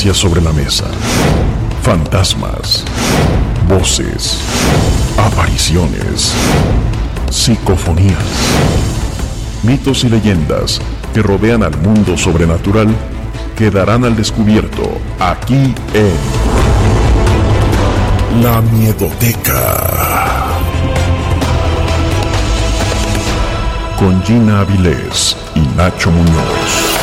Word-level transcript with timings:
Sobre 0.00 0.40
la 0.40 0.50
mesa. 0.52 0.86
Fantasmas, 1.82 2.84
voces, 3.68 4.38
apariciones, 5.18 6.32
psicofonías, 7.30 8.16
mitos 9.62 10.02
y 10.04 10.08
leyendas 10.08 10.80
que 11.12 11.20
rodean 11.20 11.62
al 11.62 11.76
mundo 11.76 12.16
sobrenatural 12.16 12.88
quedarán 13.56 14.04
al 14.06 14.16
descubierto 14.16 14.98
aquí 15.18 15.74
en 15.92 16.16
La 18.42 18.62
Miedoteca. 18.62 20.46
Con 23.98 24.22
Gina 24.22 24.60
Avilés 24.60 25.36
y 25.54 25.60
Nacho 25.76 26.10
Muñoz. 26.10 26.99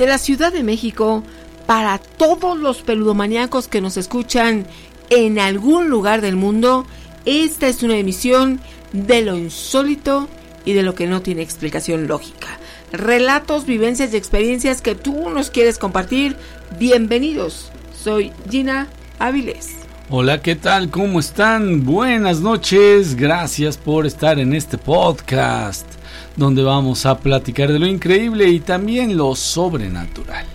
Desde 0.00 0.12
la 0.12 0.18
Ciudad 0.18 0.50
de 0.50 0.62
México, 0.62 1.22
para 1.66 1.98
todos 1.98 2.58
los 2.58 2.80
peludomaníacos 2.80 3.68
que 3.68 3.82
nos 3.82 3.98
escuchan 3.98 4.66
en 5.10 5.38
algún 5.38 5.90
lugar 5.90 6.22
del 6.22 6.36
mundo, 6.36 6.86
esta 7.26 7.68
es 7.68 7.82
una 7.82 7.98
emisión 7.98 8.62
de 8.94 9.20
lo 9.20 9.36
insólito 9.36 10.26
y 10.64 10.72
de 10.72 10.82
lo 10.82 10.94
que 10.94 11.06
no 11.06 11.20
tiene 11.20 11.42
explicación 11.42 12.08
lógica. 12.08 12.48
Relatos, 12.92 13.66
vivencias 13.66 14.14
y 14.14 14.16
experiencias 14.16 14.80
que 14.80 14.94
tú 14.94 15.28
nos 15.28 15.50
quieres 15.50 15.76
compartir. 15.76 16.34
Bienvenidos. 16.78 17.70
Soy 17.92 18.32
Gina 18.48 18.88
Avilés. 19.18 19.68
Hola, 20.08 20.40
¿qué 20.40 20.56
tal? 20.56 20.88
¿Cómo 20.88 21.20
están? 21.20 21.84
Buenas 21.84 22.40
noches. 22.40 23.16
Gracias 23.16 23.76
por 23.76 24.06
estar 24.06 24.38
en 24.38 24.54
este 24.54 24.78
podcast 24.78 25.99
donde 26.36 26.62
vamos 26.62 27.06
a 27.06 27.18
platicar 27.18 27.72
de 27.72 27.78
lo 27.78 27.86
increíble 27.86 28.48
y 28.48 28.60
también 28.60 29.16
lo 29.16 29.34
sobrenatural. 29.34 30.46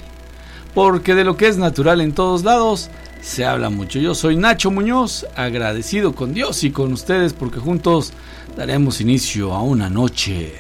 Porque 0.74 1.16
de 1.16 1.24
lo 1.24 1.38
que 1.38 1.48
es 1.48 1.58
natural 1.58 2.02
en 2.02 2.14
todos 2.14 2.44
lados 2.44 2.90
se 3.22 3.46
habla 3.46 3.70
mucho. 3.70 4.00
Yo 4.00 4.14
soy 4.14 4.36
Nacho 4.36 4.72
Muñoz, 4.72 5.26
agradecido 5.36 6.14
con 6.14 6.34
Dios 6.34 6.64
y 6.64 6.72
con 6.72 6.94
ustedes 6.94 7.34
porque 7.34 7.60
juntos 7.60 8.14
daremos 8.56 9.02
inicio 9.02 9.54
a 9.54 9.62
una 9.62 9.90
noche 9.90 10.54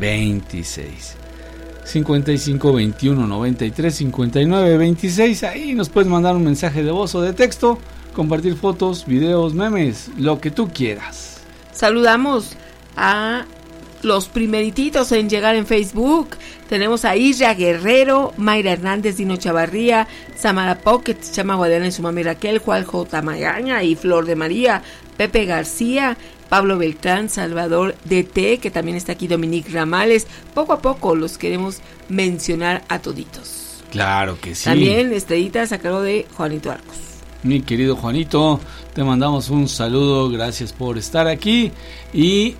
26. 0.00 1.16
55 1.84 2.72
21 2.72 3.26
93 3.26 3.94
59 3.94 4.78
26. 4.78 5.44
Ahí 5.44 5.74
nos 5.74 5.90
puedes 5.90 6.08
mandar 6.08 6.34
un 6.34 6.44
mensaje 6.44 6.82
de 6.82 6.90
voz 6.90 7.14
o 7.14 7.20
de 7.20 7.34
texto, 7.34 7.78
compartir 8.14 8.56
fotos, 8.56 9.04
videos, 9.06 9.52
memes, 9.54 10.10
lo 10.16 10.40
que 10.40 10.50
tú 10.50 10.70
quieras. 10.72 11.42
Saludamos 11.72 12.56
a 12.98 13.46
los 14.02 14.28
primerititos 14.28 15.10
en 15.12 15.28
llegar 15.28 15.56
en 15.56 15.66
Facebook. 15.66 16.30
Tenemos 16.68 17.04
a 17.04 17.16
Isra 17.16 17.54
Guerrero, 17.54 18.32
Mayra 18.36 18.72
Hernández, 18.72 19.16
Dino 19.16 19.36
Chavarría, 19.36 20.06
Samara 20.36 20.78
Pocket, 20.78 21.16
Chama 21.32 21.56
Guadiana 21.56 21.86
y 21.86 21.92
su 21.92 22.02
mami 22.02 22.22
Raquel, 22.22 22.58
Juan 22.58 22.84
J. 22.84 23.22
Magaña 23.22 23.82
y 23.82 23.96
Flor 23.96 24.26
de 24.26 24.36
María, 24.36 24.82
Pepe 25.16 25.46
García, 25.46 26.16
Pablo 26.48 26.78
Beltrán, 26.78 27.28
Salvador 27.28 27.94
DT, 28.04 28.58
que 28.60 28.70
también 28.72 28.96
está 28.96 29.12
aquí 29.12 29.26
Dominique 29.28 29.70
Ramales. 29.70 30.26
Poco 30.54 30.72
a 30.72 30.80
poco 30.80 31.14
los 31.14 31.38
queremos 31.38 31.80
mencionar 32.08 32.84
a 32.88 33.00
toditos. 33.00 33.82
Claro 33.90 34.38
que 34.40 34.54
sí. 34.54 34.64
También 34.64 35.12
estrellitas 35.12 35.72
a 35.72 35.78
cargo 35.78 36.02
de 36.02 36.26
Juanito 36.36 36.70
Arcos. 36.70 36.96
Mi 37.42 37.62
querido 37.62 37.96
Juanito, 37.96 38.60
te 38.94 39.04
mandamos 39.04 39.48
un 39.48 39.68
saludo, 39.68 40.28
gracias 40.28 40.72
por 40.72 40.98
estar 40.98 41.28
aquí. 41.28 41.70
Y 42.12 42.56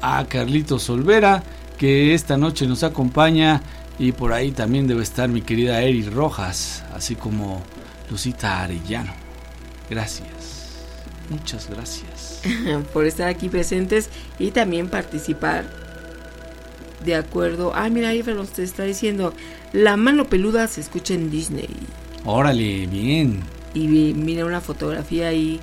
a 0.00 0.24
Carlitos 0.26 0.88
Olvera, 0.90 1.42
que 1.78 2.14
esta 2.14 2.36
noche 2.36 2.66
nos 2.66 2.82
acompaña. 2.82 3.62
Y 3.98 4.12
por 4.12 4.32
ahí 4.32 4.50
también 4.50 4.86
debe 4.86 5.02
estar 5.02 5.28
mi 5.28 5.42
querida 5.42 5.82
Eri 5.82 6.08
Rojas, 6.08 6.84
así 6.94 7.16
como 7.16 7.62
Lucita 8.10 8.62
Arellano. 8.62 9.12
Gracias. 9.90 10.78
Muchas 11.28 11.68
gracias. 11.68 12.40
por 12.94 13.04
estar 13.04 13.28
aquí 13.28 13.48
presentes 13.50 14.08
y 14.38 14.52
también 14.52 14.88
participar. 14.88 15.64
De 17.04 17.14
acuerdo. 17.14 17.72
Ah, 17.74 17.88
mira, 17.90 18.08
ahí 18.08 18.22
nos 18.22 18.58
está 18.58 18.84
diciendo. 18.84 19.34
La 19.72 19.96
mano 19.96 20.24
peluda 20.26 20.66
se 20.66 20.80
escucha 20.80 21.14
en 21.14 21.30
Disney. 21.30 21.68
Órale, 22.24 22.86
bien. 22.86 23.40
Y 23.74 23.86
vi- 23.86 24.14
mira 24.14 24.44
una 24.46 24.60
fotografía 24.60 25.28
ahí 25.28 25.60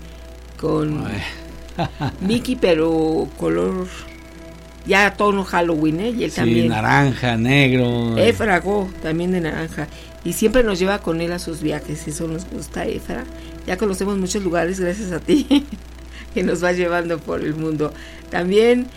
con 0.60 1.04
Mickey, 2.22 2.56
pero 2.56 3.28
color 3.38 3.88
ya 4.88 5.14
tono 5.16 5.44
Halloween, 5.44 6.00
¿eh? 6.00 6.10
Y 6.18 6.24
él 6.24 6.32
Sí, 6.32 6.38
también. 6.38 6.68
naranja, 6.70 7.36
negro. 7.38 8.18
Efrago, 8.18 8.90
también 9.02 9.32
de 9.32 9.42
naranja. 9.42 9.88
Y 10.24 10.34
siempre 10.34 10.64
nos 10.64 10.80
lleva 10.80 11.00
con 11.00 11.22
él 11.22 11.32
a 11.32 11.40
sus 11.40 11.62
viajes. 11.62 12.08
Eso 12.08 12.28
nos 12.28 12.46
gusta, 12.50 12.86
Efra. 12.86 13.24
Ya 13.66 13.78
conocemos 13.78 14.18
muchos 14.18 14.44
lugares 14.44 14.80
gracias 14.80 15.12
a 15.12 15.20
ti. 15.20 15.66
que 16.34 16.44
nos 16.44 16.64
va 16.64 16.72
llevando 16.72 17.20
por 17.20 17.42
el 17.42 17.56
mundo. 17.56 17.94
También, 18.30 18.88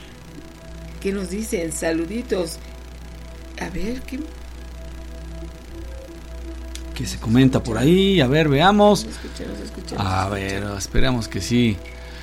¿qué 1.00 1.12
nos 1.12 1.30
dicen? 1.30 1.72
Saluditos. 1.72 2.58
A 3.60 3.68
ver, 3.70 4.00
¿qué? 4.02 4.18
Que 6.94 7.06
se 7.06 7.18
comenta 7.18 7.62
por 7.62 7.78
ahí. 7.78 8.20
A 8.20 8.26
ver, 8.26 8.48
veamos. 8.48 9.06
Nos 9.06 9.14
escucha. 9.60 9.96
A 10.24 10.28
ver, 10.28 10.64
esperamos 10.76 11.28
que 11.28 11.40
sí. 11.40 11.76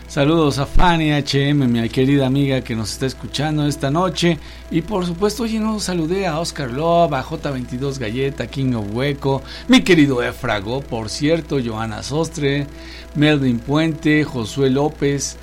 Saludos 0.08 0.58
a 0.58 0.66
Fanny 0.66 1.12
HM, 1.12 1.68
mi 1.68 1.90
querida 1.90 2.28
amiga 2.28 2.62
que 2.62 2.78
nos 2.78 2.94
está 2.94 3.06
escuchando 3.06 3.68
esta 3.68 3.92
noche. 3.92 4.40
Y 4.72 4.82
por 4.82 5.06
supuesto, 5.06 5.44
oye, 5.44 5.60
no 5.60 5.82
saludé 5.82 6.28
a 6.28 6.40
Oscar 6.40 6.72
Love, 6.72 7.14
a 7.14 7.24
J22 7.26 8.00
Galleta, 8.00 8.48
King 8.48 8.74
of 8.76 8.86
Hueco, 8.94 9.42
mi 9.68 9.82
querido 9.82 10.24
Efrago, 10.24 10.80
por 10.80 11.10
cierto, 11.10 11.58
Joana 11.62 12.04
Sostre, 12.04 12.68
Melvin 13.16 13.60
Puente, 13.60 14.24
Josué 14.24 14.70
López, 14.70 15.36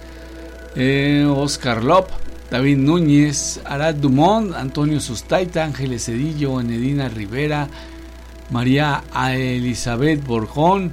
eh, 0.76 1.26
Oscar 1.28 1.84
Lop, 1.84 2.08
David 2.50 2.78
Núñez, 2.78 3.60
Arad 3.66 3.96
Dumont, 3.96 4.54
Antonio 4.54 4.98
Sustaita, 4.98 5.62
Ángeles 5.62 6.06
Cedillo, 6.06 6.58
Enedina 6.58 7.10
Rivera, 7.10 7.68
María 8.50 9.04
Elizabeth 9.14 10.24
Borjón, 10.24 10.90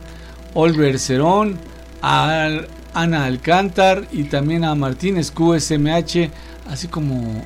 Olver 0.56 1.00
Cerón, 1.00 1.58
a 2.02 2.50
Ana 2.94 3.26
Alcántar 3.26 4.08
y 4.12 4.26
también 4.26 4.64
a 4.66 4.76
Martínez 4.76 5.32
QSMH, 5.32 6.30
así 6.70 6.88
como 6.88 7.44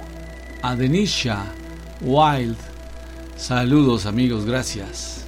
a 0.62 0.76
Denisha 0.76 1.46
Wild. 2.02 2.58
Saludos 3.38 4.06
amigos, 4.06 4.46
gracias. 4.46 5.26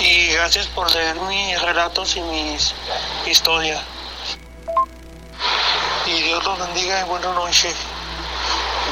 y 0.00 0.28
gracias 0.32 0.66
por 0.68 0.90
leer 0.94 1.16
mis 1.22 1.60
relatos 1.62 2.16
y 2.16 2.20
mis 2.22 2.74
historias. 3.26 3.82
Y 6.06 6.22
Dios 6.22 6.42
los 6.44 6.58
bendiga 6.58 7.00
y 7.00 7.08
buena 7.08 7.32
noche. 7.34 7.68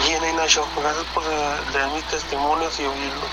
Jenny 0.05 0.33
Nacho, 0.35 0.67
gracias 0.77 1.05
por 1.15 1.23
leer 1.25 1.89
mis 1.95 2.05
testimonios 2.05 2.79
y 2.79 2.85
oírlos. 2.85 3.31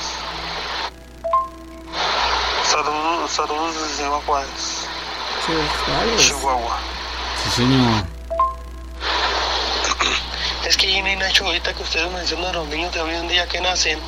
Saludos, 2.64 3.32
saludos 3.32 3.76
desde 3.76 3.96
Ciudad 3.98 4.22
Juárez, 4.26 4.83
Chihuahua. 5.46 6.80
Sí, 7.44 7.50
señor. 7.52 8.06
Es 10.66 10.78
que 10.78 10.88
Jenny 10.88 11.18
Nacho, 11.18 11.46
ahorita 11.46 11.74
que 11.74 11.84
ustedes 11.84 12.10
mencionan 12.12 12.52
a 12.52 12.54
los 12.54 12.68
niños 12.70 12.94
de 12.94 13.02
hoy 13.02 13.14
en 13.14 13.28
día 13.28 13.46
que 13.48 13.60
nacen, 13.60 14.00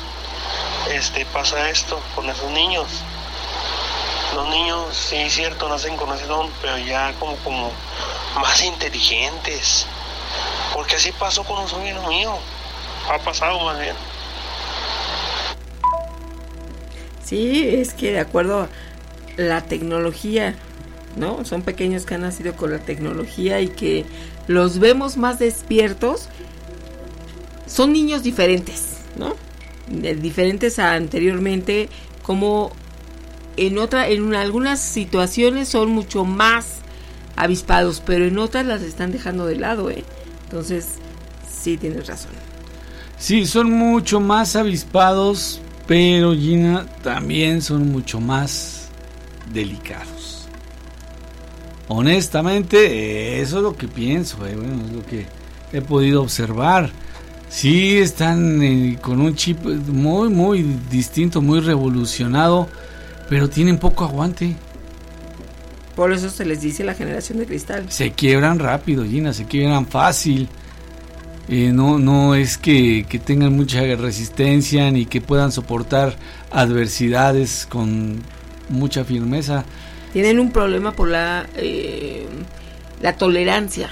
este 0.90 1.26
pasa 1.26 1.68
esto 1.68 2.00
con 2.14 2.30
esos 2.30 2.50
niños. 2.52 2.86
Los 4.34 4.48
niños, 4.48 4.96
sí 4.96 5.16
es 5.16 5.34
cierto, 5.34 5.68
nacen 5.68 5.96
con 5.98 6.10
ese 6.14 6.26
don, 6.26 6.50
pero 6.62 6.78
ya 6.78 7.12
como, 7.20 7.36
como 7.36 7.70
más 8.40 8.62
inteligentes. 8.62 9.86
Porque 10.72 10.96
así 10.96 11.12
pasó 11.12 11.44
con 11.44 11.58
un 11.58 11.68
sobrino 11.68 12.06
mío. 12.08 12.38
Ha 13.10 13.18
pasado 13.18 13.60
más 13.60 13.78
bien. 13.78 13.94
Sí, 17.22 17.76
es 17.78 17.92
que 17.92 18.12
de 18.12 18.20
acuerdo 18.20 18.62
a 18.62 18.68
la 19.36 19.60
tecnología, 19.60 20.54
¿no? 21.16 21.44
Son 21.44 21.62
pequeños 21.62 22.04
que 22.04 22.14
han 22.14 22.22
nacido 22.22 22.54
con 22.54 22.70
la 22.70 22.78
tecnología 22.78 23.60
y 23.60 23.68
que 23.68 24.04
los 24.46 24.78
vemos 24.78 25.16
más 25.16 25.38
despiertos. 25.38 26.28
Son 27.66 27.92
niños 27.92 28.22
diferentes, 28.22 28.98
¿no? 29.16 29.34
Diferentes 29.88 30.78
a 30.78 30.94
anteriormente, 30.94 31.88
como 32.22 32.72
en 33.56 33.78
otra, 33.78 34.08
en 34.08 34.34
algunas 34.34 34.80
situaciones 34.80 35.68
son 35.68 35.90
mucho 35.90 36.24
más 36.24 36.76
avispados, 37.36 38.02
pero 38.04 38.24
en 38.24 38.38
otras 38.38 38.66
las 38.66 38.82
están 38.82 39.12
dejando 39.12 39.46
de 39.46 39.56
lado, 39.56 39.90
¿eh? 39.90 40.04
Entonces, 40.44 40.86
sí 41.50 41.76
tienes 41.76 42.06
razón. 42.06 42.32
Sí, 43.18 43.46
son 43.46 43.70
mucho 43.70 44.20
más 44.20 44.56
avispados, 44.56 45.60
pero 45.86 46.34
Gina 46.34 46.86
también 47.02 47.62
son 47.62 47.90
mucho 47.90 48.20
más 48.20 48.88
delicados. 49.52 50.15
Honestamente, 51.88 53.40
eso 53.40 53.58
es 53.58 53.62
lo 53.62 53.76
que 53.76 53.86
pienso, 53.86 54.44
eh, 54.46 54.56
bueno, 54.56 54.84
es 54.86 54.92
lo 54.92 55.06
que 55.06 55.26
he 55.72 55.80
podido 55.80 56.22
observar. 56.22 56.90
Sí, 57.48 57.98
están 57.98 58.60
eh, 58.62 58.98
con 59.00 59.20
un 59.20 59.34
chip 59.36 59.64
muy, 59.64 60.28
muy 60.28 60.62
distinto, 60.90 61.40
muy 61.40 61.60
revolucionado, 61.60 62.68
pero 63.28 63.48
tienen 63.48 63.78
poco 63.78 64.04
aguante. 64.04 64.56
Por 65.94 66.12
eso 66.12 66.28
se 66.28 66.44
les 66.44 66.60
dice 66.60 66.84
la 66.84 66.94
generación 66.94 67.38
de 67.38 67.46
cristal. 67.46 67.86
Se 67.88 68.10
quiebran 68.10 68.58
rápido, 68.58 69.04
Gina, 69.04 69.32
se 69.32 69.46
quiebran 69.46 69.86
fácil. 69.86 70.48
Eh, 71.48 71.70
no, 71.72 71.98
no 71.98 72.34
es 72.34 72.58
que, 72.58 73.06
que 73.08 73.20
tengan 73.20 73.56
mucha 73.56 73.80
resistencia 73.94 74.90
ni 74.90 75.06
que 75.06 75.20
puedan 75.20 75.52
soportar 75.52 76.16
adversidades 76.50 77.66
con 77.70 78.20
mucha 78.68 79.04
firmeza. 79.04 79.64
Tienen 80.16 80.40
un 80.40 80.50
problema 80.50 80.92
por 80.92 81.08
la, 81.08 81.44
eh, 81.56 82.26
la 83.02 83.18
tolerancia. 83.18 83.90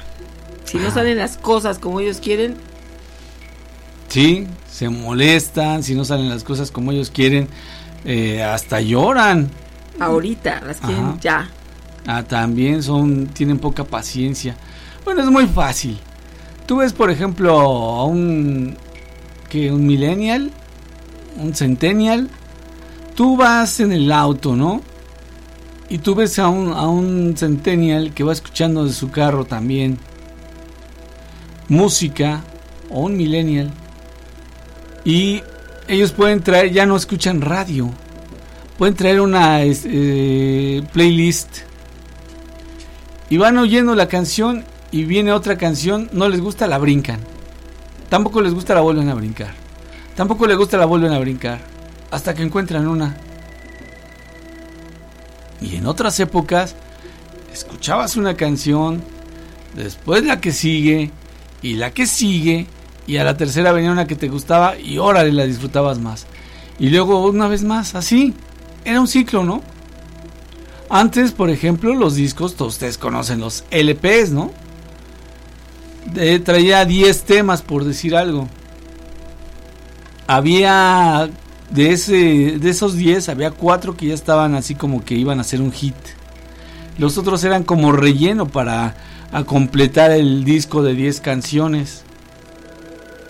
Si 0.65 0.79
no 0.79 0.91
salen 0.91 1.19
las 1.19 1.37
cosas 1.37 1.79
como 1.79 2.00
ellos 2.00 2.17
quieren, 2.17 2.56
Sí, 4.09 4.47
se 4.67 4.88
molestan, 4.88 5.82
si 5.82 5.94
no 5.94 6.03
salen 6.06 6.31
las 6.31 6.43
cosas 6.43 6.71
como 6.71 6.93
ellos 6.93 7.11
quieren, 7.11 7.47
eh, 8.06 8.43
hasta 8.43 8.81
lloran. 8.81 9.50
ahorita 10.00 10.62
las 10.62 10.79
quieren 10.81 11.05
Ajá. 11.05 11.19
ya. 11.21 11.50
Ah, 12.06 12.23
también 12.23 12.82
son, 12.82 13.26
tienen 13.26 13.59
poca 13.59 13.85
paciencia. 13.85 14.56
Bueno, 15.05 15.21
es 15.21 15.29
muy 15.29 15.47
fácil. 15.47 15.99
Tú 16.65 16.79
ves, 16.79 16.94
por 16.94 17.11
ejemplo, 17.11 17.61
a 17.61 18.05
un 18.06 18.79
que 19.50 19.71
un 19.71 19.87
millennial, 19.87 20.50
un 21.37 21.55
centennial, 21.55 22.31
tú 23.15 23.37
vas 23.37 23.79
en 23.81 23.93
el 23.93 24.11
auto, 24.11 24.56
¿no? 24.56 24.81
Y 25.89 25.99
tú 25.99 26.15
ves 26.15 26.39
a 26.39 26.49
un, 26.49 26.73
a 26.73 26.89
un 26.89 27.37
centennial 27.37 28.15
que 28.15 28.25
va 28.25 28.33
escuchando 28.33 28.85
de 28.85 28.93
su 28.93 29.11
carro 29.11 29.45
también 29.45 29.99
música, 31.69 32.43
o 32.91 33.01
un 33.01 33.17
millennial, 33.17 33.71
y 35.05 35.43
ellos 35.89 36.13
pueden 36.13 36.43
traer, 36.43 36.73
ya 36.73 36.87
no 36.87 36.97
escuchan 36.97 37.41
radio, 37.41 37.91
pueden 38.79 38.95
traer 38.95 39.21
una 39.21 39.62
eh, 39.62 40.83
playlist 40.93 41.59
y 43.31 43.37
van 43.37 43.59
oyendo 43.59 43.95
la 43.95 44.09
canción 44.09 44.64
y 44.91 45.05
viene 45.05 45.33
otra 45.33 45.57
canción, 45.59 46.09
no 46.12 46.29
les 46.29 46.41
gusta, 46.41 46.67
la 46.67 46.79
brincan. 46.79 47.21
Tampoco 48.09 48.41
les 48.41 48.55
gusta, 48.55 48.75
la 48.75 48.81
vuelven 48.81 49.09
a 49.09 49.14
brincar. 49.14 49.53
Tampoco 50.14 50.47
les 50.47 50.57
gusta, 50.57 50.76
la 50.76 50.87
vuelven 50.87 51.12
a 51.12 51.19
brincar. 51.19 51.59
Hasta 52.11 52.35
que 52.35 52.43
encuentran 52.43 52.87
una. 52.87 53.17
Y 55.64 55.76
en 55.76 55.87
otras 55.87 56.18
épocas, 56.21 56.75
escuchabas 57.52 58.16
una 58.16 58.37
canción, 58.37 59.02
después 59.75 60.25
la 60.25 60.40
que 60.40 60.52
sigue, 60.52 61.11
y 61.62 61.75
la 61.75 61.90
que 61.92 62.06
sigue, 62.06 62.66
y 63.06 63.16
a 63.16 63.25
la 63.25 63.37
tercera 63.37 63.73
venía 63.73 63.90
una 63.92 64.06
que 64.06 64.16
te 64.16 64.28
gustaba, 64.28 64.78
y 64.78 64.99
órale, 64.99 65.33
la 65.33 65.44
disfrutabas 65.47 65.99
más. 65.99 66.26
Y 66.78 66.90
luego 66.90 67.25
una 67.26 67.49
vez 67.49 67.62
más, 67.62 67.94
así. 67.94 68.35
Era 68.85 69.00
un 69.00 69.09
ciclo, 69.09 69.44
¿no? 69.44 69.62
Antes, 70.90 71.33
por 71.33 71.49
ejemplo, 71.49 71.94
los 71.94 72.14
discos, 72.16 72.56
todos 72.56 72.75
ustedes 72.75 72.99
conocen 72.99 73.40
los 73.40 73.64
LPs, 73.71 74.30
¿no? 74.30 74.52
De- 76.12 76.38
traía 76.40 76.85
10 76.85 77.23
temas, 77.25 77.62
por 77.62 77.85
decir 77.85 78.14
algo. 78.14 78.49
Había 80.26 81.28
de, 81.71 81.92
ese, 81.92 82.59
de 82.59 82.71
esos 82.71 82.94
10, 82.97 83.28
había 83.28 83.50
4 83.50 83.97
que 83.97 84.06
ya 84.06 84.14
estaban 84.14 84.54
así 84.54 84.75
como 84.75 85.04
que 85.04 85.14
iban 85.14 85.40
a 85.40 85.44
ser 85.44 85.61
un 85.61 85.73
hit. 85.73 85.94
Los 86.99 87.18
otros 87.18 87.42
eran 87.44 87.64
como 87.64 87.92
relleno 87.92 88.47
para 88.47 88.94
a 89.33 89.42
completar 89.42 90.12
el 90.12 90.44
disco 90.44 90.83
de 90.83 90.94
10 90.94 91.21
canciones. 91.21 92.02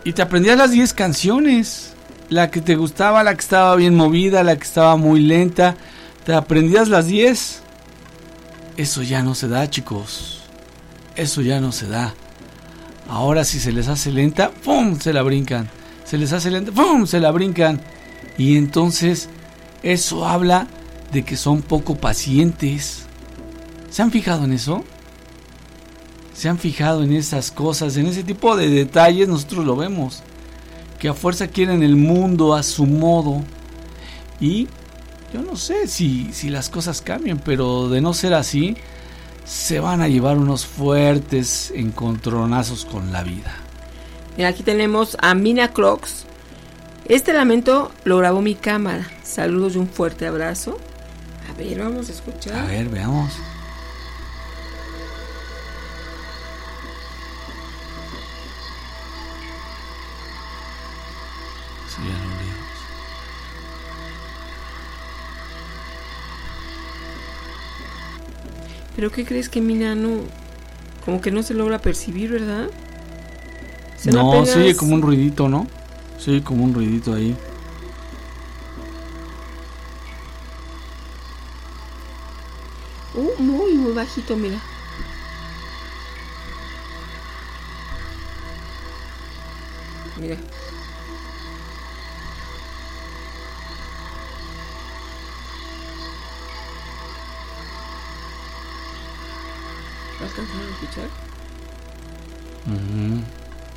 Y 0.05 0.13
te 0.13 0.21
aprendías 0.21 0.59
las 0.59 0.71
10 0.71 0.93
canciones. 0.93 1.95
La 2.29 2.51
que 2.51 2.61
te 2.61 2.77
gustaba, 2.77 3.23
la 3.23 3.35
que 3.35 3.41
estaba 3.41 3.75
bien 3.77 3.95
movida, 3.95 4.43
la 4.43 4.57
que 4.57 4.65
estaba 4.65 4.97
muy 4.97 5.21
lenta. 5.21 5.77
Te 6.25 6.35
aprendías 6.35 6.89
las 6.89 7.07
10. 7.07 7.63
Eso 8.77 9.03
ya 9.03 9.23
no 9.23 9.35
se 9.35 9.49
da, 9.49 9.71
chicos. 9.71 10.43
Eso 11.17 11.41
ya 11.41 11.61
no 11.61 11.73
se 11.73 11.89
da. 11.89 12.13
Ahora 13.09 13.45
si 13.45 13.61
se 13.61 13.73
les 13.73 13.89
hace 13.89 14.11
lenta, 14.11 14.51
¡pum! 14.51 14.99
se 14.99 15.13
la 15.13 15.23
brincan. 15.23 15.69
Se 16.05 16.19
les 16.19 16.33
hace 16.33 16.51
lenta, 16.51 16.73
¡pum! 16.73 17.07
se 17.07 17.21
la 17.21 17.31
brincan. 17.31 17.81
Y 18.39 18.57
entonces 18.57 19.29
eso 19.83 20.27
habla 20.27 20.67
de 21.13 21.25
que 21.25 21.37
son 21.37 21.63
poco 21.63 21.97
pacientes. 21.97 23.07
¿Se 23.91 24.03
han 24.03 24.11
fijado 24.11 24.45
en 24.45 24.53
eso? 24.53 24.85
se 26.35 26.49
han 26.49 26.59
fijado 26.59 27.05
en 27.05 27.13
esas 27.13 27.51
cosas, 27.51 27.97
en 27.97 28.07
ese 28.07 28.25
tipo 28.25 28.57
de 28.57 28.69
detalles, 28.69 29.29
nosotros 29.29 29.65
lo 29.65 29.77
vemos. 29.77 30.23
Que 30.99 31.09
a 31.09 31.15
fuerza 31.15 31.47
quieren 31.47 31.83
el 31.83 31.97
mundo 31.97 32.55
a 32.55 32.63
su 32.63 32.87
modo. 32.87 33.43
Y 34.41 34.67
yo 35.33 35.43
no 35.43 35.57
sé 35.57 35.87
si, 35.87 36.33
si 36.33 36.51
las 36.51 36.69
cosas 36.69 37.01
cambian, 37.01 37.39
pero 37.39 37.89
de 37.89 38.01
no 38.01 38.15
ser 38.15 38.35
así, 38.35 38.77
se 39.45 39.79
van 39.79 40.03
a 40.03 40.09
llevar 40.09 40.37
unos 40.37 40.67
fuertes 40.67 41.73
encontronazos 41.75 42.85
con 42.85 43.13
la 43.13 43.23
vida. 43.23 43.55
Aquí 44.45 44.65
tenemos 44.65 45.17
a 45.21 45.35
Mina 45.35 45.73
Crocs. 45.73 46.27
Este 47.07 47.33
lamento 47.33 47.93
lo 48.05 48.19
grabó 48.19 48.41
mi 48.41 48.55
cámara. 48.55 49.07
Saludos 49.23 49.75
y 49.75 49.79
un 49.79 49.89
fuerte 49.89 50.27
abrazo. 50.27 50.79
A 51.51 51.57
ver, 51.59 51.79
vamos 51.79 52.09
a 52.09 52.13
escuchar. 52.13 52.55
A 52.57 52.65
ver, 52.67 52.89
veamos. 52.89 53.33
Sí, 61.89 62.01
ya 62.09 62.19
lo. 62.19 62.35
Pero 68.97 69.11
¿qué 69.11 69.25
crees 69.25 69.49
que 69.49 69.61
Mina 69.61 69.95
no... 69.95 70.21
Como 71.05 71.21
que 71.21 71.31
no 71.31 71.43
se 71.43 71.53
logra 71.55 71.81
percibir, 71.81 72.31
¿verdad? 72.31 72.69
Se 73.99 74.11
No, 74.11 74.31
apenas- 74.31 74.51
se 74.51 74.61
oye 74.61 74.77
como 74.77 74.95
un 74.95 75.03
ruidito, 75.03 75.49
¿no? 75.49 75.67
Oye 76.27 76.43
como 76.43 76.65
un 76.65 76.73
ruidito 76.75 77.13
ahí. 77.13 77.37
Uh, 83.15 83.43
muy, 83.43 83.75
muy 83.75 83.93
bajito, 83.93 84.37
mira. 84.37 84.59
Mira. 90.17 90.37
¿Alcanzaron 100.21 100.69
a 100.69 100.71
escuchar? 100.71 101.11
Ujú, 102.67 103.23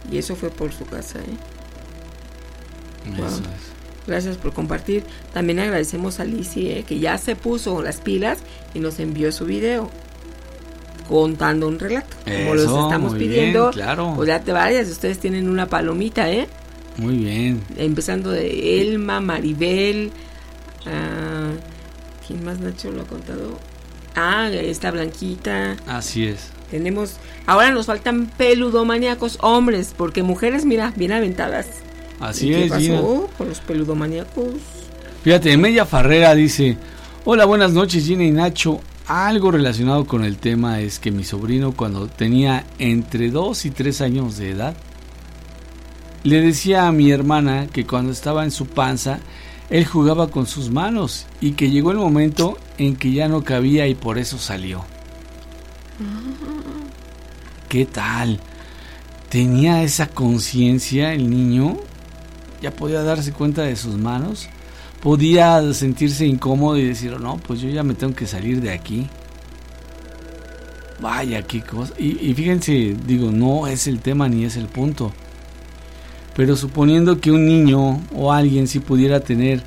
Y 0.09 0.17
eso 0.17 0.35
fue 0.35 0.49
por 0.49 0.71
su 0.71 0.85
casa, 0.85 1.19
¿eh? 1.19 1.56
Wow. 3.15 3.27
Gracias 4.07 4.37
por 4.37 4.53
compartir. 4.53 5.03
También 5.33 5.59
agradecemos 5.59 6.19
a 6.19 6.25
Lizzie, 6.25 6.79
¿eh? 6.79 6.83
que 6.83 6.99
ya 6.99 7.17
se 7.17 7.35
puso 7.35 7.81
las 7.81 7.97
pilas 7.97 8.39
y 8.73 8.79
nos 8.79 8.99
envió 8.99 9.31
su 9.31 9.45
video 9.45 9.91
contando 11.09 11.67
un 11.67 11.77
relato. 11.79 12.15
Como 12.25 12.55
los 12.55 12.63
estamos 12.65 13.11
muy 13.11 13.19
bien, 13.19 13.31
pidiendo. 13.31 13.71
claro. 13.71 14.13
Pues 14.15 14.27
ya 14.27 14.41
te 14.41 14.51
varias, 14.51 14.87
ustedes 14.89 15.19
tienen 15.19 15.49
una 15.49 15.67
palomita, 15.67 16.29
¿eh? 16.31 16.47
Muy 16.97 17.17
bien. 17.17 17.61
Empezando 17.77 18.31
de 18.31 18.81
Elma, 18.81 19.19
Maribel. 19.19 20.11
ah, 20.85 21.51
¿Quién 22.25 22.43
más, 22.43 22.59
Nacho, 22.59 22.91
lo 22.91 23.03
ha 23.03 23.05
contado? 23.05 23.59
Ah, 24.15 24.49
esta 24.51 24.91
Blanquita. 24.91 25.77
Así 25.85 26.25
es. 26.27 26.49
Tenemos. 26.71 27.17
Ahora 27.45 27.71
nos 27.71 27.85
faltan 27.85 28.27
peludomaníacos 28.37 29.37
hombres, 29.41 29.93
porque 29.95 30.23
mujeres, 30.23 30.65
mira, 30.65 30.91
bien 30.95 31.11
aventadas. 31.11 31.67
Así 32.19 32.47
¿Y 32.47 32.51
¿Qué 32.51 32.63
es, 32.65 32.69
pasó 32.69 32.81
Gina. 32.81 33.01
con 33.37 33.49
los 33.49 33.59
peludomaníacos? 33.59 34.53
Fíjate, 35.23 35.55
Media 35.57 35.85
Farrera 35.85 36.33
dice, 36.35 36.77
hola, 37.25 37.45
buenas 37.45 37.71
noches 37.73 38.05
Gina 38.05 38.23
y 38.23 38.31
Nacho. 38.31 38.79
Algo 39.07 39.51
relacionado 39.51 40.05
con 40.05 40.25
el 40.25 40.37
tema 40.37 40.81
es 40.81 40.99
que 40.99 41.11
mi 41.11 41.23
sobrino 41.23 41.71
cuando 41.71 42.07
tenía 42.07 42.65
entre 42.77 43.31
2 43.31 43.65
y 43.65 43.71
3 43.71 44.01
años 44.01 44.37
de 44.37 44.51
edad, 44.51 44.75
le 46.23 46.41
decía 46.41 46.87
a 46.87 46.91
mi 46.91 47.11
hermana 47.11 47.67
que 47.71 47.85
cuando 47.85 48.11
estaba 48.11 48.43
en 48.43 48.51
su 48.51 48.65
panza, 48.65 49.19
él 49.69 49.85
jugaba 49.85 50.29
con 50.29 50.45
sus 50.45 50.69
manos 50.69 51.25
y 51.39 51.51
que 51.51 51.69
llegó 51.69 51.91
el 51.91 51.97
momento 51.97 52.57
en 52.77 52.95
que 52.97 53.13
ya 53.13 53.29
no 53.29 53.43
cabía 53.43 53.87
y 53.87 53.95
por 53.95 54.17
eso 54.17 54.37
salió. 54.37 54.83
¿Qué 57.69 57.85
tal? 57.85 58.39
¿Tenía 59.29 59.83
esa 59.83 60.07
conciencia 60.07 61.13
el 61.13 61.29
niño? 61.29 61.77
¿Ya 62.61 62.71
podía 62.71 63.03
darse 63.03 63.31
cuenta 63.33 63.63
de 63.63 63.75
sus 63.75 63.97
manos? 63.97 64.49
¿Podía 65.01 65.73
sentirse 65.73 66.25
incómodo 66.25 66.77
y 66.77 66.85
decir, 66.85 67.19
no, 67.19 67.37
pues 67.37 67.61
yo 67.61 67.69
ya 67.69 67.83
me 67.83 67.93
tengo 67.93 68.15
que 68.15 68.25
salir 68.25 68.61
de 68.61 68.71
aquí? 68.71 69.07
Vaya, 70.99 71.43
qué 71.43 71.61
cosa. 71.61 71.93
Y, 71.99 72.33
fíjense, 72.33 72.95
digo, 73.05 73.31
no 73.31 73.67
es 73.67 73.87
el 73.87 73.99
tema 73.99 74.27
ni 74.27 74.45
es 74.45 74.55
el 74.55 74.65
punto. 74.65 75.11
Pero 76.35 76.55
suponiendo 76.55 77.19
que 77.19 77.31
un 77.31 77.45
niño 77.45 78.01
o 78.15 78.33
alguien 78.33 78.67
sí 78.67 78.79
pudiera 78.79 79.19
tener 79.19 79.61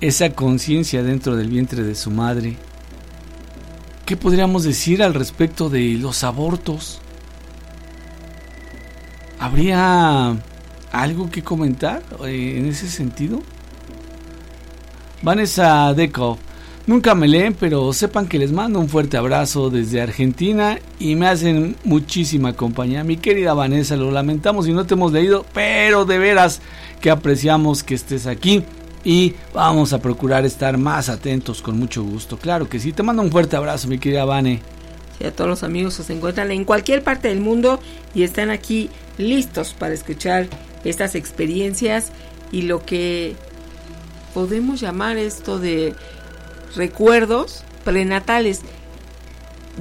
esa 0.00 0.30
conciencia 0.30 1.02
dentro 1.02 1.36
del 1.36 1.48
vientre 1.48 1.82
de 1.82 1.94
su 1.94 2.10
madre, 2.10 2.56
¿qué 4.04 4.16
podríamos 4.16 4.64
decir 4.64 5.02
al 5.02 5.14
respecto 5.14 5.70
de 5.70 5.94
los 5.94 6.22
abortos? 6.24 7.00
¿Habría 9.38 10.36
algo 10.92 11.30
que 11.30 11.42
comentar 11.42 12.02
eh, 12.24 12.56
en 12.58 12.66
ese 12.66 12.88
sentido? 12.88 13.42
Vanessa 15.22 15.92
Dekov, 15.94 16.38
nunca 16.86 17.14
me 17.14 17.26
leen, 17.26 17.54
pero 17.54 17.92
sepan 17.92 18.26
que 18.26 18.38
les 18.38 18.52
mando 18.52 18.78
un 18.78 18.88
fuerte 18.88 19.16
abrazo 19.16 19.70
desde 19.70 20.00
Argentina 20.00 20.78
y 20.98 21.16
me 21.16 21.26
hacen 21.26 21.76
muchísima 21.84 22.52
compañía. 22.52 23.02
Mi 23.02 23.16
querida 23.16 23.54
Vanessa, 23.54 23.96
lo 23.96 24.10
lamentamos 24.10 24.68
y 24.68 24.72
no 24.72 24.86
te 24.86 24.94
hemos 24.94 25.12
leído, 25.12 25.44
pero 25.52 26.04
de 26.04 26.18
veras 26.18 26.60
que 27.00 27.10
apreciamos 27.10 27.82
que 27.82 27.94
estés 27.94 28.26
aquí 28.26 28.62
y 29.04 29.34
vamos 29.54 29.92
a 29.92 30.00
procurar 30.00 30.44
estar 30.44 30.76
más 30.78 31.08
atentos 31.08 31.62
con 31.62 31.78
mucho 31.78 32.02
gusto. 32.02 32.38
Claro 32.38 32.68
que 32.68 32.80
sí, 32.80 32.92
te 32.92 33.02
mando 33.02 33.22
un 33.22 33.30
fuerte 33.30 33.56
abrazo, 33.56 33.88
mi 33.88 33.98
querida 33.98 34.24
Vane. 34.24 34.60
y 35.20 35.24
a 35.24 35.32
todos 35.32 35.48
los 35.48 35.62
amigos 35.62 35.96
que 35.96 36.02
se 36.02 36.12
encuentran 36.12 36.50
en 36.50 36.64
cualquier 36.64 37.02
parte 37.02 37.28
del 37.28 37.40
mundo 37.40 37.80
y 38.14 38.22
están 38.22 38.50
aquí 38.50 38.90
listos 39.16 39.74
para 39.78 39.94
escuchar 39.94 40.48
estas 40.88 41.14
experiencias 41.14 42.12
y 42.52 42.62
lo 42.62 42.84
que 42.84 43.34
podemos 44.34 44.80
llamar 44.80 45.16
esto 45.16 45.58
de 45.58 45.94
recuerdos 46.74 47.62
prenatales. 47.84 48.60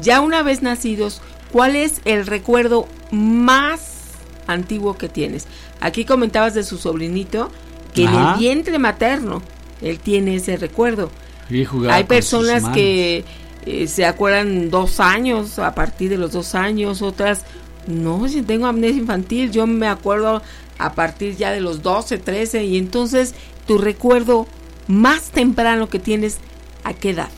Ya 0.02 0.22
una 0.22 0.44
vez 0.44 0.62
nacidos, 0.62 1.22
¿cuál 1.52 1.76
es 1.76 2.02
el 2.06 2.26
recuerdo 2.26 2.88
más 3.12 3.82
antiguo 4.48 4.98
que 4.98 5.10
tienes? 5.10 5.48
Aquí 5.80 6.06
comentabas 6.06 6.54
de 6.54 6.64
su 6.64 6.78
sobrinito 6.78 7.52
que 7.94 8.04
en 8.04 8.14
el 8.14 8.36
vientre 8.38 8.78
materno 8.78 9.42
él 9.82 10.00
tiene 10.00 10.36
ese 10.36 10.58
recuerdo. 10.58 11.12
Hay 11.90 12.04
personas 12.06 12.68
que 12.70 13.24
eh, 13.66 13.88
se 13.88 14.06
acuerdan 14.06 14.70
dos 14.70 15.00
años, 15.00 15.60
a 15.60 15.74
partir 15.76 16.10
de 16.10 16.18
los 16.18 16.32
dos 16.32 16.56
años, 16.56 17.02
otras 17.02 17.46
no, 17.88 18.28
si 18.28 18.42
tengo 18.42 18.66
amnesia 18.66 19.00
infantil, 19.00 19.52
yo 19.52 19.68
me 19.68 19.88
acuerdo 19.88 20.42
a 20.78 20.94
partir 20.94 21.36
ya 21.38 21.52
de 21.52 21.62
los 21.62 21.82
12, 21.82 22.18
13, 22.18 22.64
y 22.66 22.78
entonces 22.78 23.34
tu 23.68 23.78
recuerdo 23.78 24.48
más 24.88 25.32
temprano 25.32 25.90
que 25.90 26.00
tienes, 26.00 26.38
¿a 26.84 26.94
qué 26.94 27.12
edad? 27.12 27.30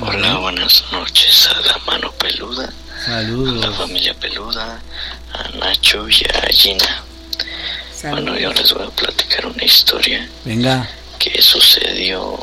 Hola, 0.00 0.36
buenas 0.38 0.84
noches 0.92 1.48
a 1.48 1.60
la 1.60 1.78
mano 1.86 2.12
peluda, 2.12 2.70
a 3.06 3.22
la 3.22 3.72
familia 3.72 4.14
peluda, 4.14 4.82
a 5.32 5.48
Nacho 5.58 6.06
y 6.08 6.22
a 6.34 6.48
Gina. 6.50 7.02
Bueno, 8.02 8.36
yo 8.38 8.52
les 8.52 8.72
voy 8.74 8.86
a 8.86 8.90
platicar 8.90 9.46
una 9.46 9.64
historia 9.64 10.28
Venga. 10.44 10.88
que 11.18 11.40
sucedió 11.40 12.38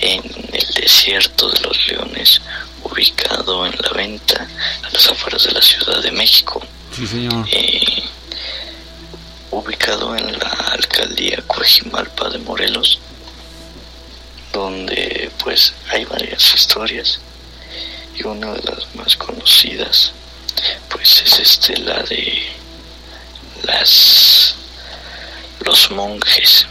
en 0.00 0.22
el 0.52 0.66
desierto 0.74 1.48
de 1.50 1.60
los 1.60 1.86
leones, 1.88 2.42
ubicado 2.84 3.66
en 3.66 3.74
la 3.82 3.90
venta 3.90 4.46
a 4.82 4.90
las 4.90 5.08
afueras 5.08 5.44
de 5.44 5.52
la 5.52 5.62
Ciudad 5.62 6.02
de 6.02 6.12
México, 6.12 6.62
Sí, 6.96 7.28
ubicado 9.50 10.16
en 10.16 10.32
la 10.38 10.48
alcaldía 10.72 11.42
Coajimalpa 11.46 12.30
de 12.30 12.38
Morelos, 12.38 12.98
donde 14.50 15.30
pues 15.44 15.74
hay 15.90 16.06
varias 16.06 16.54
historias 16.54 17.20
y 18.14 18.26
una 18.26 18.54
de 18.54 18.62
las 18.62 18.94
más 18.94 19.14
conocidas 19.14 20.12
pues 20.88 21.20
es 21.20 21.38
este 21.38 21.76
la 21.80 22.02
de 22.04 22.46
las 23.64 24.56
los 25.66 25.90
monjes. 25.90 26.66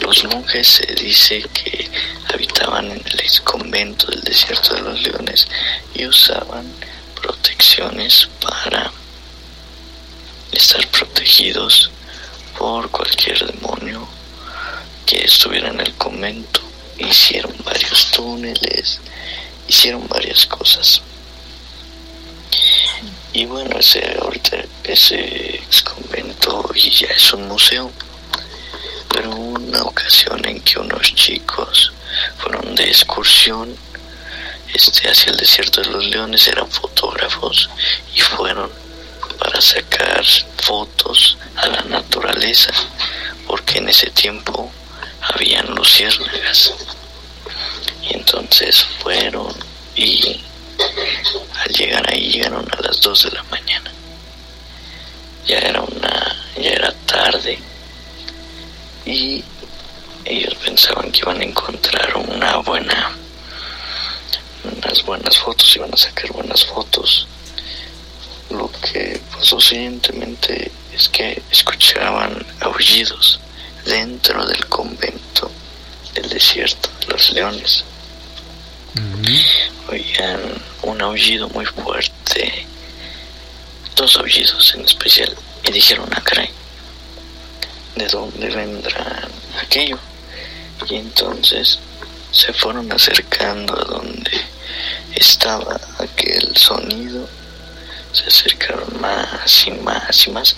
Los 0.00 0.24
monjes 0.24 0.66
se 0.66 0.86
dice 0.94 1.40
que 1.54 1.88
habitaban 2.34 2.86
en 2.86 3.00
el 3.06 3.20
ex 3.20 3.40
convento 3.42 4.08
del 4.08 4.22
desierto 4.22 4.74
de 4.74 4.80
los 4.80 5.00
leones 5.02 5.46
y 5.94 6.04
usaban 6.04 6.66
protecciones 7.42 8.28
para 8.40 8.92
estar 10.52 10.86
protegidos 10.88 11.90
por 12.56 12.88
cualquier 12.90 13.44
demonio 13.46 14.06
que 15.04 15.24
estuviera 15.24 15.70
en 15.70 15.80
el 15.80 15.92
convento. 15.94 16.60
Hicieron 16.98 17.52
varios 17.64 18.12
túneles, 18.12 19.00
hicieron 19.66 20.06
varias 20.06 20.46
cosas. 20.46 21.02
Y 23.32 23.44
bueno, 23.46 23.76
ese 23.76 24.16
ese 24.84 25.56
ex 25.56 25.82
convento 25.82 26.70
y 26.76 26.90
ya 26.90 27.08
es 27.08 27.32
un 27.32 27.48
museo. 27.48 27.90
Pero 29.08 29.30
una 29.34 29.82
ocasión 29.82 30.44
en 30.46 30.60
que 30.60 30.78
unos 30.78 31.12
chicos 31.16 31.92
fueron 32.38 32.72
de 32.76 32.84
excursión 32.84 33.76
este, 34.74 35.08
hacia 35.08 35.32
el 35.32 35.36
desierto 35.36 35.82
de 35.82 35.90
los 35.90 36.04
leones, 36.06 36.46
eran 36.48 36.70
fotógrafos 36.70 37.68
y 38.14 38.20
fueron 38.20 38.70
para 39.38 39.60
sacar 39.60 40.24
fotos 40.62 41.36
a 41.56 41.66
la 41.66 41.82
naturaleza, 41.82 42.72
porque 43.46 43.78
en 43.78 43.88
ese 43.88 44.10
tiempo 44.10 44.70
habían 45.20 45.66
luciérnagas. 45.74 46.74
Y 48.02 48.14
entonces 48.14 48.84
fueron 49.00 49.54
y 49.94 50.40
al 51.54 51.72
llegar 51.72 52.10
ahí 52.10 52.32
llegaron 52.32 52.66
a 52.72 52.80
las 52.82 53.00
2 53.00 53.22
de 53.24 53.30
la 53.32 53.42
mañana. 53.44 53.92
Ya 55.46 55.58
era 55.58 55.82
una, 55.82 56.36
ya 56.56 56.70
era 56.70 56.92
tarde 57.06 57.58
y 59.04 59.44
ellos 60.24 60.54
pensaban 60.64 61.10
que 61.10 61.20
iban 61.20 61.40
a 61.40 61.44
encontrar 61.44 62.16
una 62.16 62.56
buena, 62.58 63.16
unas 64.64 65.02
buenas 65.04 65.38
fotos, 65.38 65.74
iban 65.76 65.92
a 65.92 65.96
sacar 65.96 66.30
buenas 66.32 66.64
fotos. 66.64 67.26
Lo 68.50 68.70
que 68.70 69.20
pasó 69.32 69.60
siguientemente 69.60 70.70
es 70.92 71.08
que 71.08 71.42
escuchaban 71.50 72.44
aullidos 72.60 73.40
dentro 73.84 74.44
del 74.46 74.66
convento 74.66 75.50
del 76.14 76.28
desierto 76.28 76.90
de 77.00 77.06
los 77.12 77.32
leones. 77.32 77.84
Oían 79.88 80.40
un 80.82 81.00
aullido 81.02 81.48
muy 81.48 81.64
fuerte, 81.64 82.66
dos 83.96 84.16
aullidos 84.16 84.74
en 84.74 84.84
especial, 84.84 85.34
y 85.64 85.72
dijeron, 85.72 86.08
ah, 86.12 86.22
caray, 86.22 86.50
¿de 87.96 88.06
dónde 88.06 88.48
vendrá 88.48 89.28
aquello? 89.62 89.98
Y 90.88 90.96
entonces 90.96 91.78
se 92.32 92.52
fueron 92.52 92.90
acercando 92.92 93.74
a 93.74 93.84
donde 93.84 94.32
estaba 95.14 95.78
aquel 95.98 96.56
sonido, 96.56 97.28
se 98.12 98.26
acercaron 98.26 99.00
más 99.00 99.66
y 99.66 99.70
más 99.70 100.26
y 100.26 100.30
más, 100.30 100.56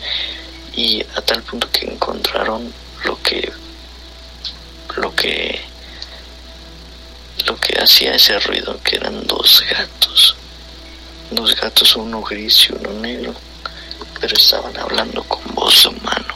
y 0.75 1.03
a 1.17 1.21
tal 1.21 1.43
punto 1.43 1.69
que 1.71 1.87
encontraron 1.87 2.73
lo 3.05 3.21
que 3.23 3.53
lo 4.97 5.15
que 5.15 5.61
lo 7.47 7.57
que 7.59 7.77
hacía 7.83 8.15
ese 8.15 8.39
ruido 8.41 8.81
que 8.83 8.97
eran 8.97 9.27
dos 9.27 9.63
gatos. 9.69 10.37
Dos 11.31 11.57
gatos 11.57 11.97
uno 11.97 12.23
gris 12.23 12.69
y 12.69 12.75
uno 12.75 12.93
negro 13.01 13.35
pero 14.21 14.37
estaban 14.37 14.77
hablando 14.79 15.23
con 15.25 15.43
voz 15.55 15.85
humano. 15.87 16.35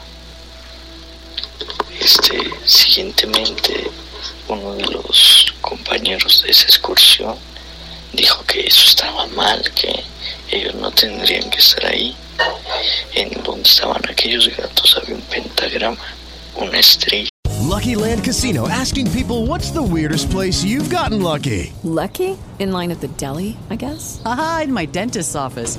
Este 2.01 2.39
siguientemente 2.67 3.91
uno 4.49 4.75
de 4.75 4.85
los 4.85 5.55
compañeros 5.61 6.43
de 6.43 6.51
esa 6.51 6.65
excursión 6.65 7.37
dijo 8.13 8.43
que 8.47 8.61
eso 8.67 8.83
estaba 8.87 9.27
mal 9.29 9.63
que 9.75 10.03
ellos 10.51 10.75
no 10.77 10.91
tendrían 10.91 11.49
que 11.51 11.59
estar 11.59 11.87
ahí 11.87 12.17
en 13.15 13.31
donde 13.43 13.69
estaban 13.69 14.03
aquellos 14.09 14.49
gatos 14.57 14.97
había 15.01 15.15
un 15.17 15.23
pentagrama 15.23 15.99
una 16.57 16.79
estrella 16.79 17.29
Lucky 17.61 17.95
Land 17.97 18.25
Casino 18.25 18.67
asking 18.69 19.11
people 19.11 19.47
what's 19.47 19.71
the 19.71 19.83
weirdest 19.83 20.31
place 20.31 20.65
you've 20.65 20.89
gotten 20.89 21.21
lucky? 21.23 21.73
Lucky? 21.85 22.39
In 22.59 22.73
line 22.73 22.91
at 22.91 23.01
the 23.01 23.09
deli, 23.09 23.57
I 23.71 23.77
guess? 23.77 24.23
Aha, 24.25 24.63
in 24.65 24.73
my 24.73 24.87
dentist's 24.87 25.37
office. 25.37 25.79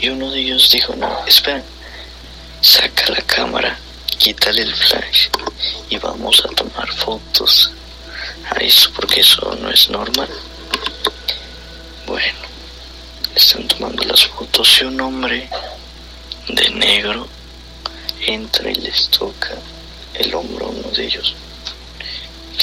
y 0.00 0.08
uno 0.08 0.30
de 0.30 0.40
ellos 0.40 0.70
dijo, 0.70 0.94
no, 0.96 1.24
espera, 1.26 1.62
saca 2.60 3.12
la 3.12 3.20
cámara, 3.22 3.78
quítale 4.18 4.62
el 4.62 4.74
flash 4.74 5.28
y 5.90 5.98
vamos 5.98 6.44
a 6.44 6.48
tomar 6.54 6.88
fotos 6.94 7.70
a 8.50 8.58
eso 8.58 8.90
porque 8.94 9.20
eso 9.20 9.56
no 9.60 9.70
es 9.70 9.88
normal. 9.90 10.28
Bueno, 12.06 12.38
están 13.34 13.66
tomando 13.68 14.02
las 14.04 14.24
fotos 14.26 14.78
y 14.80 14.84
un 14.84 15.00
hombre 15.00 15.48
de 16.48 16.70
negro 16.70 17.28
entra 18.26 18.70
y 18.70 18.74
les 18.74 19.08
toca 19.08 19.56
el 20.14 20.34
hombro 20.34 20.66
a 20.66 20.70
uno 20.70 20.88
de 20.90 21.04
ellos 21.04 21.34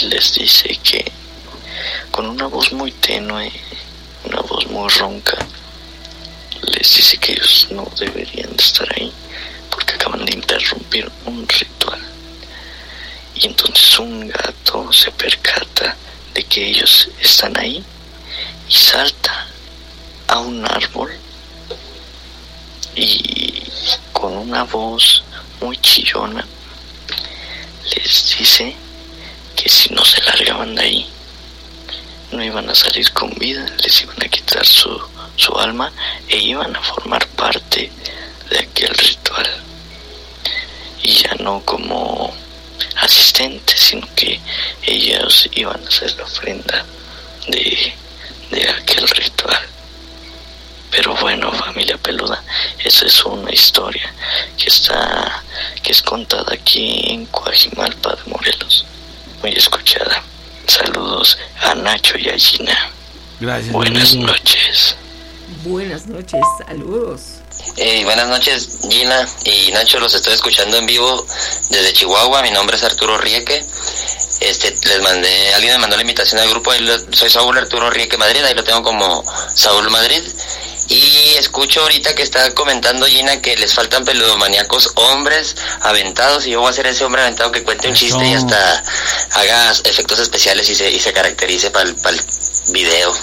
y 0.02 0.06
les 0.08 0.34
dice 0.34 0.78
que 0.84 1.12
con 2.12 2.28
una 2.28 2.48
voz 2.48 2.72
muy 2.72 2.92
tenue, 2.92 3.52
una 4.26 4.42
voz 4.42 4.68
muy 4.68 4.90
ronca, 4.90 5.38
les 6.72 6.96
dice 6.96 7.18
que 7.18 7.34
ellos 7.34 7.68
no 7.72 7.90
deberían 8.00 8.56
de 8.56 8.64
estar 8.64 8.88
ahí 8.96 9.12
porque 9.70 9.94
acaban 9.94 10.26
de 10.26 10.34
interrumpir 10.34 11.12
un 11.26 11.48
ritual. 11.48 12.00
Y 13.36 13.48
entonces 13.48 14.00
un 14.00 14.28
gato 14.28 14.92
se 14.94 15.12
percata 15.12 15.96
de 16.34 16.44
que 16.44 16.70
ellos 16.70 17.10
están 17.20 17.58
ahí 17.58 17.84
y 18.70 18.74
salta 18.74 19.48
a 20.28 20.40
un 20.40 20.66
árbol 20.66 21.12
y 22.96 23.64
con 24.14 24.38
una 24.38 24.64
voz 24.64 25.24
muy 25.62 25.78
chillona 25.78 26.46
les 27.94 28.38
dice 28.38 28.76
que 29.56 29.70
si 29.70 29.94
no 29.94 30.04
se 30.04 30.22
largaban 30.24 30.76
de 30.76 30.82
ahí, 30.82 31.10
no 32.32 32.44
iban 32.44 32.70
a 32.70 32.76
salir 32.76 33.12
con 33.14 33.34
vida, 33.36 33.66
les 33.84 34.02
iban 34.02 34.22
a 34.24 34.28
quitar 34.28 34.66
su, 34.66 34.90
su 35.36 35.54
alma 35.58 35.92
e 36.28 36.38
iban 36.38 36.76
a 36.76 36.82
formar 36.82 37.26
parte 37.28 37.92
de 38.50 38.60
aquel 38.60 38.90
ritual. 38.90 39.48
Y 41.04 41.14
ya 41.14 41.36
no 41.40 41.62
como 41.62 42.34
asistentes, 42.98 43.80
sino 43.80 44.08
que 44.16 44.40
ellos 44.84 45.48
iban 45.54 45.84
a 45.84 45.88
hacer 45.88 46.14
la 46.16 46.24
ofrenda 46.24 46.86
de, 47.48 47.94
de 48.52 48.70
aquel 48.70 49.08
ritual. 49.08 49.60
Pero 50.92 51.16
bueno, 51.16 51.52
familia 51.52 51.98
peluda, 51.98 52.42
esa 52.84 53.06
es 53.06 53.24
una 53.26 53.52
historia 53.52 54.14
que 54.58 54.68
está, 54.68 55.44
que 55.84 55.92
es 55.92 56.02
contada 56.02 56.54
aquí 56.54 57.12
en 57.12 57.26
Coajimalpa 57.26 58.16
de 58.16 58.32
Morelos 58.32 58.86
muy 59.46 59.54
escuchada. 59.54 60.24
Saludos 60.68 61.38
a 61.62 61.76
Nacho 61.76 62.18
y 62.18 62.30
a 62.30 62.38
Gina. 62.38 62.90
Gracias. 63.40 63.72
Buenas 63.72 64.14
amigo. 64.14 64.28
noches. 64.32 64.96
Buenas 65.64 66.08
noches, 66.08 66.42
saludos. 66.66 67.22
Buenas 68.04 68.28
noches, 68.28 68.80
Gina 68.90 69.28
y 69.46 69.72
Nacho. 69.72 70.00
Los 70.00 70.14
estoy 70.14 70.34
escuchando 70.34 70.78
en 70.78 70.86
vivo 70.86 71.26
desde 71.70 71.94
Chihuahua. 71.94 72.42
Mi 72.42 72.52
nombre 72.52 72.78
es 72.78 72.84
Arturo 72.84 73.18
Rieke. 73.18 73.64
Este, 74.42 74.76
les 74.88 75.02
mandé, 75.02 75.54
alguien 75.54 75.74
me 75.74 75.80
mandó 75.80 75.96
la 75.96 76.02
invitación 76.02 76.42
al 76.42 76.50
grupo. 76.50 76.72
ahí 76.72 76.82
lo- 76.82 76.98
soy 77.14 77.30
Saúl 77.30 77.58
Arturo 77.58 77.90
Rieke 77.90 78.18
Madrid. 78.18 78.44
Ahí 78.44 78.54
lo 78.56 78.64
tengo 78.64 78.82
como 78.84 79.24
Saúl 79.54 79.90
Madrid. 79.90 80.22
Y 80.88 81.34
escucho 81.38 81.82
ahorita 81.82 82.14
que 82.14 82.22
está 82.24 82.54
comentando 82.54 83.06
Gina 83.08 83.42
que 83.42 83.56
les 83.58 83.74
faltan 83.74 84.04
peludomaníacos 84.06 84.92
hombres 84.96 85.56
aventados. 85.82 86.46
Y 86.48 86.52
yo 86.52 86.62
voy 86.62 86.70
a 86.72 86.74
ser 86.74 86.88
ese 86.88 87.06
hombre 87.06 87.22
aventado 87.22 87.52
que 87.52 87.64
cuente 87.64 87.88
un 87.88 87.96
chiste 87.96 88.26
y 88.28 88.34
hasta 88.34 88.84
haga 89.34 89.72
efectos 89.84 90.20
especiales 90.20 90.70
y 90.70 90.76
se, 90.76 90.92
y 90.92 91.00
se 91.00 91.14
caracterice 91.14 91.72
para 91.72 91.90
el 91.90 91.96
video. 92.70 93.14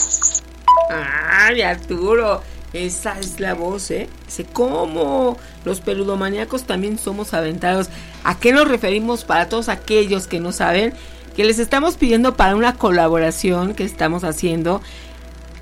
Ay, 0.91 1.63
Arturo, 1.63 2.43
esa 2.73 3.19
es 3.19 3.41
la 3.41 3.55
voz, 3.55 3.91
¿eh? 3.91 4.09
Dice, 4.27 4.45
¿cómo 4.45 5.37
los 5.65 5.81
peludomaníacos 5.81 6.65
también 6.65 6.99
somos 6.99 7.35
aventados? 7.35 7.89
¿A 8.25 8.39
qué 8.39 8.53
nos 8.53 8.69
referimos 8.69 9.25
para 9.25 9.49
todos 9.49 9.69
aquellos 9.69 10.27
que 10.27 10.41
no 10.41 10.53
saben? 10.53 10.95
Que 11.37 11.45
les 11.45 11.59
estamos 11.59 11.97
pidiendo 11.97 12.37
para 12.37 12.57
una 12.57 12.75
colaboración 12.75 13.75
que 13.75 13.85
estamos 13.85 14.25
haciendo 14.25 14.81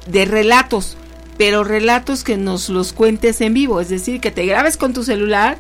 de 0.06 0.24
relatos, 0.24 0.96
pero 1.38 1.64
relatos 1.64 2.24
que 2.24 2.36
nos 2.36 2.68
los 2.68 2.92
cuentes 2.92 3.40
en 3.40 3.54
vivo, 3.54 3.80
es 3.80 3.88
decir, 3.88 4.20
que 4.20 4.30
te 4.30 4.46
grabes 4.46 4.76
con 4.76 4.92
tu 4.92 5.04
celular, 5.04 5.58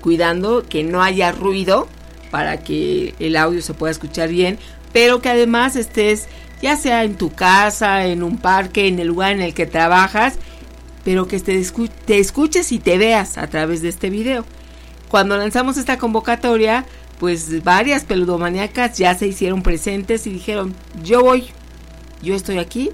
cuidando 0.00 0.64
que 0.68 0.84
no 0.84 1.02
haya 1.02 1.32
ruido 1.32 1.88
para 2.30 2.58
que 2.58 3.14
el 3.18 3.36
audio 3.36 3.62
se 3.62 3.74
pueda 3.74 3.90
escuchar 3.90 4.28
bien, 4.28 4.58
pero 4.92 5.20
que 5.20 5.28
además 5.28 5.76
estés 5.76 6.28
ya 6.62 6.76
sea 6.76 7.04
en 7.04 7.16
tu 7.16 7.32
casa, 7.32 8.06
en 8.06 8.22
un 8.22 8.38
parque, 8.38 8.88
en 8.88 8.98
el 8.98 9.08
lugar 9.08 9.32
en 9.32 9.40
el 9.40 9.54
que 9.54 9.66
trabajas, 9.66 10.34
pero 11.04 11.28
que 11.28 11.40
te, 11.40 11.64
te 12.04 12.18
escuches 12.18 12.72
y 12.72 12.78
te 12.78 12.98
veas 12.98 13.38
a 13.38 13.46
través 13.46 13.82
de 13.82 13.88
este 13.88 14.10
video. 14.10 14.44
Cuando 15.08 15.36
lanzamos 15.36 15.76
esta 15.76 15.98
convocatoria, 15.98 16.84
pues 17.18 17.64
varias 17.64 18.04
peludomaníacas 18.04 18.98
ya 18.98 19.14
se 19.14 19.26
hicieron 19.26 19.62
presentes 19.62 20.26
y 20.26 20.30
dijeron, 20.30 20.74
yo 21.02 21.22
voy, 21.22 21.48
yo 22.22 22.34
estoy 22.34 22.58
aquí, 22.58 22.90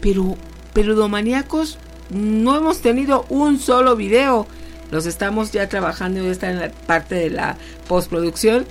pero 0.00 0.36
peludomaníacos 0.72 1.78
no 2.10 2.56
hemos 2.56 2.80
tenido 2.80 3.24
un 3.28 3.58
solo 3.58 3.96
video. 3.96 4.46
Los 4.90 5.06
estamos 5.06 5.52
ya 5.52 5.68
trabajando, 5.68 6.22
ya 6.22 6.30
está 6.30 6.50
en 6.50 6.58
la 6.58 6.70
parte 6.70 7.14
de 7.14 7.30
la 7.30 7.56
postproducción. 7.86 8.66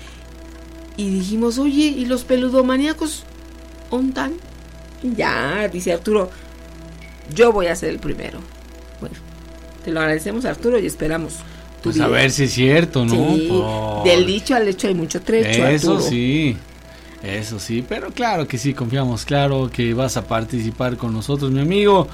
Y 0.98 1.10
dijimos, 1.10 1.58
oye, 1.60 1.86
¿y 1.88 2.06
los 2.06 2.26
peludomaníacos 2.26 3.24
ontan? 3.90 4.34
Ya, 5.16 5.68
dice 5.72 5.94
Arturo, 5.94 6.30
yo 7.34 7.52
voy 7.52 7.68
a 7.68 7.76
ser 7.76 7.90
el 7.90 8.00
primero. 8.00 8.40
Bueno, 9.00 9.16
te 9.86 9.92
lo 9.92 10.00
agradecemos 10.02 10.46
Arturo 10.46 10.78
y 10.80 10.86
esperamos. 10.86 11.36
tu 11.82 11.90
Pues 11.92 12.00
a 12.02 12.08
ver 12.08 12.32
si 12.32 12.44
es 12.44 12.52
cierto, 12.54 13.06
¿no? 13.06 13.14
Sí, 13.36 13.48
Por- 13.50 14.04
del 14.04 14.26
dicho 14.26 14.56
al 14.56 14.68
hecho 14.68 14.88
hay 14.88 14.96
mucho 14.96 15.22
trecho. 15.22 15.66
Eso 15.68 15.92
Arturo. 15.94 16.10
sí, 16.10 16.58
eso 17.24 17.60
sí, 17.60 17.84
pero 17.88 18.12
claro 18.12 18.48
que 18.48 18.58
sí, 18.58 18.74
confiamos, 18.74 19.24
claro 19.26 19.70
que 19.72 19.94
vas 19.94 20.18
a 20.18 20.28
participar 20.28 20.98
con 20.98 21.14
nosotros, 21.14 21.50
mi 21.52 21.62
amigo. 21.62 22.08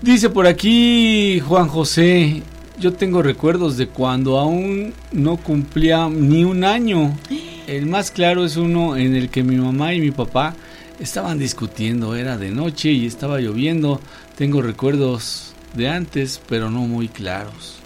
Dice 0.00 0.30
por 0.30 0.46
aquí 0.46 1.40
Juan 1.40 1.68
José, 1.68 2.42
yo 2.78 2.92
tengo 2.92 3.22
recuerdos 3.22 3.76
de 3.76 3.86
cuando 3.88 4.38
aún 4.38 4.94
no 5.12 5.36
cumplía 5.36 6.08
ni 6.08 6.44
un 6.44 6.62
año. 6.64 7.16
El 7.72 7.86
más 7.86 8.10
claro 8.10 8.44
es 8.44 8.58
uno 8.58 8.98
en 8.98 9.16
el 9.16 9.30
que 9.30 9.42
mi 9.42 9.56
mamá 9.56 9.94
y 9.94 10.00
mi 10.02 10.10
papá 10.10 10.54
estaban 11.00 11.38
discutiendo, 11.38 12.14
era 12.14 12.36
de 12.36 12.50
noche 12.50 12.90
y 12.90 13.06
estaba 13.06 13.40
lloviendo. 13.40 13.98
Tengo 14.36 14.60
recuerdos 14.60 15.54
de 15.72 15.88
antes, 15.88 16.38
pero 16.50 16.70
no 16.70 16.80
muy 16.80 17.08
claros. 17.08 17.78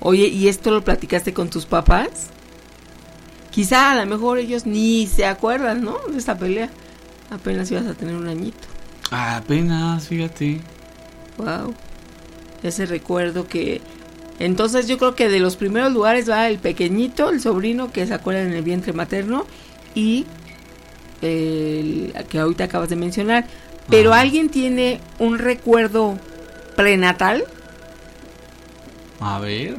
Oye, 0.00 0.28
¿y 0.28 0.48
esto 0.48 0.70
lo 0.70 0.82
platicaste 0.82 1.34
con 1.34 1.50
tus 1.50 1.66
papás? 1.66 2.28
Quizá 3.50 3.92
a 3.92 3.96
lo 3.96 4.06
mejor 4.06 4.38
ellos 4.38 4.64
ni 4.64 5.06
se 5.06 5.26
acuerdan, 5.26 5.84
¿no? 5.84 5.98
De 6.10 6.16
esta 6.16 6.38
pelea. 6.38 6.70
Apenas 7.28 7.70
ibas 7.70 7.84
a 7.84 7.92
tener 7.92 8.16
un 8.16 8.28
añito. 8.28 8.66
Apenas, 9.10 10.08
fíjate. 10.08 10.62
Wow. 11.36 11.74
Ese 12.62 12.86
recuerdo 12.86 13.46
que... 13.46 13.82
Entonces 14.38 14.86
yo 14.86 14.98
creo 14.98 15.14
que 15.14 15.28
de 15.28 15.40
los 15.40 15.56
primeros 15.56 15.92
lugares 15.92 16.28
va 16.28 16.48
el 16.48 16.58
pequeñito, 16.58 17.30
el 17.30 17.40
sobrino 17.40 17.90
que 17.90 18.06
se 18.06 18.14
acuerda 18.14 18.42
en 18.42 18.52
el 18.52 18.62
vientre 18.62 18.92
materno 18.92 19.46
y 19.94 20.26
el 21.22 22.12
que 22.28 22.38
ahorita 22.38 22.64
acabas 22.64 22.90
de 22.90 22.96
mencionar. 22.96 23.46
Pero 23.88 24.12
alguien 24.12 24.48
tiene 24.48 25.00
un 25.18 25.38
recuerdo 25.38 26.18
prenatal. 26.74 27.44
A 29.20 29.38
ver. 29.38 29.76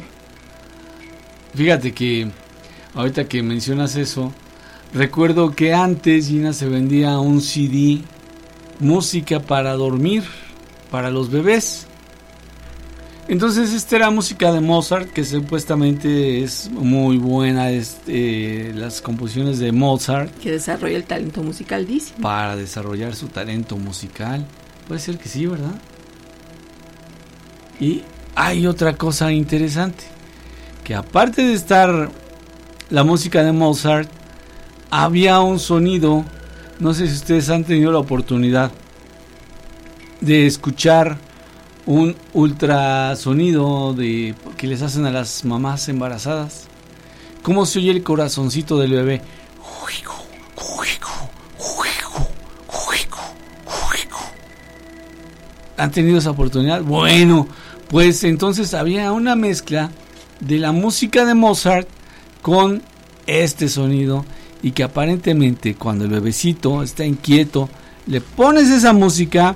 Fíjate 1.54 1.94
que 1.94 2.30
ahorita 2.94 3.28
que 3.28 3.44
mencionas 3.44 3.96
eso, 3.96 4.34
recuerdo 4.94 5.56
que 5.56 5.74
antes 5.74 6.28
Gina 6.28 6.54
se 6.54 6.68
vendía 6.68 7.20
un 7.20 7.42
CD, 7.42 8.02
música 8.80 9.40
para 9.40 9.74
dormir, 9.74 10.24
para 10.90 11.10
los 11.10 11.30
bebés. 11.30 11.87
Entonces 13.30 13.74
esta 13.74 13.98
era 13.98 14.10
música 14.10 14.54
de 14.54 14.62
Mozart, 14.62 15.12
que 15.12 15.26
supuestamente 15.26 16.44
es 16.44 16.70
muy 16.72 17.18
buena, 17.18 17.72
este, 17.72 18.72
las 18.74 19.02
composiciones 19.02 19.60
de 19.60 19.74
Mozart 19.74 20.34
Que 20.38 20.52
desarrolla 20.52 20.96
el 20.96 21.04
talento 21.04 21.44
musical, 21.44 21.86
dice. 21.86 22.14
para 22.22 22.56
desarrollar 22.56 23.16
su 23.16 23.28
talento 23.28 23.76
musical. 23.76 24.46
Puede 24.88 25.02
ser 25.02 25.18
que 25.18 25.28
sí, 25.28 25.46
¿verdad? 25.46 25.76
Y 27.82 28.04
hay 28.34 28.66
otra 28.66 28.96
cosa 28.96 29.32
interesante, 29.34 30.06
que 30.86 30.96
aparte 30.96 31.44
de 31.44 31.54
estar 31.54 32.10
la 32.90 33.04
música 33.04 33.44
de 33.44 33.52
Mozart, 33.52 34.10
había 34.90 35.42
un 35.42 35.60
sonido, 35.60 36.24
no 36.80 36.94
sé 36.94 37.08
si 37.08 37.16
ustedes 37.16 37.50
han 37.50 37.66
tenido 37.66 37.92
la 37.92 38.00
oportunidad 38.00 38.72
de 40.22 40.48
escuchar 40.48 41.18
un 41.88 42.16
ultrasonido 42.34 43.94
de 43.94 44.36
que 44.58 44.68
les 44.68 44.82
hacen 44.82 45.06
a 45.06 45.12
las 45.12 45.46
mamás 45.46 45.88
embarazadas. 45.90 46.68
¿Cómo 47.42 47.66
se 47.66 47.80
oye 47.80 47.92
el 47.92 48.04
corazoncito 48.04 48.78
del 48.78 48.92
bebé? 48.92 49.22
¿Han 55.78 55.92
tenido 55.92 56.18
esa 56.18 56.32
oportunidad? 56.32 56.82
Bueno, 56.82 57.48
pues 57.88 58.24
entonces 58.24 58.74
había 58.74 59.12
una 59.12 59.36
mezcla 59.36 59.92
de 60.40 60.58
la 60.58 60.72
música 60.72 61.24
de 61.24 61.36
Mozart 61.36 61.88
con 62.42 62.82
este 63.28 63.70
sonido 63.70 64.26
y 64.64 64.72
que 64.72 64.84
aparentemente 64.84 65.76
cuando 65.76 66.06
el 66.06 66.12
bebecito 66.12 66.82
está 66.82 67.06
inquieto 67.06 67.70
le 68.08 68.22
pones 68.22 68.70
esa 68.70 68.92
música 68.92 69.56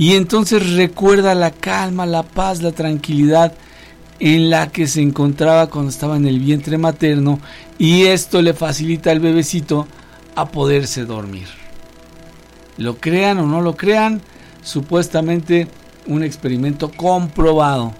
y 0.00 0.14
entonces 0.14 0.76
recuerda 0.76 1.34
la 1.34 1.50
calma, 1.50 2.06
la 2.06 2.22
paz, 2.22 2.62
la 2.62 2.72
tranquilidad 2.72 3.52
en 4.18 4.48
la 4.48 4.72
que 4.72 4.86
se 4.86 5.02
encontraba 5.02 5.68
cuando 5.68 5.90
estaba 5.90 6.16
en 6.16 6.24
el 6.24 6.40
vientre 6.40 6.78
materno 6.78 7.38
y 7.78 8.04
esto 8.04 8.40
le 8.40 8.54
facilita 8.54 9.10
al 9.10 9.20
bebecito 9.20 9.86
a 10.36 10.46
poderse 10.46 11.04
dormir. 11.04 11.48
Lo 12.78 12.96
crean 12.96 13.40
o 13.40 13.46
no 13.46 13.60
lo 13.60 13.76
crean, 13.76 14.22
supuestamente 14.62 15.68
un 16.06 16.22
experimento 16.22 16.90
comprobado. 16.90 17.92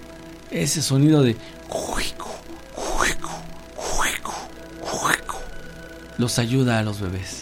Ese 0.50 0.80
sonido 0.80 1.22
de 1.22 1.36
los 6.16 6.38
ayuda 6.38 6.78
a 6.78 6.82
los 6.82 6.98
bebés. 6.98 7.39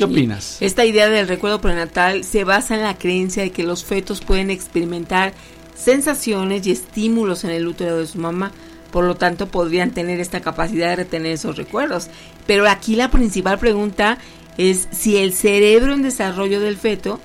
¿Qué 0.00 0.06
opinas? 0.06 0.56
Esta 0.62 0.86
idea 0.86 1.10
del 1.10 1.28
recuerdo 1.28 1.60
prenatal 1.60 2.24
se 2.24 2.44
basa 2.44 2.74
en 2.74 2.80
la 2.80 2.96
creencia 2.96 3.42
de 3.42 3.50
que 3.50 3.64
los 3.64 3.84
fetos 3.84 4.22
pueden 4.22 4.50
experimentar 4.50 5.34
sensaciones 5.74 6.66
y 6.66 6.70
estímulos 6.70 7.44
en 7.44 7.50
el 7.50 7.66
útero 7.66 7.98
de 7.98 8.06
su 8.06 8.16
mamá, 8.16 8.50
por 8.92 9.04
lo 9.04 9.16
tanto 9.16 9.48
podrían 9.48 9.90
tener 9.90 10.18
esta 10.18 10.40
capacidad 10.40 10.88
de 10.88 10.96
retener 10.96 11.32
esos 11.32 11.58
recuerdos. 11.58 12.08
Pero 12.46 12.66
aquí 12.66 12.96
la 12.96 13.10
principal 13.10 13.58
pregunta 13.58 14.16
es 14.56 14.88
si 14.90 15.18
el 15.18 15.34
cerebro 15.34 15.92
en 15.92 16.00
desarrollo 16.00 16.60
del 16.60 16.78
feto 16.78 17.20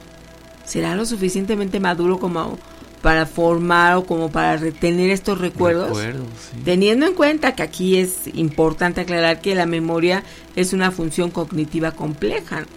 será 0.66 0.98
lo 0.98 1.06
suficientemente 1.06 1.80
maduro 1.80 2.20
como 2.20 2.60
para 3.06 3.28
formar 3.28 3.98
o 3.98 4.04
como 4.08 4.32
para 4.32 4.58
retener 4.58 5.12
estos 5.12 5.38
recuerdos. 5.38 5.90
Sí. 5.96 6.58
Teniendo 6.66 7.06
en 7.06 7.14
cuenta 7.14 7.54
que 7.54 7.62
aquí 7.62 7.98
es 7.98 8.22
importante 8.34 9.02
aclarar 9.02 9.42
que 9.42 9.54
la 9.54 9.68
memoria 9.68 10.24
es 10.56 10.74
una 10.74 10.90
función 10.90 11.30
cognitiva 11.30 11.92
compleja, 11.92 12.62
¿no? 12.62 12.68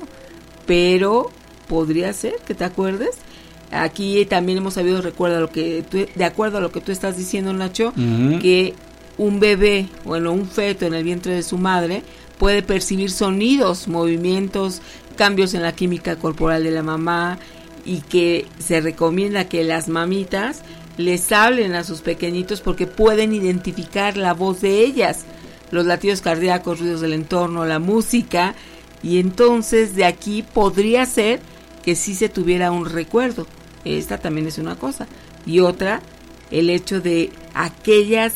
pero 0.67 1.31
podría 1.67 2.13
ser 2.13 2.35
que 2.47 2.55
te 2.55 2.65
acuerdes. 2.65 3.13
Aquí 3.71 4.23
también 4.27 4.59
hemos 4.59 4.75
sabido, 4.75 5.01
recuerda 5.01 5.41
lo 5.41 5.51
que 5.51 5.83
tú- 5.91 6.07
de 6.15 6.25
acuerdo 6.27 6.59
a 6.59 6.61
lo 6.61 6.73
que 6.73 6.83
tú 6.83 6.93
estás 6.93 7.17
diciendo, 7.17 7.55
Nacho, 7.55 7.95
que 8.39 8.75
un 9.17 9.41
bebé, 9.41 9.89
bueno, 10.05 10.33
un 10.33 10.47
feto 10.47 10.85
en 10.85 10.93
el 10.93 11.05
vientre 11.05 11.33
de 11.37 11.43
su 11.43 11.57
madre 11.57 12.03
puede 12.37 12.63
percibir 12.63 13.11
sonidos, 13.11 13.89
movimientos, 13.89 14.83
cambios 15.17 15.55
en 15.55 15.63
la 15.63 15.73
química 15.73 16.17
corporal 16.17 16.65
de 16.65 16.71
la 16.71 16.83
mamá 16.83 17.39
y 17.89 18.03
que 18.03 18.47
se 18.59 18.83
recomienda 18.83 19.49
que 19.49 19.65
las 19.65 19.89
mamitas 19.89 20.61
les 20.99 21.33
hablen 21.33 21.75
a 21.75 21.85
sus 21.85 22.03
pequeñitos 22.03 22.61
porque 22.61 22.87
pueden 22.87 23.33
identificar 23.33 24.19
la 24.19 24.35
voz 24.35 24.61
de 24.61 24.81
ellas, 24.83 25.25
los 25.71 25.87
latidos 25.87 26.21
cardíacos, 26.21 26.81
ruidos 26.81 27.01
del 27.01 27.15
entorno, 27.15 27.65
la 27.65 27.79
música 27.79 28.55
y 29.03 29.19
entonces 29.19 29.95
de 29.97 30.05
aquí 30.05 30.43
podría 30.43 31.07
ser 31.07 31.41
que 31.83 31.97
sí 31.97 32.15
se 32.15 32.29
tuviera 32.29 32.73
un 32.73 32.85
recuerdo. 32.85 33.47
Esta 33.87 34.19
también 34.19 34.47
es 34.47 34.59
una 34.59 34.77
cosa. 34.77 35.07
Y 35.47 35.61
otra, 35.61 36.03
el 36.51 36.69
hecho 36.69 37.01
de 37.01 37.31
aquellas 37.55 38.35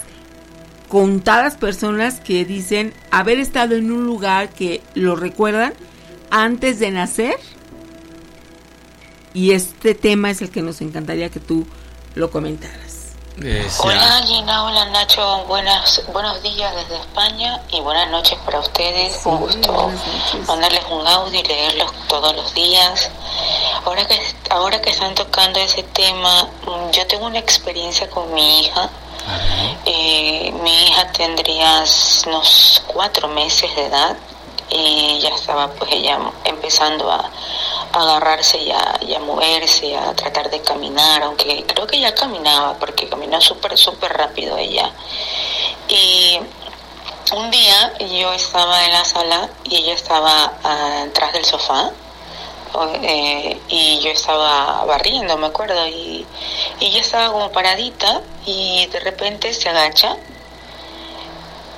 contadas 0.89 1.57
personas 1.57 2.21
que 2.21 2.47
dicen 2.47 2.95
haber 3.11 3.39
estado 3.39 3.75
en 3.75 3.91
un 3.91 4.07
lugar 4.07 4.49
que 4.49 4.81
lo 4.95 5.15
recuerdan 5.15 5.75
antes 6.31 6.79
de 6.79 6.91
nacer. 6.91 7.35
Y 9.35 9.53
este 9.53 9.95
tema 9.95 10.31
es 10.31 10.43
el 10.43 10.51
que 10.51 10.63
nos 10.63 10.81
encantaría 10.81 11.31
que 11.31 11.41
tú 11.41 11.67
lo 12.15 12.31
comentaras. 12.31 12.93
Hola 13.79 14.23
Gina, 14.27 14.65
hola 14.65 14.85
Nacho, 14.91 15.45
buenas, 15.49 16.03
buenos 16.13 16.43
días 16.43 16.75
desde 16.77 16.97
España 16.97 17.63
y 17.71 17.81
buenas 17.81 18.11
noches 18.11 18.39
para 18.45 18.61
ustedes. 18.61 19.25
Un 19.25 19.39
gusto 19.39 19.91
mandarles 20.47 20.85
un 20.91 21.07
audio 21.07 21.41
y 21.41 21.43
leerlos 21.43 21.91
todos 22.09 22.37
los 22.37 22.53
días. 22.53 23.11
Ahora 23.87 24.07
que, 24.07 24.21
ahora 24.51 24.83
que 24.83 24.91
están 24.91 25.15
tocando 25.15 25.59
ese 25.61 25.83
tema, 25.83 26.45
mm, 26.67 26.91
yo 26.91 27.07
tengo 27.07 27.25
una 27.27 27.39
experiencia 27.39 28.09
con 28.11 28.35
mi 28.35 28.61
hija. 28.61 28.91
Eh, 29.87 30.53
mi 30.63 30.89
hija 30.89 31.11
tendría 31.13 31.85
unos 32.27 32.83
cuatro 32.87 33.29
meses 33.29 33.75
de 33.77 33.87
edad 33.87 34.17
y 34.73 35.19
ya 35.21 35.31
estaba 35.31 35.69
pues 35.69 35.93
ella 35.93 36.19
empezando 36.45 37.11
a, 37.11 37.31
agarrarse 37.93 38.59
y 38.59 38.71
a, 38.71 38.99
y 39.03 39.15
a 39.15 39.19
moverse, 39.21 39.95
a 39.97 40.15
tratar 40.15 40.49
de 40.51 40.63
caminar, 40.63 41.23
aunque 41.23 41.65
creo 41.67 41.87
que 41.87 42.01
ya 42.01 42.15
caminaba, 42.15 42.75
porque 42.79 43.09
caminó 43.09 43.39
súper, 43.41 43.77
súper 43.77 44.13
rápido 44.17 44.57
ella. 44.57 44.91
Y 45.89 46.41
un 47.35 47.51
día 47.51 47.93
yo 47.99 48.33
estaba 48.33 48.85
en 48.87 48.93
la 48.93 49.05
sala 49.05 49.49
y 49.65 49.77
ella 49.77 49.95
estaba 49.95 50.55
ah, 50.65 51.05
atrás 51.07 51.35
del 51.35 51.45
sofá 51.45 51.91
eh, 53.03 53.61
y 53.69 54.01
yo 54.01 54.11
estaba 54.11 54.85
barriendo, 54.87 55.37
me 55.37 55.49
acuerdo, 55.49 55.87
y, 55.87 56.27
y 56.81 56.87
ella 56.87 57.01
estaba 57.01 57.31
como 57.31 57.53
paradita 57.53 58.23
y 58.47 58.87
de 58.87 59.01
repente 59.01 59.53
se 59.53 59.69
agacha 59.69 60.17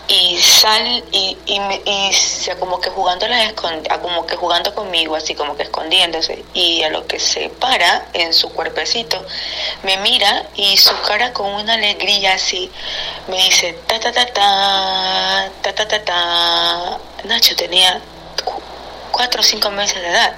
y 0.07 0.37
sal 0.39 1.03
y, 1.13 1.37
y, 1.47 1.61
y 1.87 2.13
se 2.13 2.57
como 2.57 2.79
que 2.81 2.91
jugando 2.91 3.27
las 3.27 3.43
escon- 3.55 3.87
a 3.91 3.99
como 4.01 4.27
que 4.27 4.37
jugando 4.37 4.75
conmigo 4.75 5.17
así 5.17 5.35
como 5.35 5.57
que 5.57 5.63
escondiéndose 5.63 6.45
y 6.53 6.83
a 6.83 6.91
lo 6.91 7.07
que 7.07 7.19
se 7.19 7.49
para 7.49 8.07
en 8.13 8.35
su 8.35 8.51
cuerpecito 8.51 9.25
me 9.83 9.97
mira 9.99 10.47
y 10.57 10.77
su 10.77 10.93
cara 11.03 11.33
con 11.33 11.47
una 11.55 11.75
alegría 11.75 12.35
así 12.35 12.71
me 13.29 13.37
dice 13.45 13.73
ta 13.87 13.99
ta 13.99 14.13
ta 14.13 14.27
ta 14.27 15.51
ta 15.63 15.73
ta 15.75 15.89
ta 15.89 16.05
ta 16.05 16.99
Nacho 17.25 17.57
tenía 17.57 17.99
cu- 18.45 18.61
cuatro 19.11 19.41
o 19.41 19.45
cinco 19.45 19.71
meses 19.71 20.03
de 20.03 20.09
edad 20.09 20.35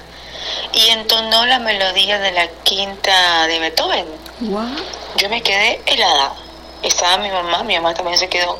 y 0.71 0.87
entonó 0.91 1.45
la 1.45 1.59
melodía 1.59 2.19
de 2.19 2.31
la 2.31 2.47
quinta 2.63 3.47
de 3.47 3.59
Beethoven. 3.59 4.05
Yo 5.17 5.27
me 5.29 5.41
quedé 5.41 5.81
helada. 5.85 6.33
Estaba 6.83 7.17
mi 7.17 7.29
mamá, 7.29 7.63
mi 7.63 7.75
mamá 7.75 7.93
también 7.93 8.17
se 8.17 8.29
quedó 8.29 8.57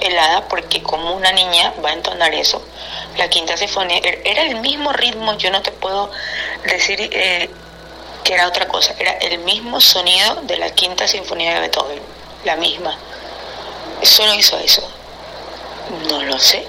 helada 0.00 0.48
porque 0.48 0.82
como 0.82 1.14
una 1.14 1.32
niña 1.32 1.72
va 1.84 1.90
a 1.90 1.92
entonar 1.92 2.34
eso. 2.34 2.62
La 3.16 3.28
quinta 3.28 3.56
sinfonía 3.56 3.98
er- 3.98 4.20
era 4.24 4.42
el 4.42 4.56
mismo 4.60 4.92
ritmo, 4.92 5.34
yo 5.36 5.50
no 5.50 5.62
te 5.62 5.72
puedo 5.72 6.10
decir 6.64 7.08
eh, 7.12 7.50
que 8.24 8.34
era 8.34 8.46
otra 8.48 8.68
cosa, 8.68 8.94
era 8.98 9.12
el 9.12 9.38
mismo 9.38 9.80
sonido 9.80 10.36
de 10.42 10.56
la 10.58 10.70
quinta 10.70 11.06
sinfonía 11.08 11.54
de 11.54 11.60
Beethoven, 11.60 12.00
la 12.44 12.56
misma. 12.56 12.96
Solo 14.02 14.34
hizo 14.34 14.58
eso. 14.58 14.82
No 16.08 16.22
lo 16.22 16.38
sé 16.38 16.66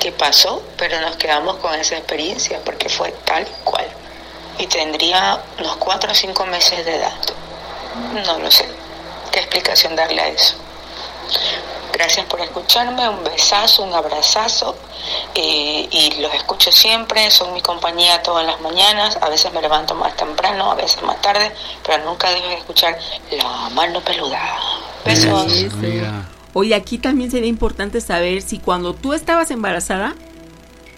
qué 0.00 0.12
pasó, 0.12 0.62
pero 0.76 1.00
nos 1.00 1.16
quedamos 1.16 1.56
con 1.56 1.74
esa 1.74 1.96
experiencia 1.96 2.60
porque 2.64 2.88
fue 2.88 3.10
tal 3.24 3.46
cual. 3.64 3.86
Y 4.58 4.66
tendría 4.66 5.40
unos 5.58 5.76
cuatro 5.76 6.12
o 6.12 6.14
cinco 6.14 6.44
meses 6.46 6.84
de 6.84 6.96
edad. 6.96 7.12
No 8.24 8.38
lo 8.38 8.50
sé. 8.50 8.68
¿Qué 9.32 9.40
explicación 9.40 9.96
darle 9.96 10.20
a 10.20 10.28
eso? 10.28 10.54
Gracias 11.92 12.26
por 12.26 12.40
escucharme, 12.40 13.08
un 13.08 13.22
besazo, 13.22 13.84
un 13.84 13.94
abrazazo 13.94 14.76
eh, 15.36 15.88
y 15.90 16.20
los 16.20 16.34
escucho 16.34 16.72
siempre, 16.72 17.30
son 17.30 17.54
mi 17.54 17.60
compañía 17.62 18.20
todas 18.20 18.44
las 18.44 18.60
mañanas, 18.60 19.16
a 19.20 19.28
veces 19.28 19.52
me 19.52 19.62
levanto 19.62 19.94
más 19.94 20.16
temprano, 20.16 20.72
a 20.72 20.74
veces 20.74 21.00
más 21.04 21.20
tarde, 21.22 21.52
pero 21.86 22.04
nunca 22.04 22.30
dejo 22.30 22.48
de 22.48 22.54
escuchar 22.54 22.98
la 23.30 23.70
mano 23.70 24.00
peluda. 24.00 24.40
Besos. 25.04 25.52
Eso. 25.52 25.76
Oye, 26.52 26.74
aquí 26.74 26.98
también 26.98 27.30
sería 27.30 27.48
importante 27.48 28.00
saber 28.00 28.42
si 28.42 28.58
cuando 28.58 28.94
tú 28.94 29.12
estabas 29.12 29.52
embarazada 29.52 30.14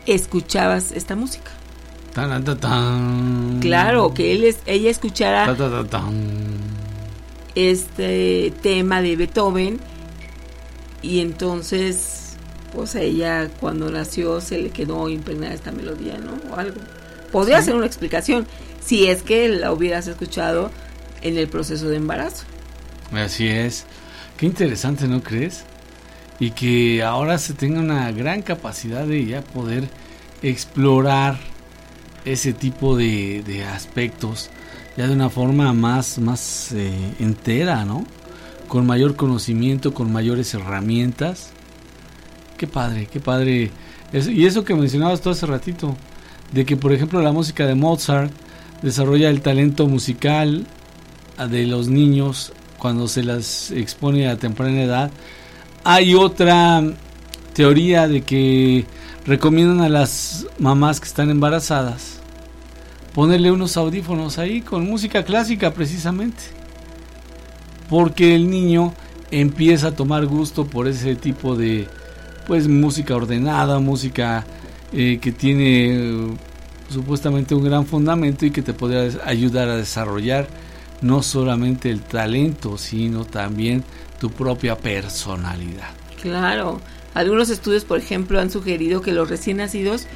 escuchabas 0.06 0.92
esta 0.92 1.14
música. 1.14 1.50
Tan, 2.14 2.42
tan, 2.42 2.58
tan. 2.58 3.60
Claro, 3.60 4.14
que 4.14 4.32
él 4.32 4.44
es, 4.44 4.58
ella 4.64 4.90
escuchara 4.90 5.54
este 7.54 8.52
tema 8.62 9.02
de 9.02 9.16
Beethoven 9.16 9.80
y 11.06 11.20
entonces 11.20 12.22
pues 12.74 12.94
a 12.96 13.00
ella 13.00 13.48
cuando 13.60 13.90
nació 13.90 14.40
se 14.40 14.58
le 14.58 14.70
quedó 14.70 15.08
impregnada 15.08 15.54
esta 15.54 15.72
melodía, 15.72 16.18
¿no? 16.18 16.32
O 16.52 16.58
algo. 16.58 16.80
Podría 17.32 17.60
Sí. 17.60 17.66
ser 17.66 17.74
una 17.76 17.86
explicación 17.86 18.46
si 18.84 19.06
es 19.06 19.22
que 19.22 19.48
la 19.48 19.72
hubieras 19.72 20.06
escuchado 20.08 20.70
en 21.22 21.38
el 21.38 21.48
proceso 21.48 21.88
de 21.88 21.96
embarazo. 21.96 22.44
Así 23.12 23.46
es. 23.48 23.86
Qué 24.36 24.46
interesante, 24.46 25.08
¿no 25.08 25.22
crees? 25.22 25.64
Y 26.38 26.50
que 26.50 27.02
ahora 27.02 27.38
se 27.38 27.54
tenga 27.54 27.80
una 27.80 28.10
gran 28.12 28.42
capacidad 28.42 29.06
de 29.06 29.24
ya 29.24 29.42
poder 29.42 29.88
explorar 30.42 31.38
ese 32.24 32.52
tipo 32.52 32.96
de, 32.96 33.42
de 33.46 33.64
aspectos 33.64 34.50
ya 34.96 35.06
de 35.06 35.12
una 35.12 35.30
forma 35.30 35.72
más, 35.72 36.18
más 36.18 36.72
eh, 36.72 36.90
entera, 37.20 37.84
¿no? 37.84 38.04
Con 38.68 38.86
mayor 38.86 39.16
conocimiento, 39.16 39.94
con 39.94 40.12
mayores 40.12 40.52
herramientas. 40.54 41.50
Qué 42.58 42.66
padre, 42.66 43.08
qué 43.12 43.20
padre. 43.20 43.70
Y 44.12 44.46
eso 44.46 44.64
que 44.64 44.74
mencionabas 44.74 45.20
tú 45.20 45.30
hace 45.30 45.46
ratito, 45.46 45.96
de 46.52 46.64
que 46.64 46.76
por 46.76 46.92
ejemplo 46.92 47.20
la 47.22 47.32
música 47.32 47.66
de 47.66 47.74
Mozart 47.74 48.32
desarrolla 48.82 49.30
el 49.30 49.40
talento 49.40 49.86
musical 49.86 50.66
a- 51.36 51.46
de 51.46 51.66
los 51.66 51.88
niños 51.88 52.52
cuando 52.78 53.08
se 53.08 53.22
las 53.22 53.70
expone 53.70 54.28
a 54.28 54.36
temprana 54.36 54.82
edad. 54.82 55.10
Hay 55.84 56.14
otra 56.14 56.82
teoría 57.54 58.08
de 58.08 58.22
que 58.22 58.84
recomiendan 59.26 59.80
a 59.80 59.88
las 59.88 60.46
mamás 60.58 61.00
que 61.00 61.06
están 61.08 61.30
embarazadas 61.30 62.20
ponerle 63.14 63.50
unos 63.50 63.76
audífonos 63.76 64.38
ahí 64.38 64.60
con 64.60 64.84
música 64.86 65.24
clásica 65.24 65.72
precisamente. 65.72 66.42
Porque 67.88 68.34
el 68.34 68.50
niño 68.50 68.94
empieza 69.30 69.88
a 69.88 69.92
tomar 69.92 70.26
gusto 70.26 70.66
por 70.66 70.88
ese 70.88 71.16
tipo 71.16 71.56
de 71.56 71.88
pues 72.46 72.68
música 72.68 73.16
ordenada, 73.16 73.78
música 73.80 74.44
eh, 74.92 75.18
que 75.20 75.32
tiene 75.32 75.86
eh, 75.88 76.36
supuestamente 76.90 77.54
un 77.54 77.64
gran 77.64 77.86
fundamento 77.86 78.46
y 78.46 78.50
que 78.50 78.62
te 78.62 78.72
podría 78.72 79.08
ayudar 79.24 79.68
a 79.68 79.76
desarrollar 79.76 80.46
no 81.02 81.22
solamente 81.22 81.90
el 81.90 82.00
talento, 82.02 82.78
sino 82.78 83.24
también 83.24 83.84
tu 84.18 84.30
propia 84.30 84.76
personalidad. 84.76 85.90
Claro. 86.22 86.80
Algunos 87.14 87.50
estudios, 87.50 87.84
por 87.84 87.98
ejemplo, 87.98 88.40
han 88.40 88.50
sugerido 88.50 89.00
que 89.00 89.12
los 89.12 89.28
recién 89.28 89.58
nacidos 89.58 90.06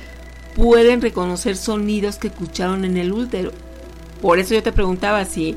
pueden 0.55 1.01
reconocer 1.01 1.57
sonidos 1.57 2.17
que 2.17 2.29
escucharon 2.29 2.85
en 2.85 2.97
el 2.97 3.13
útero. 3.13 3.53
Por 4.21 4.39
eso 4.39 4.55
yo 4.55 4.63
te 4.63 4.73
preguntaba 4.73 5.25
si 5.25 5.57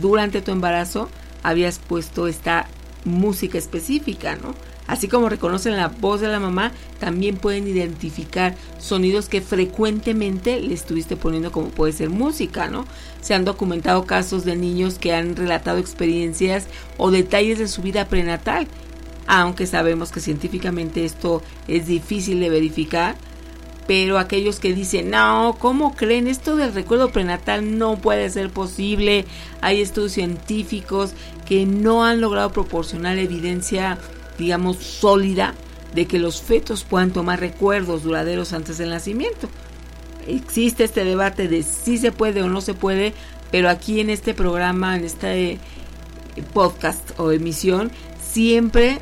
durante 0.00 0.42
tu 0.42 0.50
embarazo 0.50 1.08
habías 1.42 1.78
puesto 1.78 2.26
esta 2.26 2.66
música 3.04 3.58
específica, 3.58 4.36
¿no? 4.36 4.54
Así 4.86 5.06
como 5.06 5.28
reconocen 5.28 5.76
la 5.76 5.86
voz 5.86 6.20
de 6.20 6.26
la 6.26 6.40
mamá, 6.40 6.72
también 6.98 7.36
pueden 7.36 7.68
identificar 7.68 8.56
sonidos 8.78 9.28
que 9.28 9.40
frecuentemente 9.40 10.58
le 10.60 10.74
estuviste 10.74 11.16
poniendo 11.16 11.52
como 11.52 11.68
puede 11.68 11.92
ser 11.92 12.10
música, 12.10 12.68
¿no? 12.68 12.86
Se 13.20 13.34
han 13.34 13.44
documentado 13.44 14.04
casos 14.04 14.44
de 14.44 14.56
niños 14.56 14.98
que 14.98 15.14
han 15.14 15.36
relatado 15.36 15.78
experiencias 15.78 16.66
o 16.98 17.12
detalles 17.12 17.60
de 17.60 17.68
su 17.68 17.82
vida 17.82 18.08
prenatal, 18.08 18.66
aunque 19.28 19.68
sabemos 19.68 20.10
que 20.10 20.18
científicamente 20.18 21.04
esto 21.04 21.40
es 21.68 21.86
difícil 21.86 22.40
de 22.40 22.50
verificar, 22.50 23.14
pero 23.90 24.20
aquellos 24.20 24.60
que 24.60 24.72
dicen, 24.72 25.10
no, 25.10 25.56
¿cómo 25.58 25.96
creen? 25.96 26.28
Esto 26.28 26.54
del 26.54 26.72
recuerdo 26.72 27.10
prenatal 27.10 27.76
no 27.76 27.96
puede 27.96 28.30
ser 28.30 28.48
posible. 28.48 29.24
Hay 29.62 29.80
estudios 29.80 30.12
científicos 30.12 31.14
que 31.44 31.66
no 31.66 32.04
han 32.04 32.20
logrado 32.20 32.52
proporcionar 32.52 33.18
evidencia, 33.18 33.98
digamos, 34.38 34.76
sólida 34.76 35.54
de 35.92 36.06
que 36.06 36.20
los 36.20 36.40
fetos 36.40 36.84
puedan 36.84 37.10
tomar 37.10 37.40
recuerdos 37.40 38.04
duraderos 38.04 38.52
antes 38.52 38.78
del 38.78 38.90
nacimiento. 38.90 39.48
Existe 40.28 40.84
este 40.84 41.02
debate 41.04 41.48
de 41.48 41.64
si 41.64 41.98
se 41.98 42.12
puede 42.12 42.44
o 42.44 42.48
no 42.48 42.60
se 42.60 42.74
puede, 42.74 43.12
pero 43.50 43.68
aquí 43.68 43.98
en 43.98 44.10
este 44.10 44.34
programa, 44.34 44.94
en 44.94 45.04
este 45.04 45.58
podcast 46.54 47.18
o 47.18 47.32
emisión, 47.32 47.90
siempre 48.22 49.00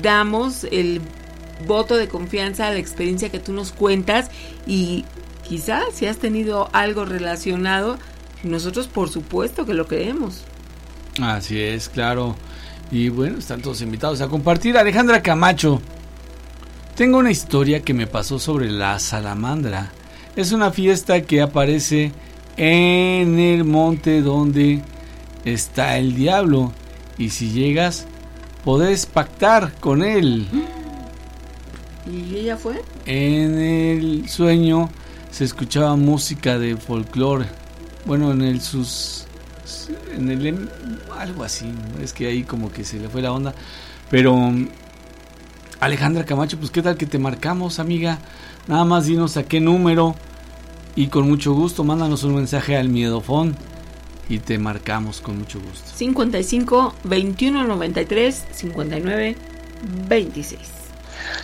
damos 0.00 0.64
el 0.64 1.02
voto 1.66 1.96
de 1.96 2.08
confianza 2.08 2.68
a 2.68 2.72
la 2.72 2.78
experiencia 2.78 3.30
que 3.30 3.38
tú 3.38 3.52
nos 3.52 3.72
cuentas 3.72 4.30
y 4.66 5.04
quizás 5.46 5.84
si 5.94 6.06
has 6.06 6.18
tenido 6.18 6.68
algo 6.72 7.04
relacionado, 7.04 7.98
nosotros 8.42 8.88
por 8.88 9.08
supuesto 9.08 9.66
que 9.66 9.74
lo 9.74 9.86
creemos. 9.86 10.42
Así 11.20 11.60
es, 11.60 11.88
claro. 11.88 12.36
Y 12.90 13.08
bueno, 13.08 13.38
están 13.38 13.62
todos 13.62 13.80
invitados 13.82 14.20
a 14.20 14.28
compartir. 14.28 14.76
Alejandra 14.76 15.22
Camacho, 15.22 15.80
tengo 16.94 17.18
una 17.18 17.30
historia 17.30 17.82
que 17.82 17.94
me 17.94 18.06
pasó 18.06 18.38
sobre 18.38 18.70
la 18.70 18.98
salamandra. 18.98 19.90
Es 20.36 20.52
una 20.52 20.70
fiesta 20.70 21.22
que 21.22 21.40
aparece 21.40 22.12
en 22.56 23.38
el 23.38 23.64
monte 23.64 24.20
donde 24.20 24.82
está 25.44 25.98
el 25.98 26.14
diablo. 26.14 26.72
Y 27.18 27.30
si 27.30 27.50
llegas, 27.50 28.06
podés 28.64 29.06
pactar 29.06 29.72
con 29.80 30.02
él. 30.02 30.46
¿Y 32.10 32.36
ella 32.36 32.56
fue? 32.56 32.82
En 33.06 33.58
el 33.58 34.28
sueño 34.28 34.90
se 35.30 35.44
escuchaba 35.44 35.96
música 35.96 36.58
de 36.58 36.76
folclore. 36.76 37.46
Bueno, 38.04 38.32
en 38.32 38.42
el 38.42 38.60
sus 38.60 39.26
en 40.14 40.30
el 40.30 40.46
em- 40.46 40.68
algo 41.18 41.42
así, 41.42 41.66
es 42.02 42.12
que 42.12 42.26
ahí 42.26 42.42
como 42.42 42.70
que 42.70 42.84
se 42.84 42.98
le 42.98 43.08
fue 43.08 43.22
la 43.22 43.32
onda, 43.32 43.54
pero 44.10 44.36
mm, 44.36 44.68
Alejandra 45.80 46.24
Camacho, 46.24 46.58
pues 46.58 46.70
qué 46.70 46.82
tal 46.82 46.96
que 46.96 47.06
te 47.06 47.18
marcamos, 47.18 47.78
amiga, 47.78 48.18
Nada 48.66 48.84
más 48.84 49.06
dinos 49.06 49.36
a 49.36 49.42
qué 49.42 49.60
número 49.60 50.14
y 50.96 51.08
con 51.08 51.28
mucho 51.28 51.52
gusto 51.52 51.84
mándanos 51.84 52.24
un 52.24 52.34
mensaje 52.34 52.76
al 52.76 52.88
miedofón 52.88 53.54
y 54.28 54.38
te 54.38 54.58
marcamos 54.58 55.20
con 55.20 55.38
mucho 55.38 55.60
gusto. 55.60 55.90
55 55.94 56.94
21 57.04 57.64
93 57.66 58.44
59 58.52 59.36
26. 60.08 60.73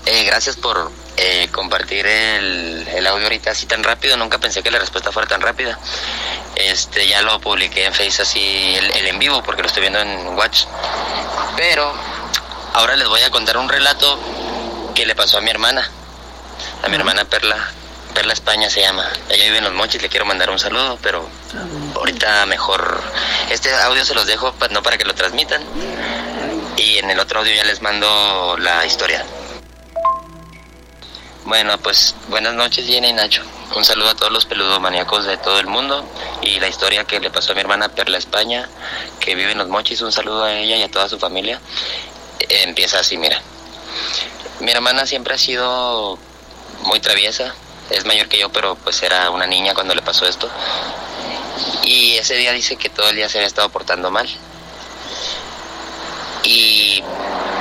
Eh, 0.06 0.24
gracias 0.24 0.56
por 0.56 0.90
eh, 1.16 1.48
compartir 1.52 2.06
el, 2.06 2.88
el 2.88 3.06
audio 3.06 3.24
ahorita 3.24 3.50
así 3.50 3.66
tan 3.66 3.84
rápido. 3.84 4.16
Nunca 4.16 4.38
pensé 4.38 4.62
que 4.62 4.70
la 4.70 4.78
respuesta 4.78 5.12
fuera 5.12 5.28
tan 5.28 5.40
rápida. 5.40 5.78
Este, 6.54 7.06
ya 7.06 7.22
lo 7.22 7.40
publiqué 7.40 7.84
en 7.84 7.94
Face 7.94 8.22
así 8.22 8.74
el, 8.76 8.90
el 8.90 9.06
en 9.06 9.18
vivo 9.18 9.42
porque 9.42 9.62
lo 9.62 9.68
estoy 9.68 9.82
viendo 9.82 10.00
en 10.00 10.28
Watch. 10.36 10.64
Pero 11.56 11.92
ahora 12.74 12.96
les 12.96 13.08
voy 13.08 13.20
a 13.22 13.30
contar 13.30 13.56
un 13.58 13.68
relato 13.68 14.18
que 14.94 15.06
le 15.06 15.14
pasó 15.14 15.38
a 15.38 15.40
mi 15.40 15.50
hermana. 15.50 15.88
A 16.82 16.88
mi 16.88 16.96
hermana 16.96 17.24
Perla. 17.24 17.72
Perla 18.14 18.32
España 18.32 18.68
se 18.68 18.80
llama. 18.80 19.08
Ella 19.28 19.44
vive 19.44 19.58
en 19.58 19.64
Los 19.64 19.72
Mochis, 19.74 20.02
le 20.02 20.08
quiero 20.08 20.26
mandar 20.26 20.50
un 20.50 20.58
saludo, 20.58 20.98
pero 21.00 21.28
ahorita 21.94 22.44
mejor. 22.46 23.00
Este 23.50 23.72
audio 23.72 24.04
se 24.04 24.14
los 24.14 24.26
dejo 24.26 24.54
no 24.70 24.82
para 24.82 24.98
que 24.98 25.04
lo 25.04 25.14
transmitan. 25.14 25.62
Y 26.76 26.98
en 26.98 27.10
el 27.10 27.20
otro 27.20 27.40
audio 27.40 27.54
ya 27.54 27.64
les 27.64 27.82
mando 27.82 28.56
la 28.58 28.84
historia. 28.84 29.24
Bueno, 31.50 31.76
pues 31.78 32.14
buenas 32.28 32.54
noches, 32.54 32.86
Gina 32.86 33.08
y 33.08 33.12
Nacho. 33.12 33.42
Un 33.74 33.84
saludo 33.84 34.10
a 34.10 34.14
todos 34.14 34.30
los 34.30 34.46
peludomaníacos 34.46 35.24
de 35.26 35.36
todo 35.36 35.58
el 35.58 35.66
mundo 35.66 36.08
y 36.42 36.60
la 36.60 36.68
historia 36.68 37.02
que 37.02 37.18
le 37.18 37.28
pasó 37.28 37.50
a 37.50 37.54
mi 37.56 37.60
hermana 37.60 37.88
Perla 37.88 38.18
España, 38.18 38.68
que 39.18 39.34
vive 39.34 39.50
en 39.50 39.58
Los 39.58 39.66
Mochis. 39.66 40.00
Un 40.00 40.12
saludo 40.12 40.44
a 40.44 40.52
ella 40.52 40.76
y 40.76 40.84
a 40.84 40.88
toda 40.88 41.08
su 41.08 41.18
familia. 41.18 41.60
Empieza 42.48 43.00
así, 43.00 43.16
mira. 43.16 43.42
Mi 44.60 44.70
hermana 44.70 45.06
siempre 45.06 45.34
ha 45.34 45.38
sido 45.38 46.20
muy 46.84 47.00
traviesa. 47.00 47.52
Es 47.90 48.04
mayor 48.06 48.28
que 48.28 48.38
yo, 48.38 48.52
pero 48.52 48.76
pues 48.76 49.02
era 49.02 49.28
una 49.30 49.48
niña 49.48 49.74
cuando 49.74 49.92
le 49.92 50.02
pasó 50.02 50.26
esto. 50.26 50.48
Y 51.82 52.12
ese 52.12 52.36
día 52.36 52.52
dice 52.52 52.76
que 52.76 52.90
todo 52.90 53.10
el 53.10 53.16
día 53.16 53.28
se 53.28 53.38
había 53.38 53.48
estado 53.48 53.70
portando 53.70 54.08
mal. 54.12 54.28
Y, 56.44 57.02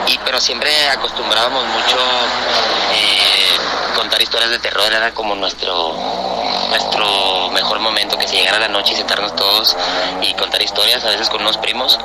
y 0.05 0.19
pero 0.23 0.39
siempre 0.39 0.69
acostumbrábamos 0.89 1.65
mucho 1.65 1.97
eh, 2.93 3.38
contar 4.09 4.23
historias 4.23 4.49
de 4.49 4.57
terror, 4.57 4.91
era 4.91 5.13
como 5.13 5.35
nuestro 5.35 5.95
nuestro 6.69 7.51
mejor 7.51 7.79
momento 7.79 8.17
que 8.17 8.27
se 8.27 8.37
llegara 8.37 8.57
la 8.57 8.67
noche 8.67 8.93
y 8.93 8.95
sentarnos 8.95 9.35
todos 9.35 9.77
y 10.23 10.33
contar 10.33 10.63
historias, 10.63 11.05
a 11.05 11.09
veces 11.09 11.29
con 11.29 11.41
unos 11.41 11.57
primos, 11.57 11.99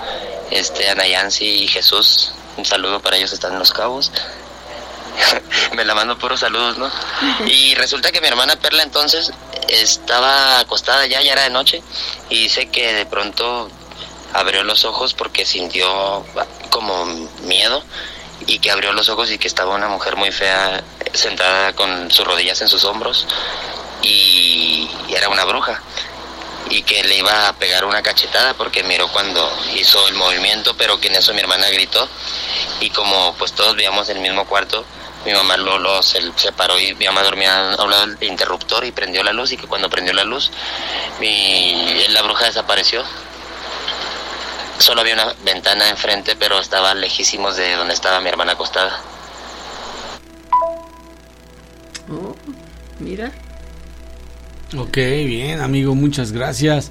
este 0.51 0.90
Ana 0.90 1.07
Yancy 1.07 1.64
y 1.64 1.67
Jesús, 1.67 2.33
un 2.59 2.67
saludo 2.67 3.01
para 3.01 3.17
ellos 3.17 3.33
están 3.33 3.55
en 3.55 3.59
los 3.59 3.73
cabos. 3.73 4.12
Me 5.73 5.87
la 5.87 5.95
mando 5.95 6.19
puros 6.19 6.40
saludos, 6.40 6.77
¿no? 6.77 6.90
Y 7.47 7.75
resulta 7.75 8.12
que 8.12 8.21
mi 8.21 8.27
hermana 8.27 8.57
Perla 8.57 8.83
entonces 8.83 9.33
estaba 9.69 10.59
acostada 10.59 11.07
ya, 11.07 11.23
ya 11.23 11.33
era 11.33 11.45
de 11.45 11.51
noche, 11.51 11.83
y 12.29 12.43
dice 12.43 12.67
que 12.67 12.93
de 12.93 13.07
pronto 13.07 13.71
abrió 14.35 14.62
los 14.62 14.85
ojos 14.85 15.14
porque 15.14 15.47
sintió 15.47 16.23
como 16.69 17.07
miedo 17.45 17.83
y 18.46 18.59
que 18.59 18.70
abrió 18.70 18.92
los 18.92 19.09
ojos 19.09 19.30
y 19.30 19.38
que 19.38 19.48
estaba 19.48 19.74
una 19.74 19.88
mujer 19.88 20.16
muy 20.16 20.30
fea 20.30 20.83
sentada 21.12 21.72
con 21.74 22.11
sus 22.11 22.26
rodillas 22.26 22.61
en 22.61 22.68
sus 22.68 22.85
hombros 22.85 23.26
y 24.02 24.88
era 25.09 25.28
una 25.28 25.44
bruja 25.44 25.80
y 26.70 26.83
que 26.83 27.02
le 27.04 27.16
iba 27.16 27.48
a 27.48 27.52
pegar 27.54 27.85
una 27.85 28.02
cachetada 28.02 28.54
porque 28.54 28.83
miró 28.83 29.09
cuando 29.09 29.50
hizo 29.76 30.07
el 30.09 30.14
movimiento 30.14 30.74
pero 30.76 30.98
que 30.98 31.09
en 31.09 31.16
eso 31.16 31.33
mi 31.35 31.40
hermana 31.40 31.68
gritó 31.70 32.09
y 32.80 32.90
como 32.90 33.35
pues 33.38 33.52
todos 33.52 33.74
vivíamos 33.74 34.09
en 34.09 34.16
el 34.16 34.22
mismo 34.22 34.46
cuarto 34.46 34.85
mi 35.24 35.33
mamá 35.33 35.57
lo, 35.57 35.78
lo 35.78 36.02
se, 36.02 36.20
paró 36.57 36.78
y 36.78 36.94
mi 36.94 37.07
mamá 37.07 37.22
dormía 37.22 37.72
a 37.72 37.83
un 37.83 37.90
lado 37.90 38.07
del 38.07 38.28
interruptor 38.28 38.85
y 38.85 38.92
prendió 38.92 39.22
la 39.22 39.33
luz 39.33 39.52
y 39.52 39.57
que 39.57 39.66
cuando 39.66 39.88
prendió 39.88 40.12
la 40.12 40.24
luz 40.24 40.50
mi, 41.20 42.04
la 42.09 42.22
bruja 42.22 42.46
desapareció 42.46 43.04
Solo 44.78 45.00
había 45.00 45.14
una 45.14 45.32
ventana 45.44 45.88
enfrente, 45.88 46.37
pero 46.38 46.58
estaba 46.58 46.94
lejísimos 46.94 47.56
de 47.56 47.74
donde 47.74 47.94
estaba 47.94 48.20
mi 48.20 48.28
hermana 48.28 48.52
acostada. 48.52 49.00
Oh, 52.10 52.34
mira. 52.98 53.32
Ok, 54.76 54.96
bien, 54.96 55.60
amigo, 55.60 55.94
muchas 55.94 56.32
gracias. 56.32 56.90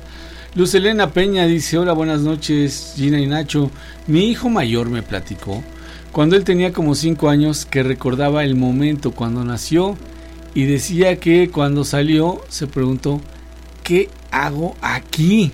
Luz 0.56 0.74
Elena 0.74 1.12
Peña 1.12 1.46
dice, 1.46 1.78
hola, 1.78 1.94
buenas 1.94 2.22
noches, 2.22 2.94
Gina 2.96 3.20
y 3.20 3.28
Nacho. 3.28 3.72
Mi 4.08 4.26
hijo 4.26 4.50
mayor 4.50 4.90
me 4.90 5.04
platicó, 5.04 5.64
cuando 6.12 6.36
él 6.36 6.44
tenía 6.44 6.72
como 6.72 6.96
5 6.96 7.30
años, 7.30 7.66
que 7.66 7.84
recordaba 7.84 8.44
el 8.44 8.56
momento 8.56 9.12
cuando 9.12 9.44
nació 9.44 9.98
y 10.54 10.66
decía 10.66 11.20
que 11.20 11.50
cuando 11.50 11.84
salió 11.84 12.42
se 12.50 12.68
preguntó, 12.68 13.20
¿qué 13.84 14.10
hago 14.32 14.76
aquí? 14.82 15.52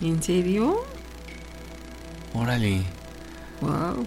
¿En 0.00 0.22
serio? 0.22 0.84
Órale. 2.34 2.82
Wow. 3.60 4.06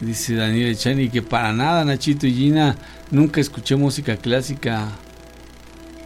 Dice 0.00 0.34
Daniel 0.34 0.68
Echani 0.68 1.08
que 1.08 1.22
para 1.22 1.52
nada, 1.52 1.84
Nachito 1.84 2.26
y 2.26 2.34
Gina, 2.34 2.76
nunca 3.10 3.40
escuché 3.40 3.76
música 3.76 4.16
clásica. 4.16 4.88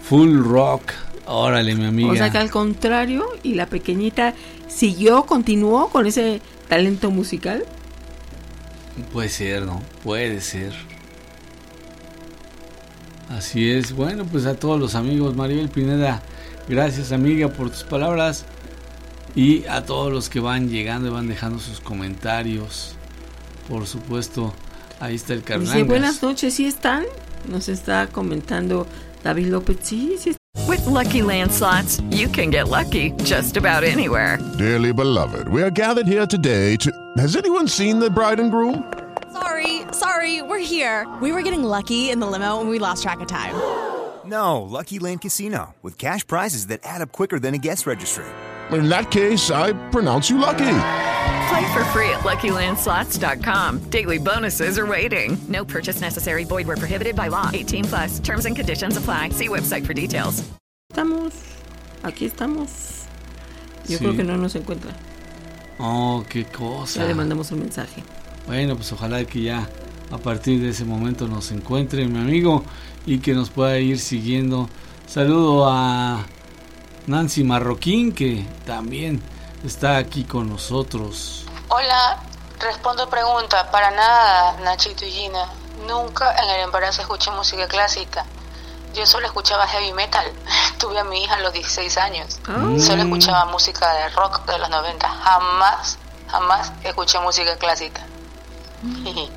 Full 0.02 0.38
rock. 0.38 0.92
Órale, 1.26 1.74
mi 1.74 1.86
amiga. 1.86 2.12
O 2.12 2.16
sea 2.16 2.30
que 2.30 2.38
al 2.38 2.50
contrario, 2.50 3.26
y 3.42 3.54
la 3.54 3.66
pequeñita 3.66 4.34
siguió, 4.66 5.24
continuó 5.26 5.88
con 5.90 6.06
ese 6.06 6.40
talento 6.68 7.10
musical. 7.10 7.64
Puede 9.12 9.28
ser, 9.28 9.62
¿no? 9.62 9.82
Puede 10.02 10.40
ser. 10.40 10.72
Así 13.28 13.70
es. 13.70 13.92
Bueno, 13.92 14.24
pues 14.24 14.46
a 14.46 14.54
todos 14.54 14.80
los 14.80 14.94
amigos, 14.94 15.36
Maribel 15.36 15.68
Pineda, 15.68 16.22
gracias 16.68 17.12
amiga 17.12 17.48
por 17.48 17.70
tus 17.70 17.84
palabras. 17.84 18.46
Y 19.38 19.64
a 19.68 19.84
todos 19.84 20.12
los 20.12 20.28
que 20.28 20.40
van 20.40 20.68
llegando 20.68 21.06
y 21.06 21.12
van 21.12 21.28
dejando 21.28 21.60
sus 21.60 21.78
comentarios. 21.78 22.96
Por 23.68 23.86
supuesto, 23.86 24.52
ahí 24.98 25.14
está 25.14 25.32
el 25.34 25.42
Dice, 25.42 25.52
Carlangas. 25.52 25.86
buenas 25.86 26.22
noches, 26.24 26.54
¿sí 26.54 26.66
están? 26.66 27.04
Nos 27.48 27.68
está 27.68 28.08
comentando 28.08 28.84
David 29.22 29.46
López. 29.46 29.76
Sí, 29.82 30.16
sí 30.18 30.34
With 30.66 30.84
Lucky 30.86 31.22
Land 31.22 31.52
slots, 31.52 32.00
you 32.10 32.26
can 32.28 32.50
get 32.50 32.66
lucky 32.66 33.12
just 33.22 33.56
about 33.56 33.84
anywhere. 33.84 34.38
Dearly 34.58 34.92
beloved, 34.92 35.46
we 35.46 35.62
are 35.62 35.70
gathered 35.70 36.08
here 36.08 36.26
today 36.26 36.76
to. 36.78 36.90
Has 37.16 37.36
anyone 37.36 37.68
seen 37.68 38.00
the 38.00 38.10
bride 38.10 38.40
and 38.40 38.50
groom? 38.50 38.82
Sorry, 39.32 39.82
sorry, 39.92 40.42
we're 40.42 40.58
here. 40.58 41.06
We 41.22 41.30
were 41.30 41.42
getting 41.42 41.62
lucky 41.62 42.10
in 42.10 42.18
the 42.18 42.26
limo 42.26 42.60
and 42.60 42.68
we 42.68 42.80
lost 42.80 43.04
track 43.04 43.20
of 43.20 43.28
time. 43.28 43.54
No, 44.26 44.60
Lucky 44.62 44.98
Land 44.98 45.20
Casino, 45.20 45.76
with 45.80 45.96
cash 45.96 46.26
prizes 46.26 46.66
that 46.66 46.80
add 46.82 47.02
up 47.02 47.12
quicker 47.12 47.38
than 47.38 47.54
a 47.54 47.58
guest 47.58 47.86
registry. 47.86 48.24
In 48.72 48.88
that 48.90 49.10
case, 49.10 49.50
I 49.50 49.72
pronounce 49.90 50.28
you 50.28 50.38
lucky. 50.38 50.66
Play 51.48 51.72
for 51.72 51.84
free 51.92 52.10
at 52.10 52.20
LuckyLandSlots.com. 52.22 53.88
Daily 53.90 54.18
bonuses 54.18 54.78
are 54.78 54.86
waiting. 54.86 55.38
No 55.48 55.64
purchase 55.64 56.00
necessary. 56.02 56.44
Void 56.44 56.66
where 56.66 56.76
prohibited 56.76 57.16
by 57.16 57.28
law. 57.28 57.50
18 57.52 57.84
plus. 57.84 58.20
Terms 58.20 58.44
and 58.44 58.54
conditions 58.54 58.96
apply. 58.96 59.30
See 59.30 59.48
website 59.48 59.86
for 59.86 59.94
details. 59.94 60.42
Estamos, 60.92 61.32
aquí 62.02 62.26
estamos. 62.26 63.06
Yo 63.86 63.96
Sí. 63.98 64.04
creo 64.04 64.16
que 64.16 64.24
no 64.24 64.36
nos 64.36 64.54
encuentra. 64.54 64.92
Oh, 65.78 66.24
qué 66.28 66.44
cosa. 66.44 67.00
Ya 67.00 67.06
le 67.06 67.14
mandamos 67.14 67.50
un 67.52 67.60
mensaje. 67.60 68.02
Bueno, 68.46 68.74
pues 68.76 68.92
ojalá 68.92 69.24
que 69.24 69.40
ya 69.42 69.66
a 70.10 70.18
partir 70.18 70.60
de 70.60 70.70
ese 70.70 70.84
momento 70.84 71.26
nos 71.28 71.50
encuentre 71.52 72.06
mi 72.06 72.18
amigo 72.18 72.64
y 73.06 73.18
que 73.20 73.32
nos 73.34 73.48
pueda 73.50 73.78
ir 73.78 73.98
siguiendo. 73.98 74.68
Saludo 75.06 75.66
a 75.70 76.26
Nancy 77.08 77.42
Marroquín 77.42 78.12
que 78.12 78.46
también 78.66 79.22
está 79.64 79.96
aquí 79.96 80.24
con 80.24 80.48
nosotros. 80.48 81.46
Hola, 81.68 82.22
respondo 82.60 83.08
pregunta. 83.08 83.70
Para 83.70 83.90
nada, 83.90 84.60
Nachito 84.60 85.04
y 85.04 85.10
Gina. 85.10 85.46
Nunca 85.86 86.36
en 86.36 86.50
el 86.50 86.60
embarazo 86.64 87.00
escuché 87.00 87.30
música 87.30 87.66
clásica. 87.66 88.24
Yo 88.94 89.06
solo 89.06 89.26
escuchaba 89.26 89.66
heavy 89.66 89.92
metal. 89.92 90.26
Tuve 90.78 90.98
a 90.98 91.04
mi 91.04 91.22
hija 91.24 91.36
a 91.36 91.40
los 91.40 91.52
16 91.52 91.96
años. 91.98 92.40
Ah. 92.46 92.74
Solo 92.78 93.02
escuchaba 93.02 93.46
música 93.46 93.92
de 93.94 94.08
rock 94.10 94.44
de 94.46 94.58
los 94.58 94.68
90. 94.68 95.08
Jamás, 95.08 95.98
jamás 96.28 96.72
escuché 96.84 97.18
música 97.20 97.56
clásica. 97.56 98.02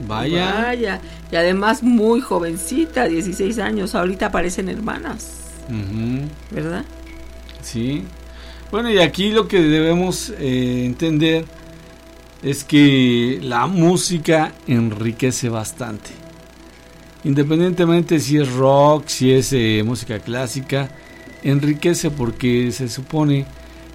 Vaya. 0.00 0.62
Vaya. 0.66 1.00
Y 1.30 1.36
además 1.36 1.82
muy 1.82 2.20
jovencita, 2.20 3.04
16 3.04 3.58
años. 3.58 3.94
Ahorita 3.94 4.30
parecen 4.32 4.68
hermanas, 4.68 5.39
Ujú, 5.70 6.28
¿verdad? 6.50 6.84
Sí. 7.62 8.04
Bueno, 8.70 8.90
y 8.90 8.98
aquí 8.98 9.30
lo 9.30 9.48
que 9.48 9.60
debemos 9.60 10.32
eh, 10.38 10.84
entender 10.84 11.44
es 12.42 12.64
que 12.64 13.38
la 13.42 13.66
música 13.66 14.52
enriquece 14.66 15.48
bastante. 15.48 16.10
Independientemente 17.24 18.18
si 18.18 18.38
es 18.38 18.50
rock, 18.52 19.08
si 19.08 19.32
es 19.32 19.52
eh, 19.52 19.82
música 19.84 20.20
clásica, 20.20 20.90
enriquece 21.42 22.10
porque 22.10 22.72
se 22.72 22.88
supone 22.88 23.44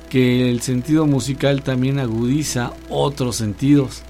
que 0.09 0.49
el 0.49 0.61
sentido 0.61 1.05
musical 1.07 1.63
también 1.63 1.99
agudiza 1.99 2.73
otros 2.89 3.35
sentidos. 3.35 4.03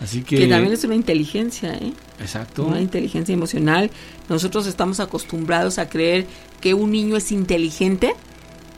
Así 0.00 0.22
que, 0.22 0.36
Que 0.36 0.46
también 0.46 0.72
es 0.72 0.84
una 0.84 0.94
inteligencia, 0.94 1.74
¿eh? 1.74 1.92
Exacto. 2.20 2.64
Una 2.64 2.80
inteligencia 2.80 3.32
emocional. 3.32 3.90
Nosotros 4.28 4.66
estamos 4.66 5.00
acostumbrados 5.00 5.78
a 5.78 5.88
creer 5.88 6.26
que 6.60 6.74
un 6.74 6.92
niño 6.92 7.16
es 7.16 7.32
inteligente 7.32 8.14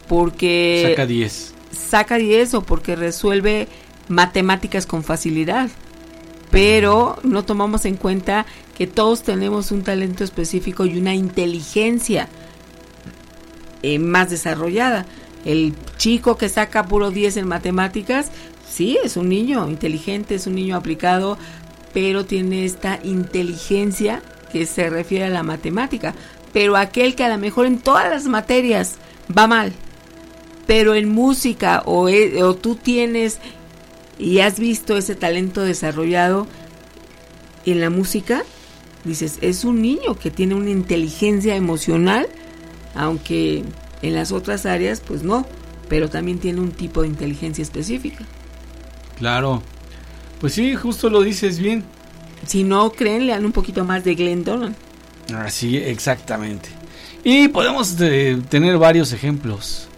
porque 0.09 0.87
Saca 0.91 1.07
10. 1.07 1.55
saca 1.73 2.17
10 2.17 2.55
o 2.55 2.63
porque 2.63 2.97
resuelve 2.97 3.69
matemáticas 4.09 4.87
con 4.87 5.03
facilidad. 5.03 5.71
Pero 6.51 7.17
no 7.25 7.45
tomamos 7.45 7.85
en 7.85 7.97
cuenta 7.97 8.47
que 8.77 8.87
todos 8.87 9.23
tenemos 9.23 9.73
un 9.73 9.83
talento 9.83 10.23
específico 10.23 10.87
y 10.87 10.99
una 10.99 11.15
inteligencia 11.15 12.29
eh, 13.83 13.99
más 13.99 14.31
desarrollada. 14.31 15.07
El 15.45 15.75
chico 15.99 16.37
que 16.37 16.49
saca 16.49 16.87
puro 16.87 17.11
10 17.11 17.39
en 17.39 17.49
matemáticas, 17.49 18.31
sí, 18.69 18.99
es 19.05 19.17
un 19.17 19.29
niño 19.29 19.69
inteligente, 19.69 20.37
es 20.37 20.47
un 20.47 20.55
niño 20.55 20.77
aplicado, 20.77 21.39
pero 21.95 22.27
tiene 22.27 22.65
esta 22.67 22.99
inteligencia 23.03 24.21
que 24.53 24.67
se 24.67 24.91
refiere 24.91 25.25
a 25.25 25.31
la 25.31 25.43
matemática. 25.43 26.15
Pero 26.53 26.77
aquel 26.77 27.15
que 27.15 27.25
a 27.25 27.29
lo 27.29 27.39
mejor 27.39 27.67
en 27.67 27.79
todas 27.79 28.09
las 28.11 28.27
materias 28.27 28.97
va 29.37 29.47
mal, 29.47 29.73
pero 30.67 30.95
en 30.95 31.09
música 31.09 31.83
o, 31.87 32.09
e- 32.09 32.43
o 32.43 32.55
tú 32.55 32.77
tienes 32.77 33.39
y 34.19 34.41
has 34.41 34.59
visto 34.59 34.97
ese 34.97 35.15
talento 35.15 35.63
desarrollado 35.63 36.47
en 37.67 37.81
la 37.81 37.91
música, 37.91 38.43
dices, 39.05 39.39
es 39.41 39.65
un 39.65 39.83
niño 39.83 40.17
que 40.19 40.31
tiene 40.31 40.55
una 40.55 40.71
inteligencia 40.71 41.57
emocional, 41.57 42.29
aunque 42.95 43.65
en 44.03 44.15
las 44.15 44.31
otras 44.33 44.67
áreas 44.67 45.01
pues 45.01 45.23
no, 45.23 45.47
pero 45.89 46.09
también 46.11 46.39
tiene 46.39 46.61
un 46.61 46.71
tipo 46.73 47.03
de 47.03 47.09
inteligencia 47.09 47.63
específica. 47.63 48.25
Claro. 49.19 49.63
Pues 50.41 50.55
sí, 50.55 50.75
justo 50.75 51.11
lo 51.11 51.23
dices 51.23 51.59
bien. 51.59 51.85
Si 52.47 52.65
no 52.65 52.93
creen, 52.93 53.27
lean 53.27 53.45
un 53.45 53.53
poquito 53.53 53.85
más 53.85 54.05
de 54.05 54.15
Glenn 54.15 54.45
Dolan. 54.45 54.77
Así, 55.35 55.77
exactamente. 55.77 56.69
Y 57.23 57.49
podemos 57.49 57.97
eh, 58.01 58.41
tener 58.49 58.77
varios 58.77 59.13
ejemplos. 59.13 59.89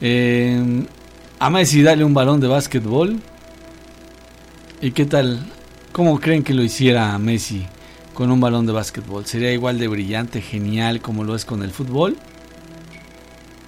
Eh, 0.00 0.84
a 1.38 1.50
Messi 1.50 1.82
darle 1.82 2.04
un 2.04 2.14
balón 2.14 2.40
de 2.40 2.48
básquetbol. 2.48 3.20
¿Y 4.80 4.90
qué 4.90 5.06
tal? 5.06 5.46
¿Cómo 5.92 6.18
creen 6.20 6.42
que 6.42 6.54
lo 6.54 6.62
hiciera 6.62 7.16
Messi 7.18 7.64
con 8.14 8.30
un 8.32 8.40
balón 8.40 8.66
de 8.66 8.72
básquetbol? 8.72 9.26
¿Sería 9.26 9.52
igual 9.52 9.78
de 9.78 9.86
brillante, 9.86 10.40
genial 10.40 11.00
como 11.00 11.22
lo 11.22 11.36
es 11.36 11.44
con 11.44 11.62
el 11.62 11.70
fútbol? 11.70 12.16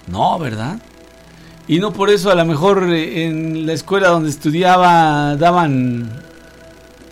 No, 0.07 0.37
¿verdad? 0.37 0.81
Y 1.67 1.79
no 1.79 1.93
por 1.93 2.09
eso 2.09 2.31
a 2.31 2.35
lo 2.35 2.45
mejor 2.45 2.83
eh, 2.91 3.25
en 3.25 3.65
la 3.65 3.73
escuela 3.73 4.09
donde 4.09 4.29
estudiaba 4.29 5.35
daban, 5.35 6.09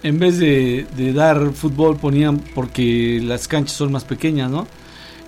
en 0.03 0.19
vez 0.19 0.39
de, 0.39 0.85
dar 1.13 1.51
fútbol 1.53 1.97
ponían, 1.97 2.39
porque 2.39 3.21
las 3.23 3.47
canchas 3.47 3.77
son 3.77 3.91
más 3.91 4.03
pequeñas, 4.03 4.49
¿no? 4.49 4.67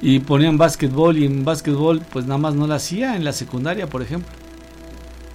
Y 0.01 0.19
ponían 0.19 0.57
básquetbol 0.57 1.17
y 1.19 1.25
en 1.25 1.45
básquetbol 1.45 2.01
pues 2.11 2.25
nada 2.25 2.39
más 2.39 2.55
no 2.55 2.65
la 2.65 2.75
hacía 2.75 3.15
en 3.15 3.23
la 3.23 3.33
secundaria, 3.33 3.87
por 3.87 4.01
ejemplo. 4.01 4.31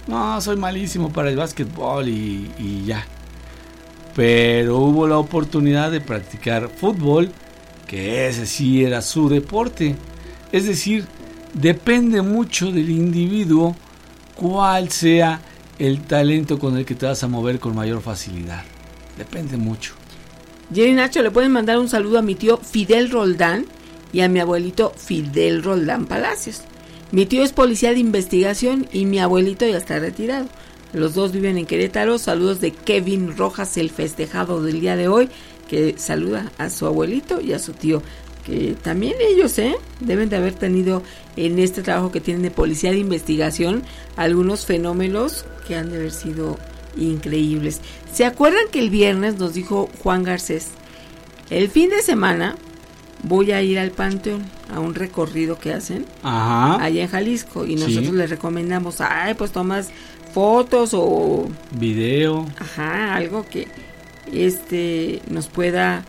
No, 0.07 0.39
soy 0.41 0.57
malísimo 0.57 1.11
para 1.11 1.29
el 1.29 1.37
básquetbol 1.37 2.07
y, 2.07 2.51
y 2.59 2.85
ya. 2.85 3.05
Pero 4.15 4.77
hubo 4.77 5.07
la 5.07 5.17
oportunidad 5.17 5.91
de 5.91 6.01
practicar 6.01 6.69
fútbol, 6.69 7.31
que 7.87 8.27
ese 8.27 8.45
sí 8.45 8.83
era 8.83 9.01
su 9.01 9.29
deporte. 9.29 9.95
Es 10.51 10.65
decir, 10.65 11.05
depende 11.59 12.21
mucho 12.21 12.71
del 12.71 12.89
individuo 12.89 13.75
cuál 14.35 14.89
sea 14.89 15.41
el 15.79 16.01
talento 16.01 16.57
con 16.57 16.77
el 16.77 16.85
que 16.85 16.95
te 16.95 17.05
vas 17.05 17.23
a 17.23 17.27
mover 17.27 17.59
con 17.59 17.75
mayor 17.75 18.01
facilidad. 18.01 18.63
Depende 19.17 19.57
mucho. 19.57 19.93
Jerry 20.73 20.93
Nacho, 20.93 21.21
le 21.21 21.31
pueden 21.31 21.51
mandar 21.51 21.79
un 21.79 21.89
saludo 21.89 22.19
a 22.19 22.21
mi 22.21 22.35
tío 22.35 22.57
Fidel 22.57 23.09
Roldán 23.09 23.65
y 24.11 24.21
a 24.21 24.29
mi 24.29 24.39
abuelito 24.39 24.93
Fidel 24.95 25.63
Roldán 25.63 26.05
Palacios. 26.05 26.61
Mi 27.11 27.25
tío 27.25 27.43
es 27.43 27.53
policía 27.53 27.91
de 27.91 27.99
investigación 27.99 28.87
y 28.91 29.05
mi 29.05 29.19
abuelito 29.19 29.65
ya 29.65 29.77
está 29.77 29.99
retirado. 29.99 30.47
Los 30.93 31.13
dos 31.13 31.31
viven 31.31 31.57
en 31.57 31.65
Querétaro. 31.65 32.17
Saludos 32.17 32.59
de 32.59 32.71
Kevin 32.71 33.35
Rojas, 33.37 33.77
el 33.77 33.89
festejado 33.89 34.61
del 34.61 34.81
día 34.81 34.95
de 34.95 35.07
hoy, 35.07 35.29
que 35.69 35.95
saluda 35.97 36.51
a 36.57 36.69
su 36.69 36.85
abuelito 36.85 37.39
y 37.41 37.53
a 37.53 37.59
su 37.59 37.73
tío. 37.73 38.01
Que 38.47 38.75
también 38.81 39.13
ellos, 39.19 39.59
¿eh? 39.59 39.75
Deben 39.99 40.29
de 40.29 40.37
haber 40.37 40.53
tenido 40.53 41.03
en 41.35 41.59
este 41.59 41.81
trabajo 41.83 42.11
que 42.13 42.21
tienen 42.21 42.43
de 42.43 42.49
policía 42.51 42.91
de 42.91 42.97
investigación 42.97 43.83
algunos 44.15 44.65
fenómenos 44.65 45.45
que 45.67 45.75
han 45.75 45.89
de 45.91 45.97
haber 45.97 46.11
sido 46.11 46.57
increíbles. 46.95 47.81
¿Se 48.11 48.25
acuerdan 48.25 48.63
que 48.71 48.79
el 48.79 48.89
viernes 48.89 49.37
nos 49.37 49.53
dijo 49.53 49.89
Juan 50.01 50.23
Garcés? 50.23 50.67
El 51.49 51.69
fin 51.69 51.89
de 51.89 52.01
semana 52.01 52.55
voy 53.23 53.51
a 53.51 53.61
ir 53.61 53.79
al 53.79 53.91
Panteón 53.91 54.43
a 54.73 54.79
un 54.79 54.95
recorrido 54.95 55.59
que 55.59 55.73
hacen 55.73 56.05
Ajá. 56.23 56.81
allá 56.81 57.03
en 57.03 57.09
Jalisco 57.09 57.65
y 57.65 57.75
nosotros 57.75 58.05
Sí. 58.07 58.11
les 58.13 58.29
recomendamos, 58.29 59.01
ay, 59.01 59.33
pues 59.33 59.51
tomas 59.51 59.89
fotos 60.33 60.91
o 60.93 61.49
Video. 61.71 62.45
ajá, 62.59 63.15
algo 63.15 63.45
que 63.49 63.67
este 64.33 65.21
nos 65.29 65.47
pueda 65.47 66.05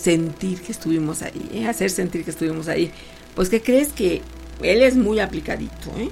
sentir 0.00 0.62
que 0.62 0.72
estuvimos 0.72 1.22
ahí, 1.22 1.50
¿eh? 1.52 1.68
hacer 1.68 1.90
sentir 1.90 2.24
que 2.24 2.30
estuvimos 2.30 2.68
ahí. 2.68 2.90
Pues 3.34 3.48
que 3.48 3.62
crees 3.62 3.92
que 3.92 4.22
él 4.62 4.82
es 4.82 4.96
muy 4.96 5.20
aplicadito, 5.20 5.90
¿eh? 5.96 6.10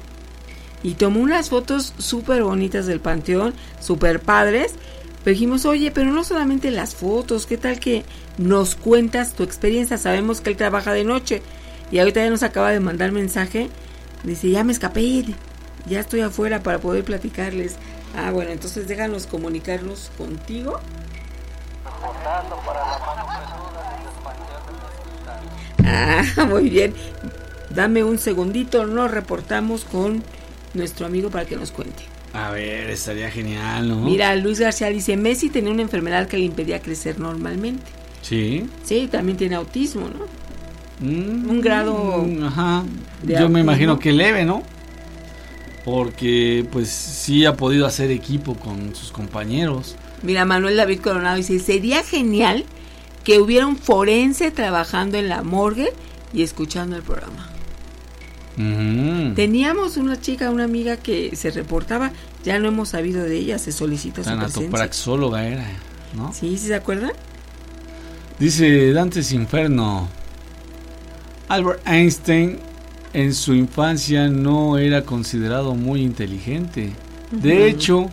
Y 0.82 0.94
tomó 0.94 1.20
unas 1.20 1.48
fotos 1.50 1.92
súper 1.98 2.42
bonitas 2.42 2.86
del 2.86 3.00
panteón, 3.00 3.54
súper 3.80 4.20
padres. 4.20 4.74
Pero 5.24 5.34
dijimos, 5.34 5.66
oye, 5.66 5.90
pero 5.90 6.12
no 6.12 6.22
solamente 6.22 6.70
las 6.70 6.94
fotos, 6.94 7.46
¿qué 7.46 7.58
tal 7.58 7.80
que 7.80 8.04
nos 8.38 8.76
cuentas 8.76 9.32
tu 9.32 9.42
experiencia? 9.42 9.98
Sabemos 9.98 10.40
que 10.40 10.50
él 10.50 10.56
trabaja 10.56 10.92
de 10.92 11.04
noche. 11.04 11.42
Y 11.90 11.98
ahorita 11.98 12.22
ya 12.22 12.30
nos 12.30 12.44
acaba 12.44 12.70
de 12.70 12.78
mandar 12.78 13.10
mensaje. 13.10 13.68
Dice, 14.22 14.50
ya 14.50 14.62
me 14.62 14.72
escapé, 14.72 15.24
ya 15.86 16.00
estoy 16.00 16.20
afuera 16.20 16.62
para 16.62 16.78
poder 16.78 17.04
platicarles. 17.04 17.76
Ah, 18.16 18.30
bueno, 18.30 18.52
entonces 18.52 18.86
déjanos 18.86 19.26
comunicarnos 19.26 20.10
contigo. 20.16 20.80
Ah, 25.88 26.22
muy 26.46 26.68
bien. 26.68 26.94
Dame 27.74 28.04
un 28.04 28.18
segundito, 28.18 28.86
nos 28.86 29.10
reportamos 29.10 29.84
con 29.84 30.22
nuestro 30.74 31.06
amigo 31.06 31.30
para 31.30 31.44
que 31.46 31.56
nos 31.56 31.70
cuente. 31.70 32.02
A 32.32 32.50
ver, 32.50 32.90
estaría 32.90 33.30
genial, 33.30 33.88
¿no? 33.88 33.96
Mira, 33.96 34.34
Luis 34.36 34.60
García 34.60 34.88
dice, 34.88 35.16
Messi 35.16 35.48
tenía 35.48 35.72
una 35.72 35.82
enfermedad 35.82 36.28
que 36.28 36.36
le 36.38 36.44
impedía 36.44 36.80
crecer 36.80 37.18
normalmente. 37.18 37.84
Sí. 38.22 38.66
Sí, 38.84 39.08
también 39.10 39.38
tiene 39.38 39.54
autismo, 39.56 40.08
¿no? 40.08 40.26
Mm, 41.00 41.48
Un 41.50 41.60
grado 41.60 42.26
Ajá. 42.44 42.84
de 43.22 43.38
Yo 43.38 43.48
me 43.48 43.60
imagino 43.60 43.98
que 43.98 44.12
leve, 44.12 44.44
¿no? 44.44 44.62
Porque 45.84 46.66
pues 46.70 46.88
sí 46.90 47.46
ha 47.46 47.54
podido 47.54 47.86
hacer 47.86 48.10
equipo 48.10 48.54
con 48.54 48.94
sus 48.94 49.10
compañeros. 49.10 49.96
Mira, 50.22 50.44
Manuel 50.44 50.76
David 50.76 51.00
Coronado 51.00 51.36
dice, 51.36 51.58
sería 51.60 52.02
genial 52.02 52.64
que 53.28 53.40
hubiera 53.40 53.66
un 53.66 53.76
forense 53.76 54.50
trabajando 54.50 55.18
en 55.18 55.28
la 55.28 55.42
morgue 55.42 55.92
y 56.32 56.42
escuchando 56.42 56.96
el 56.96 57.02
programa. 57.02 57.50
Teníamos 59.36 59.98
una 59.98 60.18
chica, 60.18 60.50
una 60.50 60.64
amiga 60.64 60.96
que 60.96 61.36
se 61.36 61.50
reportaba, 61.50 62.12
ya 62.42 62.58
no 62.58 62.68
hemos 62.68 62.88
sabido 62.88 63.22
de 63.24 63.36
ella, 63.36 63.58
se 63.58 63.70
solicita 63.70 64.22
su 64.24 64.30
presencia. 64.30 64.60
Era, 65.42 65.66
¿no? 66.16 66.32
¿Sí, 66.32 66.56
sí 66.56 66.68
se 66.68 66.74
acuerdan? 66.74 67.12
Dice 68.38 68.94
Dantes 68.94 69.30
Inferno. 69.32 70.08
Albert 71.48 71.86
Einstein 71.86 72.58
en 73.12 73.34
su 73.34 73.52
infancia 73.52 74.28
no 74.28 74.78
era 74.78 75.02
considerado 75.02 75.74
muy 75.74 76.00
inteligente. 76.00 76.94
De 77.30 77.68
hecho, 77.68 78.08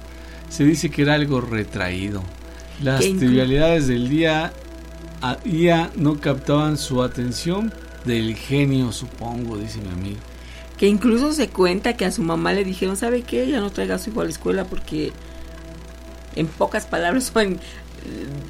se 0.49 0.65
dice 0.65 0.89
que 0.89 1.03
era 1.03 1.13
algo 1.13 1.39
retraído. 1.39 2.21
Las 2.83 2.99
trivialidades 2.99 3.87
del 3.87 4.09
día 4.09 4.51
a 5.29 5.35
día 5.37 5.89
no 5.95 6.19
captaban 6.19 6.77
su 6.77 7.01
atención 7.01 7.73
del 8.05 8.35
genio, 8.35 8.91
supongo, 8.91 9.57
dice 9.57 9.79
mi 9.79 9.89
amigo. 9.89 10.19
Que 10.77 10.87
incluso 10.87 11.33
se 11.33 11.47
cuenta 11.47 11.97
que 11.97 12.05
a 12.05 12.11
su 12.11 12.21
mamá 12.21 12.53
le 12.53 12.63
dijeron, 12.63 12.95
¿sabe 12.95 13.23
qué? 13.23 13.47
Ya 13.49 13.59
no 13.59 13.71
traiga 13.71 13.95
a 13.95 13.99
su 13.99 14.11
hijo 14.11 14.21
a 14.21 14.25
la 14.25 14.29
escuela 14.29 14.65
porque 14.65 15.13
en 16.35 16.45
pocas 16.45 16.85
palabras 16.85 17.31
o 17.35 17.39
en 17.39 17.53
eh, 17.53 17.57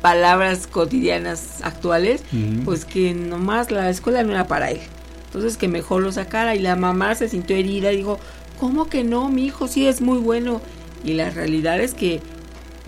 palabras 0.02 0.68
cotidianas 0.68 1.62
actuales, 1.64 2.24
pues 2.66 2.84
que 2.84 3.14
nomás 3.14 3.72
la 3.72 3.90
escuela 3.90 4.24
no 4.24 4.34
era 4.34 4.48
para 4.48 4.72
él. 4.72 4.82
Entonces 5.28 5.56
que 5.56 5.70
mejor 5.70 6.02
lo 6.02 6.12
sacara 6.12 6.56
y 6.56 6.60
la 6.60 6.76
mamá 6.76 7.16
se 7.16 7.30
sintió 7.30 7.56
herida 7.56 7.94
y 7.94 7.98
dijo, 7.98 8.20
¿cómo 8.60 8.90
que 8.90 9.06
no? 9.06 9.30
Mi 9.30 9.46
hijo 9.46 9.70
sí 9.70 9.88
es 9.88 10.02
muy 10.02 10.18
bueno. 10.18 10.62
Y 11.06 11.14
la 11.14 11.30
realidad 11.30 11.80
es 11.80 11.94
que 11.94 12.22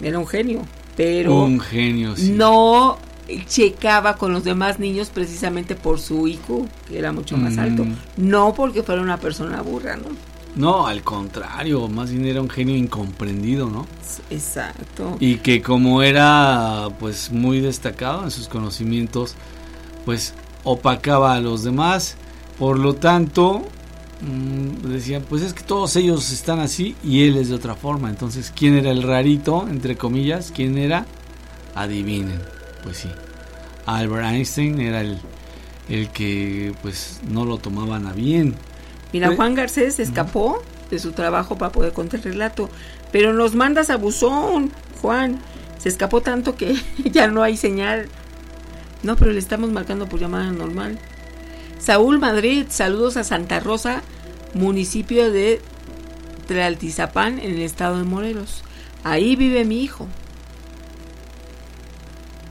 era 0.01 0.19
un 0.19 0.27
genio, 0.27 0.65
pero 0.97 1.43
Un 1.43 1.59
genio, 1.59 2.15
sí. 2.15 2.31
no 2.31 2.97
checaba 3.47 4.15
con 4.17 4.31
los 4.33 4.43
demás 4.43 4.79
niños 4.79 5.09
precisamente 5.13 5.75
por 5.75 5.99
su 5.99 6.27
IQ, 6.27 6.67
que 6.87 6.97
era 6.97 7.11
mucho 7.11 7.37
más 7.37 7.55
Mm. 7.55 7.59
alto, 7.59 7.85
no 8.17 8.53
porque 8.53 8.83
fuera 8.83 9.01
una 9.01 9.17
persona 9.17 9.61
burra, 9.61 9.97
¿no? 9.97 10.05
No, 10.55 10.87
al 10.87 11.03
contrario, 11.03 11.87
más 11.87 12.09
bien 12.09 12.25
era 12.25 12.41
un 12.41 12.49
genio 12.49 12.75
incomprendido, 12.75 13.69
¿no? 13.69 13.85
Exacto. 14.31 15.17
Y 15.19 15.35
que 15.37 15.61
como 15.61 16.01
era 16.01 16.87
pues 16.99 17.31
muy 17.31 17.59
destacado 17.59 18.23
en 18.23 18.31
sus 18.31 18.47
conocimientos, 18.47 19.35
pues 20.05 20.33
opacaba 20.63 21.35
a 21.35 21.41
los 21.41 21.63
demás. 21.63 22.15
Por 22.57 22.79
lo 22.79 22.95
tanto, 22.95 23.67
mmm, 24.21 24.87
decían, 24.89 25.23
pues 25.29 25.43
es 25.43 25.53
que 25.53 25.61
todos 25.63 25.95
ellos 25.95 26.31
están 26.31 26.59
así 26.59 26.95
y 27.03 27.23
él 27.27 27.37
es 27.37 27.49
de 27.49 27.55
otra 27.55 27.75
forma. 27.75 28.09
Entonces, 28.09 28.51
¿quién 28.55 28.75
era 28.75 28.89
el 28.89 29.03
rarito, 29.03 29.67
entre 29.69 29.95
comillas? 29.95 30.51
¿Quién 30.55 30.77
era? 30.79 31.05
Adivinen. 31.75 32.41
Pues 32.83 32.97
sí. 32.97 33.09
Albert 33.85 34.25
Einstein 34.25 34.79
era 34.81 35.01
el, 35.01 35.19
el 35.89 36.09
que 36.09 36.73
pues 36.81 37.21
no 37.27 37.45
lo 37.45 37.57
tomaban 37.57 38.05
a 38.07 38.13
bien. 38.13 38.55
Mira, 39.13 39.35
Juan 39.35 39.55
Garcés 39.55 39.95
se 39.95 40.03
escapó 40.03 40.61
de 40.91 40.99
su 40.99 41.13
trabajo 41.13 41.57
para 41.57 41.71
poder 41.71 41.93
contar 41.93 42.19
el 42.19 42.33
relato, 42.33 42.69
pero 43.11 43.33
nos 43.33 43.55
mandas 43.55 43.89
a 43.89 43.97
buzón, 43.97 44.71
Juan. 45.01 45.39
Se 45.77 45.89
escapó 45.89 46.21
tanto 46.21 46.55
que 46.55 46.75
ya 47.11 47.27
no 47.27 47.43
hay 47.43 47.55
señal. 47.55 48.07
No, 49.03 49.15
pero 49.15 49.31
le 49.31 49.39
estamos 49.39 49.71
marcando 49.71 50.07
por 50.07 50.19
llamada 50.19 50.51
normal. 50.51 50.99
Saúl 51.79 52.19
Madrid, 52.19 52.65
saludos 52.69 53.15
a 53.17 53.23
Santa 53.23 53.59
Rosa, 53.59 54.01
municipio 54.53 55.31
de 55.31 55.61
Tlaltizapán, 56.47 57.39
en 57.39 57.53
el 57.53 57.61
estado 57.61 57.97
de 57.97 58.03
Morelos. 58.03 58.63
Ahí 59.03 59.35
vive 59.35 59.63
mi 59.63 59.83
hijo. 59.83 60.07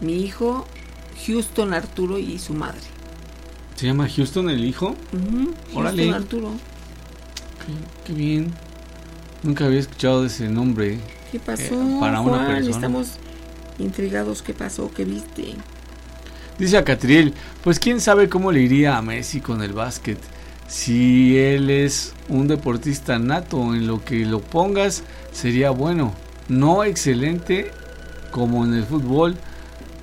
Mi 0.00 0.20
hijo, 0.22 0.66
Houston 1.26 1.72
Arturo 1.72 2.18
y 2.18 2.38
su 2.38 2.54
madre. 2.54 2.80
¿Se 3.76 3.86
llama 3.86 4.08
Houston 4.08 4.50
el 4.50 4.64
hijo? 4.64 4.96
Uh 5.12 5.16
-huh. 5.16 5.54
Órale. 5.74 6.04
Houston 6.04 6.22
Arturo. 6.22 6.50
Qué, 7.66 8.06
qué, 8.06 8.12
bien. 8.12 8.52
Nunca 9.42 9.66
había 9.66 9.80
escuchado 9.80 10.22
de 10.22 10.28
ese 10.28 10.48
nombre. 10.48 10.98
¿Qué 11.30 11.38
pasó? 11.38 11.74
Eh, 11.74 11.96
para 12.00 12.20
una 12.20 12.46
persona. 12.46 12.74
Estamos 12.74 13.08
intrigados. 13.78 14.42
¿Qué 14.42 14.54
pasó? 14.54 14.90
¿Qué 14.94 15.04
viste? 15.04 15.54
Dice 16.58 16.78
a 16.78 16.84
Catriel, 16.84 17.34
pues 17.62 17.78
quién 17.78 18.00
sabe 18.00 18.28
cómo 18.30 18.50
le 18.50 18.62
iría 18.62 18.96
a 18.96 19.02
Messi 19.02 19.40
con 19.40 19.62
el 19.62 19.74
básquet. 19.74 20.18
Si 20.68 21.36
él 21.38 21.70
es 21.70 22.14
un 22.28 22.48
deportista 22.48 23.18
nato, 23.18 23.74
en 23.74 23.86
lo 23.86 24.04
que 24.04 24.24
lo 24.24 24.40
pongas 24.40 25.02
sería 25.32 25.70
bueno. 25.70 26.14
No 26.48 26.82
excelente 26.84 27.70
como 28.30 28.64
en 28.64 28.74
el 28.74 28.84
fútbol, 28.84 29.36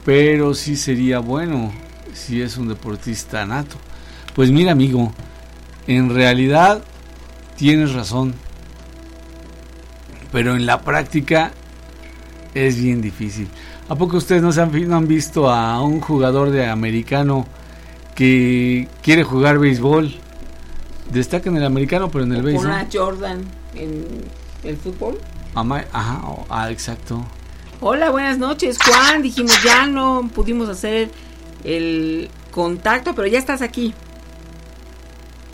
pero 0.05 0.53
sí 0.53 0.75
sería 0.75 1.19
bueno 1.19 1.71
si 2.13 2.41
es 2.41 2.57
un 2.57 2.67
deportista 2.67 3.45
nato. 3.45 3.75
Pues 4.35 4.51
mira 4.51 4.71
amigo, 4.71 5.11
en 5.87 6.13
realidad 6.13 6.83
tienes 7.55 7.93
razón, 7.93 8.33
pero 10.31 10.55
en 10.55 10.65
la 10.65 10.81
práctica 10.81 11.51
es 12.53 12.81
bien 12.81 13.01
difícil. 13.01 13.47
¿A 13.89 13.95
poco 13.95 14.17
ustedes 14.17 14.41
no, 14.41 14.51
se 14.51 14.61
han, 14.61 14.89
no 14.89 14.95
han 14.95 15.07
visto 15.07 15.49
a 15.49 15.81
un 15.81 15.99
jugador 15.99 16.51
de 16.51 16.67
americano 16.67 17.45
que 18.15 18.87
quiere 19.01 19.23
jugar 19.23 19.59
béisbol? 19.59 20.15
Destaca 21.11 21.49
en 21.49 21.57
el 21.57 21.65
americano, 21.65 22.09
pero 22.09 22.23
en 22.23 22.33
el 22.33 22.41
béisbol. 22.41 22.71
Jordan 22.91 23.41
en 23.75 24.05
el 24.63 24.77
fútbol. 24.77 25.19
Ama 25.53 25.83
Ajá, 25.91 26.21
ah, 26.49 26.71
exacto. 26.71 27.23
Hola, 27.85 28.11
buenas 28.11 28.37
noches, 28.37 28.77
Juan. 28.81 29.21
Dijimos 29.21 29.61
ya 29.61 29.85
no 29.87 30.29
pudimos 30.33 30.69
hacer 30.69 31.09
el 31.65 32.31
contacto, 32.51 33.13
pero 33.13 33.27
ya 33.27 33.37
estás 33.37 33.61
aquí. 33.61 33.93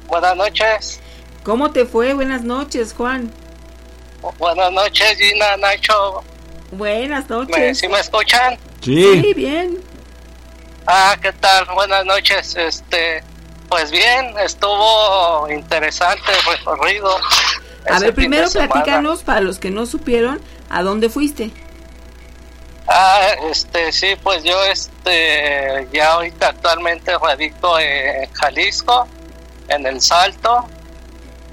Buenas 0.06 0.36
noches. 0.36 1.00
¿Cómo 1.44 1.72
te 1.72 1.86
fue? 1.86 2.14
Buenas 2.14 2.44
noches, 2.44 2.94
Juan. 2.94 3.34
Buenas 4.38 4.72
noches, 4.72 5.18
Gina, 5.18 5.58
Nacho. 5.58 6.22
Buenas 6.72 7.28
noches. 7.32 7.58
¿Me, 7.58 7.74
¿Sí 7.74 7.88
me 7.88 8.00
escuchan? 8.00 8.60
Sí. 8.82 9.24
Sí, 9.24 9.34
bien. 9.34 9.80
Ah, 10.86 11.18
¿qué 11.20 11.34
tal? 11.34 11.66
Buenas 11.74 12.06
noches. 12.06 12.56
Este, 12.56 13.24
pues 13.70 13.90
bien, 13.90 14.36
estuvo 14.46 15.50
interesante 15.50 16.22
el 16.32 16.58
recorrido. 16.58 17.10
A 17.90 17.98
ver, 17.98 18.14
primero 18.14 18.52
platícanos, 18.52 19.24
para 19.24 19.42
los 19.42 19.58
que 19.58 19.72
no 19.72 19.88
supieron, 19.88 20.40
¿a 20.70 20.84
dónde 20.84 21.10
fuiste? 21.10 21.52
Ah, 22.92 23.36
este, 23.52 23.92
sí, 23.92 24.16
pues 24.24 24.44
yo, 24.44 24.64
este, 24.64 25.88
ya 25.94 26.14
ahorita 26.14 26.48
actualmente 26.48 27.16
radico 27.20 27.78
en 27.80 28.28
Jalisco, 28.34 29.08
en 29.68 29.86
El 29.86 30.02
Salto, 30.02 30.68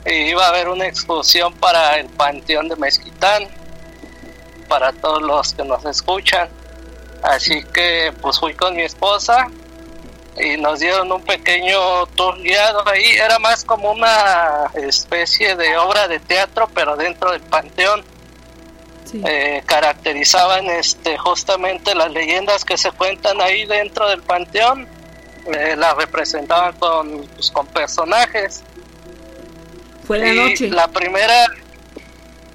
y 0.07 0.31
iba 0.31 0.47
a 0.47 0.49
haber 0.49 0.71
una 0.71 0.87
excursión 0.87 1.53
para 1.55 1.99
el 1.99 2.07
Panteón 2.07 2.71
de 2.71 2.77
Mezquitán, 2.77 3.49
para 4.67 4.93
todos 4.95 5.21
los 5.21 5.53
que 5.53 5.63
nos 5.63 5.85
escuchan. 5.85 6.49
Así 7.23 7.63
que, 7.65 8.15
pues 8.23 8.39
fui 8.41 8.55
con 8.55 8.75
mi 8.75 8.83
esposa 8.83 9.49
y 10.39 10.57
nos 10.57 10.81
dieron 10.81 11.13
un 11.13 11.23
pequeño 11.23 12.07
tour 12.15 12.41
guiado 12.41 12.89
ahí. 12.89 13.11
Era 13.11 13.39
más 13.39 13.63
como 13.63 13.93
una 13.93 14.71
especie 14.75 15.55
de 15.55 15.77
obra 15.77 16.09
de 16.09 16.19
teatro, 16.19 16.67
pero 16.75 16.97
dentro 16.97 17.33
del 17.33 17.43
panteón. 17.43 18.16
Sí. 19.07 19.23
Eh, 19.25 19.63
caracterizaban 19.65 20.67
este, 20.67 21.17
justamente 21.17 21.95
las 21.95 22.11
leyendas 22.11 22.65
que 22.65 22.77
se 22.77 22.91
cuentan 22.91 23.41
ahí 23.41 23.65
dentro 23.65 24.09
del 24.09 24.23
panteón. 24.23 24.89
Eh, 25.47 25.77
las 25.77 25.97
representaban 25.97 26.75
con, 26.75 27.25
pues, 27.35 27.51
con 27.51 27.67
personajes. 27.69 28.63
¿Fue 30.07 30.19
de 30.19 30.35
noche? 30.35 30.69
La 30.71 30.89
primera, 30.89 31.47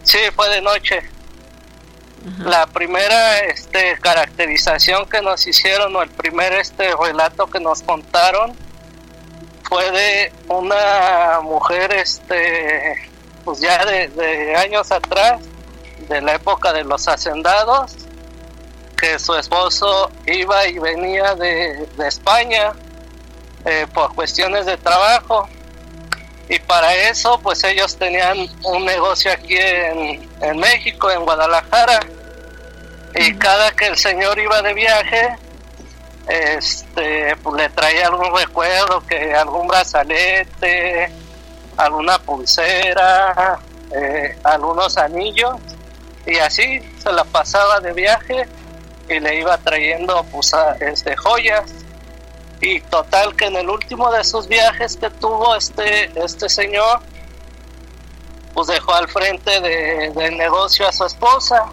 sí, 0.03 0.19
fue 0.35 0.49
de 0.49 0.61
noche. 0.61 0.97
Ajá. 0.97 2.49
La 2.49 2.67
primera 2.67 3.39
este, 3.39 3.97
caracterización 3.99 5.09
que 5.09 5.21
nos 5.21 5.47
hicieron 5.47 5.95
o 5.95 6.03
el 6.03 6.09
primer 6.09 6.53
este 6.53 6.93
relato 6.95 7.47
que 7.47 7.59
nos 7.59 7.81
contaron 7.81 8.55
fue 9.63 9.89
de 9.89 10.33
una 10.49 11.39
mujer 11.41 11.93
este 11.93 13.09
pues 13.43 13.59
ya 13.61 13.85
de, 13.85 14.09
de 14.09 14.55
años 14.55 14.91
atrás 14.91 15.41
de 16.07 16.21
la 16.21 16.35
época 16.35 16.73
de 16.73 16.83
los 16.83 17.07
hacendados 17.07 17.95
que 18.97 19.17
su 19.17 19.33
esposo 19.33 20.11
iba 20.27 20.67
y 20.67 20.77
venía 20.77 21.33
de, 21.35 21.87
de 21.97 22.07
España 22.07 22.73
eh, 23.65 23.87
por 23.93 24.13
cuestiones 24.13 24.65
de 24.65 24.77
trabajo. 24.77 25.49
Y 26.49 26.59
para 26.59 26.93
eso 26.93 27.39
pues 27.41 27.63
ellos 27.63 27.97
tenían 27.97 28.37
un 28.63 28.85
negocio 28.85 29.31
aquí 29.31 29.57
en, 29.57 30.29
en 30.41 30.57
México, 30.57 31.09
en 31.09 31.23
Guadalajara. 31.23 31.99
Y 33.15 33.33
cada 33.35 33.71
que 33.71 33.87
el 33.87 33.97
señor 33.97 34.37
iba 34.39 34.61
de 34.61 34.73
viaje 34.73 35.35
este 36.27 37.35
pues 37.37 37.55
le 37.61 37.69
traía 37.69 38.07
algún 38.07 38.35
recuerdo 38.35 39.03
que 39.07 39.33
algún 39.33 39.67
brazalete 39.67 41.11
alguna 41.77 42.19
pulsera 42.19 43.59
eh, 43.91 44.37
algunos 44.43 44.97
anillos 44.97 45.55
y 46.25 46.37
así 46.37 46.81
se 47.01 47.11
la 47.11 47.23
pasaba 47.23 47.79
de 47.79 47.93
viaje 47.93 48.47
y 49.09 49.19
le 49.19 49.39
iba 49.39 49.57
trayendo 49.57 50.23
pues 50.31 50.53
este 50.79 51.15
joyas. 51.15 51.71
Y 52.61 52.79
total 52.81 53.35
que 53.35 53.45
en 53.45 53.55
el 53.55 53.69
último 53.69 54.11
de 54.11 54.23
sus 54.23 54.47
viajes 54.47 54.95
que 54.95 55.09
tuvo 55.09 55.55
este 55.55 56.11
este 56.15 56.47
señor 56.47 57.01
pues 58.53 58.67
dejó 58.67 58.93
al 58.93 59.07
frente 59.07 59.61
de, 59.61 60.11
del 60.11 60.37
negocio 60.37 60.87
a 60.87 60.91
su 60.91 61.05
esposa. 61.05 61.65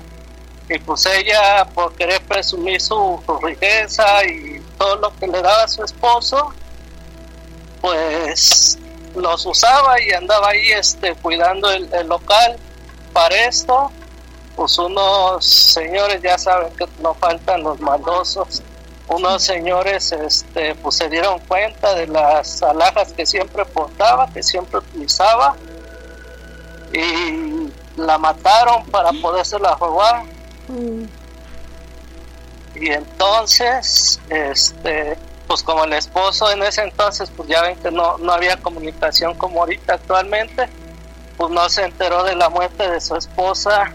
Y 0.70 0.78
pues 0.78 1.04
ella 1.06 1.66
por 1.74 1.94
querer 1.94 2.22
presumir 2.22 2.80
su, 2.80 3.22
riqueza 3.42 4.24
y 4.24 4.60
todo 4.78 4.96
lo 4.96 5.16
que 5.16 5.26
le 5.26 5.42
daba 5.42 5.64
a 5.64 5.68
su 5.68 5.82
esposo 5.82 6.52
pues 7.80 8.78
los 9.14 9.46
usaba 9.46 10.00
y 10.00 10.10
andaba 10.12 10.48
ahí 10.48 10.72
este 10.72 11.14
cuidando 11.14 11.70
el 11.70 12.08
local 12.08 12.58
para 13.12 13.34
esto 13.46 13.90
pues 14.58 14.76
unos 14.76 15.46
señores 15.46 16.20
ya 16.20 16.36
saben 16.36 16.74
que 16.74 16.84
no 17.00 17.14
faltan 17.14 17.62
los 17.62 17.78
maldosos 17.78 18.60
unos 19.06 19.40
señores 19.40 20.10
este 20.10 20.74
pues 20.74 20.96
se 20.96 21.08
dieron 21.08 21.38
cuenta 21.46 21.94
de 21.94 22.08
las 22.08 22.60
alhajas 22.64 23.12
que 23.12 23.24
siempre 23.24 23.64
portaba 23.66 24.28
que 24.32 24.42
siempre 24.42 24.78
utilizaba 24.78 25.54
y 26.92 27.70
la 27.96 28.18
mataron 28.18 28.84
para 28.86 29.12
podérsela 29.22 29.76
robar 29.76 30.24
mm. 30.66 31.04
y 32.74 32.90
entonces 32.90 34.18
este 34.28 35.16
pues 35.46 35.62
como 35.62 35.84
el 35.84 35.92
esposo 35.92 36.50
en 36.50 36.64
ese 36.64 36.82
entonces 36.82 37.30
pues 37.36 37.48
ya 37.48 37.62
ven 37.62 37.76
que 37.76 37.92
no, 37.92 38.18
no 38.18 38.32
había 38.32 38.56
comunicación 38.56 39.34
como 39.34 39.60
ahorita 39.60 39.94
actualmente 39.94 40.68
pues 41.36 41.48
no 41.52 41.68
se 41.68 41.84
enteró 41.84 42.24
de 42.24 42.34
la 42.34 42.48
muerte 42.48 42.90
de 42.90 43.00
su 43.00 43.14
esposa 43.14 43.92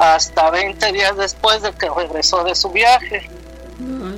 hasta 0.00 0.50
20 0.50 0.92
días 0.92 1.14
después 1.18 1.60
de 1.60 1.72
que 1.72 1.90
regresó 1.90 2.42
de 2.42 2.54
su 2.54 2.70
viaje 2.70 3.28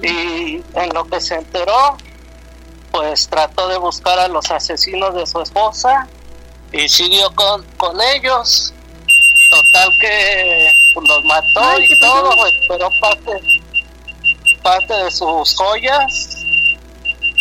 y 0.00 0.62
en 0.74 0.94
lo 0.94 1.04
que 1.06 1.20
se 1.20 1.34
enteró 1.34 1.96
pues 2.92 3.26
trató 3.26 3.66
de 3.66 3.78
buscar 3.78 4.16
a 4.20 4.28
los 4.28 4.48
asesinos 4.50 5.12
de 5.14 5.26
su 5.26 5.40
esposa 5.40 6.06
y 6.72 6.88
siguió 6.88 7.34
con, 7.34 7.64
con 7.78 8.00
ellos. 8.14 8.72
Total 9.50 9.90
que 10.00 10.70
los 10.94 11.24
mató 11.24 11.60
Ay, 11.60 11.86
¿qué 11.88 11.94
y 11.94 12.00
todo, 12.00 12.30
recuperó 12.30 12.90
parte, 13.00 13.32
parte 14.62 14.94
de 14.94 15.10
sus 15.10 15.56
joyas. 15.56 16.44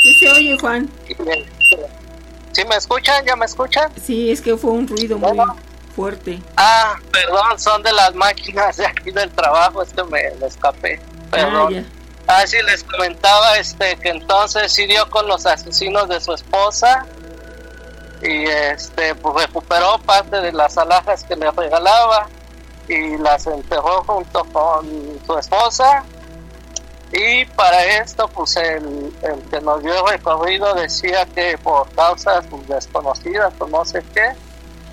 ¿Qué 0.04 0.14
se 0.20 0.30
oye, 0.32 0.58
Juan? 0.60 0.90
Este, 1.08 1.88
¿Sí 2.54 2.66
me 2.66 2.76
escuchan? 2.76 3.24
¿Ya 3.26 3.36
me 3.36 3.46
escuchan? 3.46 3.92
Sí, 4.04 4.32
es 4.32 4.42
que 4.42 4.58
fue 4.58 4.72
un 4.72 4.88
ruido 4.88 5.18
muy 5.20 5.38
fuerte. 5.92 6.42
Ah, 6.58 6.96
perdón, 7.12 7.60
son 7.60 7.84
de 7.84 7.92
las 7.92 8.14
máquinas 8.16 8.78
de 8.78 8.86
aquí 8.86 9.12
del 9.12 9.30
trabajo, 9.32 9.84
es 9.84 9.94
que 9.94 10.04
me, 10.04 10.32
me 10.40 10.48
escapé. 10.48 11.00
Perdón. 11.30 11.74
ya. 11.74 11.84
Ah, 12.28 12.48
sí, 12.48 12.58
les 12.66 12.84
comentaba 12.84 13.58
este 13.58 13.98
que 13.98 14.10
entonces 14.10 14.74
dio 14.76 15.10
con 15.10 15.28
los 15.28 15.46
asesinos 15.46 16.08
de 16.08 16.22
su 16.22 16.34
esposa 16.34 17.06
y 18.22 18.46
este 18.46 19.16
pues 19.16 19.48
recuperó 19.48 19.98
parte 20.00 20.40
de 20.40 20.52
las 20.52 20.78
alhajas 20.78 21.24
que 21.24 21.36
le 21.36 21.50
regalaba 21.52 22.28
y 22.88 23.18
las 23.18 23.48
enterró 23.48 24.04
junto 24.06 24.44
con 24.46 24.88
su 25.26 25.38
esposa 25.38 26.04
y 27.12 27.46
para 27.46 27.84
esto 27.84 28.28
pues 28.30 28.56
el, 28.56 29.12
el 29.24 29.42
que 29.50 29.60
nos 29.60 29.82
dio 29.82 29.94
el 30.06 30.14
recorrido 30.14 30.74
decía 30.76 31.26
que 31.26 31.58
por 31.58 31.90
causas 31.92 32.46
pues, 32.50 32.68
desconocidas 32.68 33.54
o 33.60 33.68
no 33.68 33.84
sé 33.84 34.04
qué 34.14 34.32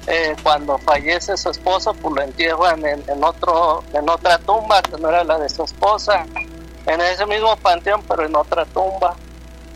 eh, 0.09 0.35
cuando 0.43 0.79
fallece 0.79 1.37
su 1.37 1.51
esposo 1.51 1.93
pues 1.95 2.15
lo 2.15 2.23
entierran 2.23 2.85
en, 2.87 3.05
en 3.09 3.23
otro 3.23 3.85
en 3.93 4.09
otra 4.09 4.39
tumba 4.39 4.81
que 4.83 4.97
no 4.99 5.09
era 5.09 5.23
la 5.25 5.39
de 5.39 5.49
su 5.49 5.63
esposa 5.65 6.27
en 6.87 7.01
ese 7.01 7.27
mismo 7.27 7.55
panteón 7.57 8.03
pero 8.09 8.25
en 8.25 8.35
otra 8.35 8.65
tumba 8.67 9.17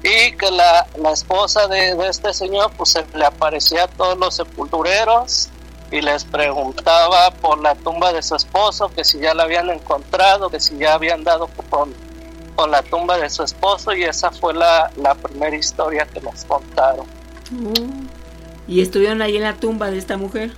y 0.02 0.32
que 0.32 0.50
la, 0.50 0.86
la 0.96 1.12
esposa 1.12 1.68
de, 1.68 1.94
de 1.94 2.08
este 2.08 2.32
señor 2.32 2.72
pues 2.76 2.90
se 2.90 3.04
le 3.14 3.24
aparecía 3.24 3.84
a 3.84 3.88
todos 3.88 4.18
los 4.18 4.34
sepultureros 4.34 5.48
y 5.90 6.00
les 6.00 6.24
preguntaba 6.24 7.30
por 7.30 7.60
la 7.60 7.74
tumba 7.74 8.12
de 8.12 8.22
su 8.22 8.34
esposo 8.34 8.88
que 8.88 9.04
si 9.04 9.20
ya 9.20 9.34
la 9.34 9.42
habían 9.42 9.68
encontrado 9.70 10.48
que 10.48 10.58
si 10.58 10.78
ya 10.78 10.94
habían 10.94 11.22
dado 11.22 11.48
con, 11.70 11.94
con 12.56 12.70
la 12.70 12.82
tumba 12.82 13.18
de 13.18 13.28
su 13.28 13.42
esposo 13.42 13.92
y 13.92 14.04
esa 14.04 14.30
fue 14.30 14.54
la, 14.54 14.90
la 14.96 15.14
primera 15.14 15.54
historia 15.54 16.06
que 16.06 16.20
nos 16.20 16.44
contaron 16.46 17.06
Oh. 17.54 18.01
Y 18.68 18.80
estuvieron 18.80 19.22
ahí 19.22 19.36
en 19.36 19.42
la 19.42 19.54
tumba 19.54 19.90
de 19.90 19.98
esta 19.98 20.16
mujer. 20.16 20.50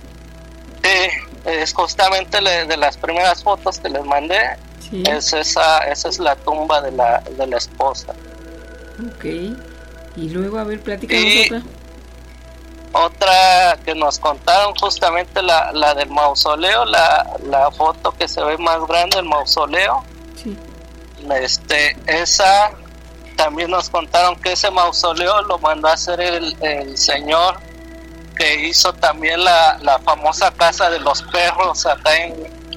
Sí, 0.83 1.09
es 1.45 1.73
justamente 1.73 2.41
le- 2.41 2.65
de 2.65 2.77
las 2.77 2.97
primeras 2.97 3.43
fotos 3.43 3.79
que 3.79 3.89
les 3.89 4.03
mandé 4.05 4.39
Sí. 4.89 5.03
es 5.07 5.33
esa 5.33 5.79
esa 5.79 6.09
es 6.09 6.19
la 6.19 6.35
tumba 6.35 6.79
de 6.81 6.91
la, 6.91 7.19
de 7.21 7.47
la 7.47 7.57
esposa 7.57 8.13
Ok. 9.15 9.25
Y 10.15 10.29
luego, 10.29 10.59
a 10.59 10.63
ver, 10.63 10.79
platícanos 10.81 11.23
Y- 11.25 11.45
otra. 11.47 11.61
Otra 12.93 13.77
que 13.83 13.93
nos 13.93 14.19
contaron 14.19 14.73
justamente 14.75 15.41
la, 15.41 15.71
la 15.73 15.93
del 15.95 16.09
mausoleo, 16.09 16.85
la, 16.85 17.29
la 17.45 17.69
foto 17.71 18.11
que 18.13 18.25
se 18.27 18.41
ve 18.41 18.57
más 18.57 18.79
grande 18.87 19.17
del 19.17 19.25
mausoleo. 19.25 20.01
Sí. 20.41 20.55
Este, 21.41 21.97
esa 22.05 22.71
también 23.35 23.69
nos 23.71 23.89
contaron 23.89 24.37
que 24.37 24.53
ese 24.53 24.71
mausoleo 24.71 25.41
lo 25.41 25.57
mandó 25.57 25.89
a 25.89 25.93
hacer 25.93 26.21
el, 26.21 26.55
el 26.61 26.97
señor 26.97 27.57
que 28.35 28.67
hizo 28.67 28.93
también 28.93 29.43
la, 29.43 29.77
la 29.81 29.99
famosa 29.99 30.51
casa 30.51 30.89
de 30.89 30.99
los 30.99 31.21
perros 31.23 31.85
acá 31.85 32.15
en, 32.17 32.33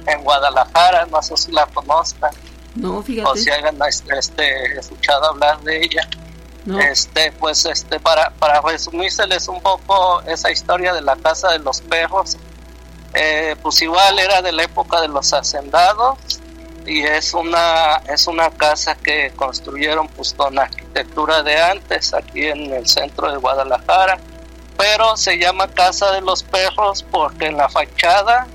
en 0.07 0.23
Guadalajara, 0.23 1.05
no 1.07 1.21
sé 1.21 1.37
si 1.37 1.51
la 1.51 1.65
conozcan 1.67 2.31
No, 2.75 3.03
o 3.25 3.35
si 3.35 3.49
hayan 3.49 3.77
este, 4.17 4.79
escuchado 4.79 5.29
hablar 5.29 5.59
de 5.61 5.83
ella. 5.83 6.07
No. 6.65 6.79
Este, 6.79 7.31
pues, 7.33 7.65
este, 7.65 7.99
para, 7.99 8.31
para 8.31 8.61
resumírseles 8.61 9.47
un 9.47 9.61
poco 9.61 10.21
esa 10.23 10.51
historia 10.51 10.93
de 10.93 11.01
la 11.01 11.15
casa 11.15 11.51
de 11.51 11.59
los 11.59 11.81
perros, 11.81 12.37
eh, 13.13 13.55
pues 13.61 13.81
igual 13.81 14.19
era 14.19 14.41
de 14.41 14.51
la 14.51 14.63
época 14.63 15.01
de 15.01 15.07
los 15.07 15.33
hacendados 15.33 16.17
y 16.85 17.03
es 17.03 17.33
una, 17.33 17.97
es 18.07 18.27
una 18.27 18.49
casa 18.51 18.95
que 18.95 19.31
construyeron 19.35 20.07
pues 20.09 20.33
con 20.33 20.57
arquitectura 20.57 21.43
de 21.43 21.59
antes 21.59 22.13
aquí 22.13 22.47
en 22.47 22.73
el 22.73 22.87
centro 22.87 23.31
de 23.31 23.37
Guadalajara, 23.37 24.19
pero 24.79 25.17
se 25.17 25.37
llama 25.37 25.67
Casa 25.67 26.09
de 26.13 26.21
los 26.21 26.41
Perros 26.41 27.03
porque 27.11 27.47
en 27.47 27.57
la 27.57 27.67
fachada 27.67 28.47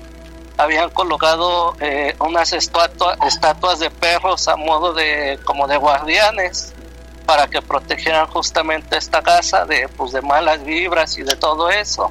habían 0.57 0.89
colocado 0.89 1.75
eh, 1.79 2.15
unas 2.19 2.51
estatua- 2.51 3.15
estatuas 3.27 3.77
de 3.77 3.91
perros 3.91 4.47
a 4.47 4.55
modo 4.55 4.91
de 4.93 5.37
como 5.45 5.67
de 5.67 5.77
guardianes 5.77 6.73
para 7.27 7.45
que 7.47 7.61
protegieran 7.61 8.25
justamente 8.25 8.97
esta 8.97 9.21
casa 9.21 9.65
de 9.65 9.87
pues 9.89 10.13
de 10.13 10.23
malas 10.23 10.63
vibras 10.63 11.15
y 11.19 11.21
de 11.23 11.35
todo 11.35 11.69
eso. 11.69 12.09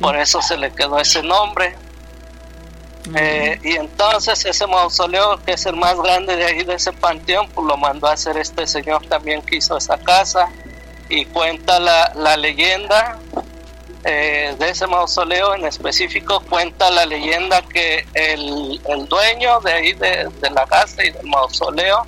Por 0.00 0.14
eso 0.16 0.40
se 0.40 0.56
le 0.56 0.72
quedó 0.72 1.00
ese 1.00 1.20
nombre. 1.24 1.76
Eh, 3.16 3.58
y 3.64 3.72
entonces 3.76 4.44
ese 4.44 4.66
mausoleo 4.68 5.42
que 5.44 5.54
es 5.54 5.66
el 5.66 5.74
más 5.76 5.96
grande 6.00 6.36
de 6.36 6.44
ahí 6.46 6.62
de 6.62 6.74
ese 6.74 6.92
panteón 6.92 7.48
pues 7.50 7.66
lo 7.66 7.76
mandó 7.76 8.06
a 8.06 8.12
hacer 8.12 8.36
este 8.38 8.66
señor 8.66 9.04
también 9.08 9.42
que 9.42 9.56
hizo 9.56 9.76
esa 9.76 9.98
casa 9.98 10.48
y 11.08 11.24
cuenta 11.26 11.78
la, 11.78 12.12
la 12.14 12.36
leyenda 12.36 13.18
eh, 14.04 14.54
de 14.58 14.68
ese 14.68 14.86
mausoleo 14.86 15.54
en 15.54 15.64
específico 15.64 16.40
cuenta 16.48 16.90
la 16.90 17.06
leyenda 17.06 17.62
que 17.62 18.06
el, 18.12 18.80
el 18.86 19.06
dueño 19.06 19.60
de 19.60 19.72
ahí 19.72 19.92
de, 19.94 20.28
de 20.40 20.50
la 20.50 20.66
casa 20.66 21.04
y 21.04 21.10
del 21.10 21.26
mausoleo 21.26 22.06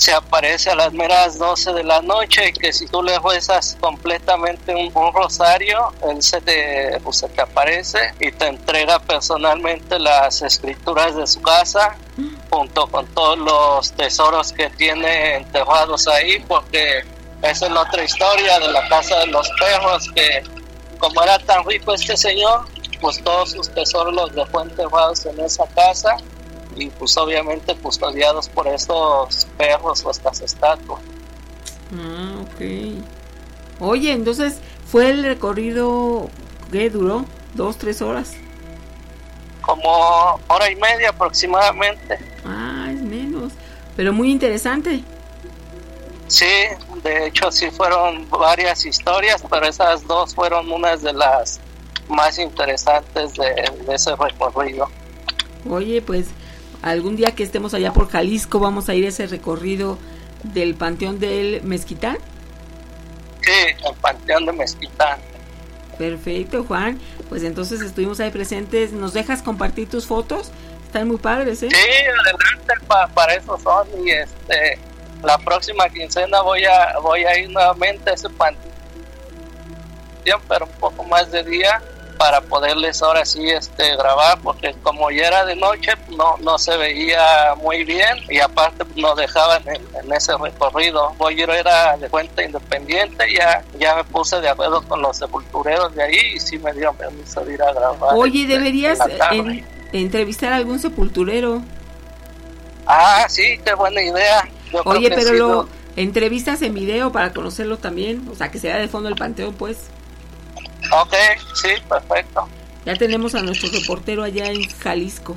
se 0.00 0.14
aparece 0.14 0.70
a 0.70 0.74
las 0.74 0.94
meras 0.94 1.38
12 1.38 1.74
de 1.74 1.84
la 1.84 2.00
noche 2.00 2.48
y 2.48 2.52
que 2.54 2.72
si 2.72 2.86
tú 2.86 3.02
le 3.02 3.18
rezas 3.18 3.76
completamente 3.78 4.74
un, 4.74 4.90
un 4.94 5.12
rosario, 5.12 5.92
él 6.08 6.22
se 6.22 6.40
te, 6.40 6.98
pues, 7.04 7.18
se 7.18 7.28
te 7.28 7.42
aparece 7.42 7.98
y 8.18 8.32
te 8.32 8.46
entrega 8.46 8.98
personalmente 8.98 9.98
las 9.98 10.40
escrituras 10.40 11.16
de 11.16 11.26
su 11.26 11.42
casa 11.42 11.98
junto 12.48 12.86
con 12.86 13.06
todos 13.08 13.38
los 13.40 13.92
tesoros 13.92 14.54
que 14.54 14.70
tiene 14.70 15.36
enterrados 15.36 16.08
ahí 16.08 16.42
porque 16.48 17.04
esa 17.42 17.66
es 17.66 17.72
la 17.72 17.82
otra 17.82 18.02
historia 18.02 18.58
de 18.58 18.68
la 18.68 18.88
casa 18.88 19.18
de 19.18 19.26
los 19.26 19.50
perros 19.60 20.10
que 20.14 20.42
como 20.98 21.22
era 21.22 21.38
tan 21.40 21.62
rico 21.66 21.92
este 21.92 22.16
señor 22.16 22.66
pues 23.02 23.22
todos 23.22 23.50
sus 23.50 23.68
tesoros 23.74 24.14
los 24.14 24.34
dejó 24.34 24.62
enterrados 24.62 25.26
en 25.26 25.40
esa 25.40 25.66
casa 25.74 26.16
y 26.76 26.88
pues 26.88 27.16
obviamente 27.16 27.74
custodiados 27.76 28.48
por 28.48 28.68
estos 28.68 29.46
perros 29.56 30.04
o 30.04 30.10
estas 30.10 30.40
estatuas. 30.40 31.00
Ah, 31.94 32.42
ok. 32.42 33.80
Oye, 33.80 34.12
entonces 34.12 34.58
fue 34.86 35.10
el 35.10 35.24
recorrido 35.24 36.28
que 36.70 36.90
duró 36.90 37.24
dos, 37.54 37.76
tres 37.78 38.02
horas. 38.02 38.32
Como 39.62 40.40
hora 40.48 40.70
y 40.70 40.76
media 40.76 41.10
aproximadamente. 41.10 42.18
Ah, 42.44 42.88
es 42.92 43.00
menos. 43.00 43.52
Pero 43.96 44.12
muy 44.12 44.30
interesante. 44.30 45.02
Sí, 46.28 46.46
de 47.02 47.26
hecho 47.26 47.50
sí 47.50 47.70
fueron 47.70 48.28
varias 48.30 48.86
historias, 48.86 49.42
pero 49.50 49.66
esas 49.66 50.06
dos 50.06 50.34
fueron 50.34 50.70
unas 50.70 51.02
de 51.02 51.12
las 51.12 51.58
más 52.08 52.38
interesantes 52.38 53.34
de, 53.34 53.54
de 53.86 53.94
ese 53.94 54.14
recorrido. 54.14 54.88
Oye, 55.68 56.00
pues 56.00 56.28
algún 56.82 57.16
día 57.16 57.34
que 57.34 57.42
estemos 57.42 57.74
allá 57.74 57.92
por 57.92 58.08
Jalisco 58.10 58.58
vamos 58.58 58.88
a 58.88 58.94
ir 58.94 59.04
a 59.04 59.08
ese 59.08 59.26
recorrido 59.26 59.98
del 60.44 60.74
Panteón 60.74 61.18
del 61.20 61.62
Mezquitán. 61.62 62.18
Sí, 63.42 63.50
el 63.88 63.94
Panteón 64.00 64.46
de 64.46 64.52
Mezquitán. 64.52 65.18
Perfecto, 65.98 66.64
Juan. 66.64 66.98
Pues 67.28 67.42
entonces 67.42 67.80
estuvimos 67.82 68.20
ahí 68.20 68.30
presentes. 68.30 68.92
¿Nos 68.92 69.12
dejas 69.12 69.42
compartir 69.42 69.88
tus 69.90 70.06
fotos? 70.06 70.50
Están 70.86 71.06
muy 71.08 71.18
padres, 71.18 71.62
¿eh? 71.62 71.68
Sí, 71.70 71.76
adelante, 71.76 72.86
pa- 72.86 73.06
para 73.08 73.34
eso 73.34 73.58
son 73.58 73.86
y 74.04 74.10
este 74.10 74.78
la 75.22 75.36
próxima 75.38 75.86
quincena 75.90 76.40
voy 76.40 76.64
a 76.64 76.98
voy 77.02 77.24
a 77.24 77.38
ir 77.38 77.50
nuevamente 77.50 78.10
a 78.10 78.14
ese 78.14 78.28
panteón, 78.30 78.64
pero 80.48 80.64
un 80.64 80.72
poco 80.80 81.04
más 81.04 81.30
de 81.30 81.42
día 81.44 81.82
para 82.20 82.42
poderles 82.42 83.00
ahora 83.02 83.24
sí 83.24 83.48
este 83.48 83.96
grabar 83.96 84.38
porque 84.42 84.74
como 84.82 85.10
ya 85.10 85.28
era 85.28 85.46
de 85.46 85.56
noche 85.56 85.92
no 86.18 86.36
no 86.42 86.58
se 86.58 86.76
veía 86.76 87.54
muy 87.56 87.82
bien 87.82 88.18
y 88.28 88.38
aparte 88.40 88.84
no 88.94 89.14
dejaban 89.14 89.62
en, 89.66 89.82
en 90.02 90.12
ese 90.12 90.36
recorrido 90.36 91.14
ir 91.30 91.48
era 91.48 91.96
de 91.96 92.10
cuenta 92.10 92.44
independiente 92.44 93.24
ya 93.32 93.64
ya 93.78 93.96
me 93.96 94.04
puse 94.04 94.38
de 94.38 94.50
acuerdo 94.50 94.82
con 94.86 95.00
los 95.00 95.16
sepultureros 95.16 95.94
de 95.94 96.02
ahí 96.02 96.18
y 96.34 96.40
sí 96.40 96.58
me 96.58 96.74
dieron 96.74 96.94
permiso 96.94 97.40
de 97.42 97.54
ir 97.54 97.62
a 97.62 97.72
grabar 97.72 98.14
Oye, 98.14 98.46
deberías 98.46 98.98
en 99.32 99.64
entrevistar 99.94 100.52
a 100.52 100.56
algún 100.56 100.78
sepulturero. 100.78 101.62
ah 102.86 103.24
sí 103.30 103.58
qué 103.64 103.72
buena 103.72 104.02
idea 104.02 104.46
Yo 104.70 104.82
Oye, 104.84 105.08
pero 105.08 105.22
sí, 105.30 105.36
lo 105.38 105.48
lo- 105.48 105.68
entrevistas 105.96 106.60
en 106.60 106.74
video 106.74 107.12
para 107.12 107.32
conocerlo 107.32 107.78
también. 107.78 108.28
O 108.30 108.34
sea, 108.36 108.50
que 108.50 108.58
sea 108.58 108.76
de 108.76 108.88
fondo 108.88 109.08
el 109.08 109.16
panteón, 109.16 109.54
pues. 109.54 109.88
Ok, 110.92 111.14
sí, 111.54 111.68
perfecto. 111.88 112.48
Ya 112.84 112.96
tenemos 112.96 113.34
a 113.34 113.42
nuestro 113.42 113.68
reportero 113.70 114.22
allá 114.22 114.46
en 114.46 114.68
Jalisco, 114.78 115.36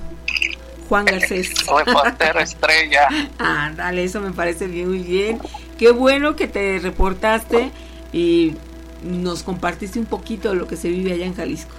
Juan 0.90 1.06
Garcés. 1.06 1.54
Reportero 1.68 2.40
estrella. 2.42 3.08
Ándale, 3.38 4.04
eso 4.04 4.22
me 4.22 4.32
parece 4.32 4.68
bien, 4.68 4.90
muy 4.90 5.00
bien. 5.00 5.40
Qué 5.78 5.92
bueno 5.92 6.36
que 6.36 6.48
te 6.48 6.80
reportaste 6.80 7.72
y 8.14 8.56
nos 9.04 9.44
compartiste 9.44 10.00
un 10.00 10.06
poquito 10.06 10.50
de 10.50 10.56
lo 10.56 10.68
que 10.68 10.78
se 10.78 10.88
vive 10.88 11.14
allá 11.14 11.26
en 11.26 11.36
Jalisco. 11.36 11.76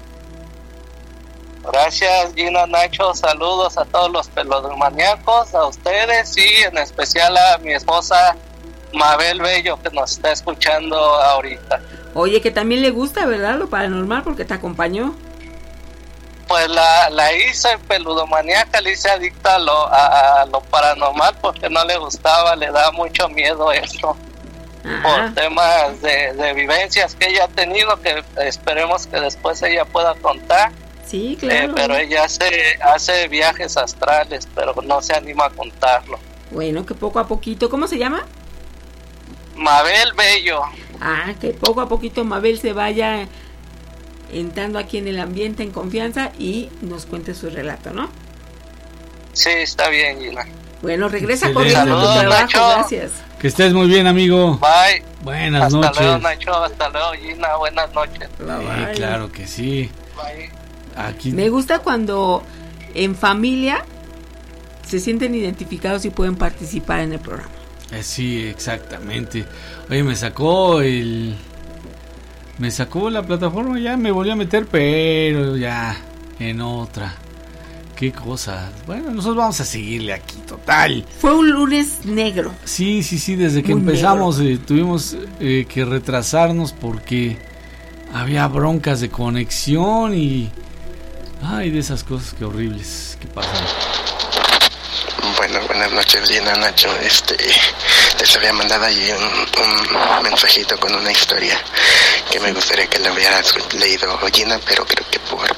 Gracias 1.72 2.34
Gina 2.34 2.66
Nacho, 2.66 3.14
saludos 3.14 3.78
a 3.78 3.86
todos 3.86 4.10
los 4.10 4.28
pelodomaníacos, 4.28 5.54
a 5.54 5.66
ustedes 5.66 6.36
y 6.36 6.62
en 6.62 6.76
especial 6.76 7.34
a 7.38 7.56
mi 7.58 7.72
esposa 7.72 8.36
Mabel 8.92 9.40
Bello 9.40 9.80
que 9.82 9.88
nos 9.90 10.12
está 10.12 10.32
escuchando 10.32 10.96
ahorita. 10.96 11.80
Oye, 12.14 12.40
que 12.40 12.50
también 12.50 12.80
le 12.82 12.90
gusta, 12.90 13.26
¿verdad? 13.26 13.58
Lo 13.58 13.68
paranormal 13.68 14.22
porque 14.22 14.44
te 14.44 14.54
acompañó. 14.54 15.14
Pues 16.46 16.68
la, 16.68 17.08
la 17.10 17.32
hice 17.34 17.68
peludomaníaca, 17.88 18.80
le 18.80 18.92
hice 18.92 19.10
adicta 19.10 19.56
a 19.56 19.58
lo, 19.58 19.86
a, 19.92 20.46
lo 20.46 20.60
paranormal 20.60 21.36
porque 21.40 21.68
no 21.70 21.84
le 21.84 21.96
gustaba, 21.98 22.54
le 22.54 22.70
da 22.70 22.90
mucho 22.92 23.28
miedo 23.28 23.72
eso. 23.72 24.16
Por 25.02 25.32
temas 25.34 26.02
de, 26.02 26.34
de 26.34 26.52
vivencias 26.52 27.14
que 27.14 27.28
ella 27.30 27.44
ha 27.44 27.48
tenido, 27.48 27.98
que 28.02 28.22
esperemos 28.46 29.06
que 29.06 29.18
después 29.18 29.62
ella 29.62 29.86
pueda 29.86 30.14
contar. 30.16 30.72
Sí, 31.06 31.32
Eh, 31.42 31.46
claro. 31.46 31.72
pero 31.74 31.96
ella 31.96 32.24
hace, 32.24 32.78
hace 32.82 33.26
viajes 33.28 33.78
astrales, 33.78 34.46
pero 34.54 34.74
no 34.82 35.00
se 35.00 35.14
anima 35.14 35.46
a 35.46 35.50
contarlo. 35.50 36.18
Bueno, 36.50 36.84
que 36.84 36.94
poco 36.94 37.18
a 37.18 37.26
poquito, 37.26 37.70
¿cómo 37.70 37.86
se 37.88 37.96
llama? 37.96 38.24
Mabel 39.56 40.12
Bello. 40.16 40.62
Ah, 41.00 41.32
que 41.40 41.50
poco 41.50 41.80
a 41.80 41.88
poquito 41.88 42.24
Mabel 42.24 42.58
se 42.58 42.72
vaya 42.72 43.26
entrando 44.32 44.78
aquí 44.78 44.98
en 44.98 45.08
el 45.08 45.20
ambiente 45.20 45.62
en 45.62 45.70
confianza 45.70 46.32
y 46.38 46.70
nos 46.82 47.06
cuente 47.06 47.34
su 47.34 47.50
relato, 47.50 47.92
¿no? 47.92 48.08
Sí, 49.32 49.50
está 49.50 49.88
bien, 49.88 50.20
Gina. 50.20 50.44
Bueno, 50.82 51.08
regresa 51.08 51.48
Excelente. 51.48 51.74
corriendo 51.74 51.96
a 51.96 52.00
tu 52.00 52.06
Saludos, 52.06 52.20
trabajo, 52.20 52.42
Nacho. 52.44 52.68
gracias. 52.78 53.10
Que 53.38 53.48
estés 53.48 53.72
muy 53.72 53.86
bien, 53.86 54.06
amigo. 54.06 54.58
Bye. 54.58 55.02
Buenas 55.22 55.64
Hasta 55.64 55.76
noches. 55.78 56.00
luego, 56.02 56.18
Nacho. 56.18 56.54
Hasta 56.64 56.88
luego, 56.90 57.12
Gina. 57.12 57.56
Buenas 57.56 57.92
noches. 57.94 58.28
Sí, 58.38 58.96
claro 58.96 59.32
que 59.32 59.46
sí. 59.46 59.90
Aquí 60.96 61.32
Me 61.32 61.48
gusta 61.48 61.80
cuando 61.80 62.42
en 62.94 63.16
familia 63.16 63.84
se 64.86 65.00
sienten 65.00 65.34
identificados 65.34 66.04
y 66.04 66.10
pueden 66.10 66.36
participar 66.36 67.00
en 67.00 67.14
el 67.14 67.18
programa. 67.20 67.50
Eh, 67.92 68.02
sí, 68.02 68.42
exactamente. 68.42 69.44
Oye, 69.90 70.02
me 70.02 70.16
sacó 70.16 70.80
el. 70.80 71.34
Me 72.58 72.70
sacó 72.70 73.10
la 73.10 73.22
plataforma, 73.22 73.78
ya 73.80 73.96
me 73.96 74.10
volvió 74.10 74.32
a 74.32 74.36
meter, 74.36 74.66
pero 74.66 75.56
ya 75.56 75.96
en 76.38 76.60
otra. 76.60 77.14
Qué 77.96 78.12
cosas. 78.12 78.70
Bueno, 78.86 79.10
nosotros 79.10 79.36
vamos 79.36 79.60
a 79.60 79.64
seguirle 79.64 80.12
aquí, 80.12 80.36
total. 80.46 81.04
Fue 81.20 81.32
un 81.32 81.50
lunes 81.50 82.04
negro. 82.04 82.52
Sí, 82.64 83.02
sí, 83.02 83.18
sí, 83.18 83.36
desde 83.36 83.62
que 83.62 83.74
Muy 83.74 83.82
empezamos 83.82 84.40
eh, 84.40 84.58
tuvimos 84.64 85.16
eh, 85.38 85.66
que 85.68 85.84
retrasarnos 85.84 86.72
porque 86.72 87.38
había 88.12 88.46
broncas 88.48 89.00
de 89.00 89.10
conexión 89.10 90.14
y. 90.14 90.50
Ay, 91.42 91.70
de 91.70 91.78
esas 91.78 92.02
cosas 92.02 92.34
que 92.34 92.44
horribles 92.44 93.18
que 93.20 93.26
pasan. 93.28 93.64
Bueno, 95.36 95.60
buenas 95.66 95.90
noches, 95.90 96.28
Gina 96.28 96.54
Nacho. 96.54 96.88
Este, 97.02 97.36
les 98.18 98.36
había 98.36 98.52
mandado 98.52 98.84
ahí 98.84 99.10
un, 99.12 99.62
un 99.62 100.22
mensajito 100.22 100.78
con 100.78 100.94
una 100.94 101.10
historia 101.10 101.60
que 102.30 102.38
me 102.40 102.52
gustaría 102.52 102.86
que 102.86 102.98
la 103.00 103.12
hubiera 103.12 103.42
leído 103.72 104.18
Gina, 104.32 104.60
pero 104.64 104.86
creo 104.86 105.08
que 105.10 105.18
por 105.20 105.48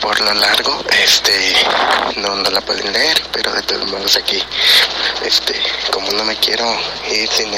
por 0.00 0.20
lo 0.20 0.32
largo, 0.32 0.82
este, 1.02 1.54
no, 2.16 2.34
no 2.36 2.50
la 2.50 2.60
pueden 2.60 2.92
leer, 2.92 3.20
pero 3.32 3.52
de 3.52 3.62
todos 3.62 3.86
modos 3.90 4.16
aquí, 4.16 4.42
este, 5.22 5.60
como 5.90 6.10
no 6.12 6.24
me 6.24 6.36
quiero 6.36 6.64
ir 7.10 7.28
sin 7.28 7.50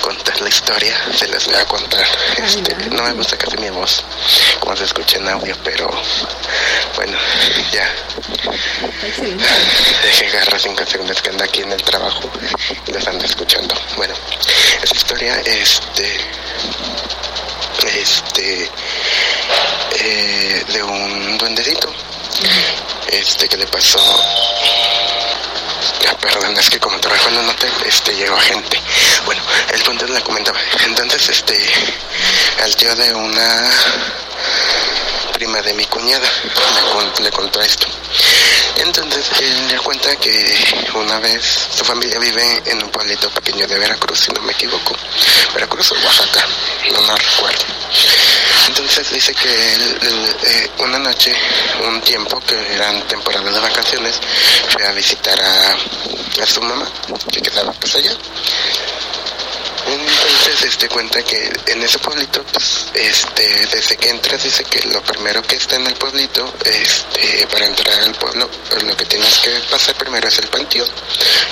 contar 0.00 0.40
la 0.40 0.48
historia, 0.48 0.96
se 1.14 1.28
las 1.28 1.46
voy 1.46 1.54
a 1.54 1.64
contar. 1.66 2.06
Este, 2.38 2.74
no 2.90 3.02
me 3.02 3.12
gusta 3.12 3.36
casi 3.36 3.56
mi 3.58 3.70
voz, 3.70 4.02
como 4.60 4.76
se 4.76 4.84
escucha 4.84 5.16
en 5.16 5.28
audio, 5.28 5.56
pero 5.64 5.90
bueno, 6.94 7.18
ya. 7.72 7.88
Deje 10.02 10.26
agarrar 10.26 10.60
cinco 10.60 10.84
segundos 10.86 11.20
que 11.20 11.30
anda 11.30 11.44
aquí 11.44 11.62
en 11.62 11.72
el 11.72 11.82
trabajo 11.82 12.30
y 12.86 12.92
los 12.92 13.06
ando 13.08 13.24
escuchando. 13.24 13.74
Bueno, 13.96 14.14
esa 14.82 14.94
historia, 14.94 15.40
este, 15.40 16.20
este, 17.94 18.70
eh, 19.98 20.64
de 20.72 20.82
un 20.82 21.38
duendecito, 21.38 21.92
este, 23.10 23.48
que 23.48 23.56
le 23.56 23.66
pasó. 23.66 23.98
Ah, 26.08 26.16
perdón, 26.20 26.56
es 26.58 26.68
que 26.68 26.78
como 26.78 26.98
trabajo 27.00 27.28
en 27.28 27.38
un 27.38 27.48
hotel, 27.48 27.72
este, 27.86 28.14
llegó 28.14 28.36
gente. 28.36 28.80
Bueno, 29.24 29.42
el 29.72 29.82
punto 29.82 30.06
la 30.06 30.20
comentaba. 30.20 30.58
Entonces, 30.84 31.28
este, 31.28 31.58
al 32.62 32.74
tío 32.76 32.94
de 32.94 33.14
una 33.14 33.70
prima 35.40 35.62
de 35.62 35.72
mi 35.72 35.86
cuñada 35.86 36.28
le, 36.44 36.90
con- 36.92 37.24
le 37.24 37.30
contó 37.30 37.62
esto. 37.62 37.86
Entonces 38.76 39.24
él 39.40 39.68
le 39.68 39.78
cuenta 39.78 40.14
que 40.16 40.54
una 40.94 41.18
vez 41.18 41.42
su 41.74 41.82
familia 41.82 42.18
vive 42.18 42.62
en 42.66 42.82
un 42.82 42.90
pueblito 42.90 43.30
pequeño 43.30 43.66
de 43.66 43.78
Veracruz, 43.78 44.20
si 44.20 44.32
no 44.32 44.42
me 44.42 44.52
equivoco. 44.52 44.94
Veracruz 45.54 45.92
o 45.92 45.94
Oaxaca, 46.04 46.46
no, 46.92 47.00
no 47.00 47.16
recuerdo. 47.16 47.64
Entonces 48.68 49.10
dice 49.10 49.34
que 49.34 49.48
él, 49.74 50.36
eh, 50.44 50.70
una 50.80 50.98
noche, 50.98 51.34
un 51.86 52.02
tiempo 52.02 52.38
que 52.46 52.74
eran 52.74 53.00
temporadas 53.08 53.54
de 53.54 53.60
vacaciones, 53.60 54.20
fue 54.68 54.84
a 54.86 54.92
visitar 54.92 55.40
a, 55.40 56.42
a 56.42 56.46
su 56.46 56.60
mamá, 56.60 56.86
que 57.32 57.40
quedaba 57.40 57.72
pues 57.72 57.94
allá. 57.94 58.12
Entonces, 59.92 60.62
este 60.62 60.88
cuenta 60.88 61.22
que 61.22 61.50
en 61.66 61.82
ese 61.82 61.98
pueblito, 61.98 62.42
pues, 62.44 62.86
este, 62.94 63.66
desde 63.66 63.96
que 63.96 64.10
entras 64.10 64.42
dice 64.42 64.64
que 64.64 64.80
lo 64.88 65.02
primero 65.02 65.42
que 65.42 65.56
está 65.56 65.76
en 65.76 65.86
el 65.86 65.94
pueblito, 65.94 66.52
este, 66.64 67.46
para 67.48 67.66
entrar 67.66 68.00
al 68.00 68.14
pueblo, 68.14 68.48
pues, 68.68 68.82
lo 68.84 68.96
que 68.96 69.04
tienes 69.06 69.38
que 69.38 69.50
pasar 69.70 69.94
primero 69.96 70.28
es 70.28 70.38
el 70.38 70.48
panteón, 70.48 70.88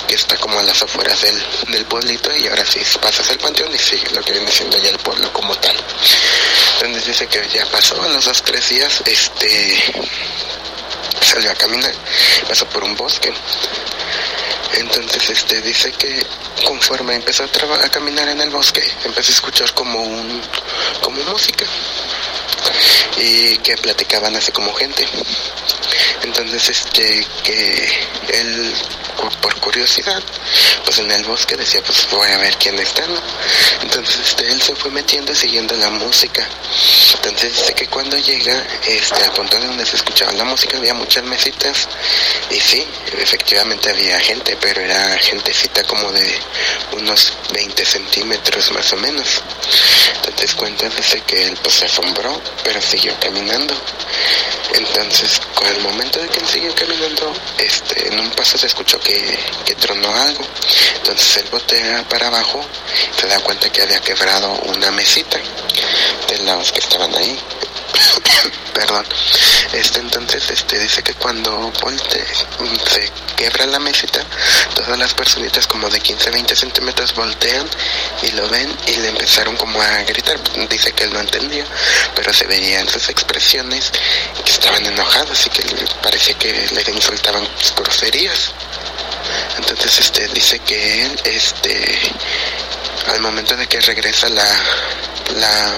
que 0.07 0.15
está 0.15 0.37
como 0.37 0.59
a 0.59 0.63
las 0.63 0.81
afueras 0.81 1.21
del, 1.21 1.43
del 1.67 1.85
pueblito, 1.85 2.33
y 2.35 2.47
ahora 2.47 2.65
sí 2.65 2.79
pasas 3.01 3.29
el 3.29 3.39
panteón 3.39 3.73
y 3.75 3.79
sigue 3.79 4.09
lo 4.11 4.21
que 4.21 4.31
viene 4.31 4.51
siendo 4.51 4.77
ya 4.77 4.89
el 4.89 4.99
pueblo 4.99 5.31
como 5.33 5.55
tal. 5.57 5.75
Entonces 6.75 7.05
dice 7.05 7.27
que 7.27 7.47
ya 7.49 7.65
pasó 7.65 8.01
a 8.01 8.07
los 8.07 8.23
dos, 8.23 8.41
tres 8.43 8.69
días, 8.69 9.01
este, 9.05 9.83
salió 11.21 11.51
a 11.51 11.55
caminar, 11.55 11.93
pasó 12.47 12.65
por 12.67 12.83
un 12.83 12.95
bosque. 12.95 13.33
Entonces 14.73 15.29
este 15.29 15.61
dice 15.61 15.91
que 15.91 16.25
conforme 16.65 17.15
empezó 17.15 17.43
a, 17.43 17.85
a 17.85 17.89
caminar 17.89 18.29
en 18.29 18.41
el 18.41 18.49
bosque, 18.49 18.81
empezó 19.03 19.31
a 19.31 19.35
escuchar 19.35 19.73
como 19.73 20.01
un 20.01 20.41
como 21.01 21.21
música 21.23 21.65
y 23.17 23.57
que 23.57 23.77
platicaban 23.77 24.35
así 24.35 24.51
como 24.51 24.73
gente. 24.73 25.05
Entonces 26.23 26.69
este 26.69 27.25
que 27.43 27.89
él 28.33 28.73
por 29.41 29.53
curiosidad, 29.59 30.21
pues 30.85 30.99
en 30.99 31.11
el 31.11 31.23
bosque 31.25 31.55
decía 31.55 31.81
pues 31.83 32.07
voy 32.11 32.29
a 32.29 32.37
ver 32.37 32.55
quién 32.57 32.77
está, 32.79 33.05
¿no? 33.07 33.21
Entonces 33.81 34.17
este 34.23 34.49
él 34.49 34.61
se 34.61 34.75
fue 34.75 34.91
metiendo 34.91 35.35
siguiendo 35.35 35.75
la 35.75 35.89
música. 35.89 36.47
Entonces 37.15 37.57
dice 37.57 37.73
que 37.73 37.87
cuando 37.87 38.17
llega, 38.17 38.65
este, 38.87 39.23
al 39.23 39.31
punto 39.31 39.59
de 39.59 39.67
donde 39.67 39.85
se 39.85 39.97
escuchaba 39.97 40.31
la 40.33 40.45
música 40.45 40.77
había 40.77 40.93
muchas 40.93 41.23
mesitas 41.23 41.87
y 42.49 42.59
sí, 42.59 42.87
efectivamente 43.17 43.89
había 43.89 44.19
gente, 44.19 44.57
pero 44.61 44.81
era 44.81 45.17
gentecita 45.17 45.83
como 45.83 46.11
de 46.11 46.39
unos 46.93 47.33
20 47.53 47.85
centímetros 47.85 48.71
más 48.71 48.91
o 48.93 48.97
menos. 48.97 49.41
Entonces 50.25 50.55
cuenta, 50.55 50.89
dice 50.89 51.21
que 51.21 51.47
él 51.47 51.57
pues 51.61 51.75
se 51.75 51.85
asombró, 51.85 52.41
pero 52.63 52.81
siguió 52.81 53.13
caminando. 53.19 53.73
Entonces, 54.73 55.41
con 55.55 55.67
el 55.67 55.79
momento 55.81 56.19
de 56.19 56.27
que 56.27 56.39
él 56.39 56.47
siguió 56.47 56.75
caminando, 56.75 57.33
este, 57.57 58.07
en 58.07 58.19
un 58.19 58.29
paso 58.31 58.57
se 58.57 58.67
escuchó 58.67 58.99
que, 58.99 59.37
que 59.65 59.75
tronó 59.75 60.13
algo. 60.13 60.45
Entonces 60.95 61.37
él 61.37 61.47
voltea 61.51 62.03
para 62.07 62.27
abajo, 62.27 62.65
se 63.19 63.27
da 63.27 63.39
cuenta 63.39 63.71
que 63.71 63.81
había 63.81 63.99
quebrado 63.99 64.51
una 64.65 64.91
mesita 64.91 65.39
de 66.27 66.37
los 66.39 66.71
que 66.71 66.79
estaban 66.79 67.13
ahí. 67.15 67.37
Perdón. 68.73 69.05
Este 69.73 69.99
entonces 69.99 70.49
este 70.49 70.79
dice 70.79 71.03
que 71.03 71.13
cuando 71.13 71.71
volte, 71.81 72.25
se 72.89 73.11
quebra 73.35 73.65
la 73.67 73.79
mesita, 73.79 74.25
todas 74.73 74.97
las 74.97 75.13
personitas 75.13 75.67
como 75.67 75.89
de 75.89 75.99
15 75.99 76.31
20 76.31 76.55
centímetros 76.55 77.13
voltean 77.13 77.69
y 78.23 78.31
lo 78.31 78.47
ven 78.49 78.73
y 78.87 78.95
le 78.97 79.09
empezaron 79.09 79.55
como 79.57 79.81
a 79.81 80.03
gritar. 80.03 80.39
Dice 80.69 80.91
que 80.93 81.03
él 81.03 81.13
no 81.13 81.19
entendía, 81.19 81.65
pero 82.15 82.33
se 82.33 82.45
veían 82.47 82.87
sus 82.87 83.09
expresiones 83.09 83.91
que 84.43 84.51
estaban 84.51 84.85
enojados 84.85 85.45
y 85.45 85.49
que 85.49 85.63
parecía 86.01 86.33
que 86.35 86.51
le 86.71 86.91
insultaban 86.91 87.47
groserías. 87.75 88.51
Entonces 89.57 89.99
este 89.99 90.27
dice 90.29 90.59
que 90.59 91.03
él 91.03 91.21
este 91.25 91.99
al 93.07 93.19
momento 93.19 93.55
de 93.55 93.67
que 93.67 93.79
regresa 93.81 94.29
la 94.29 94.47
la 95.35 95.77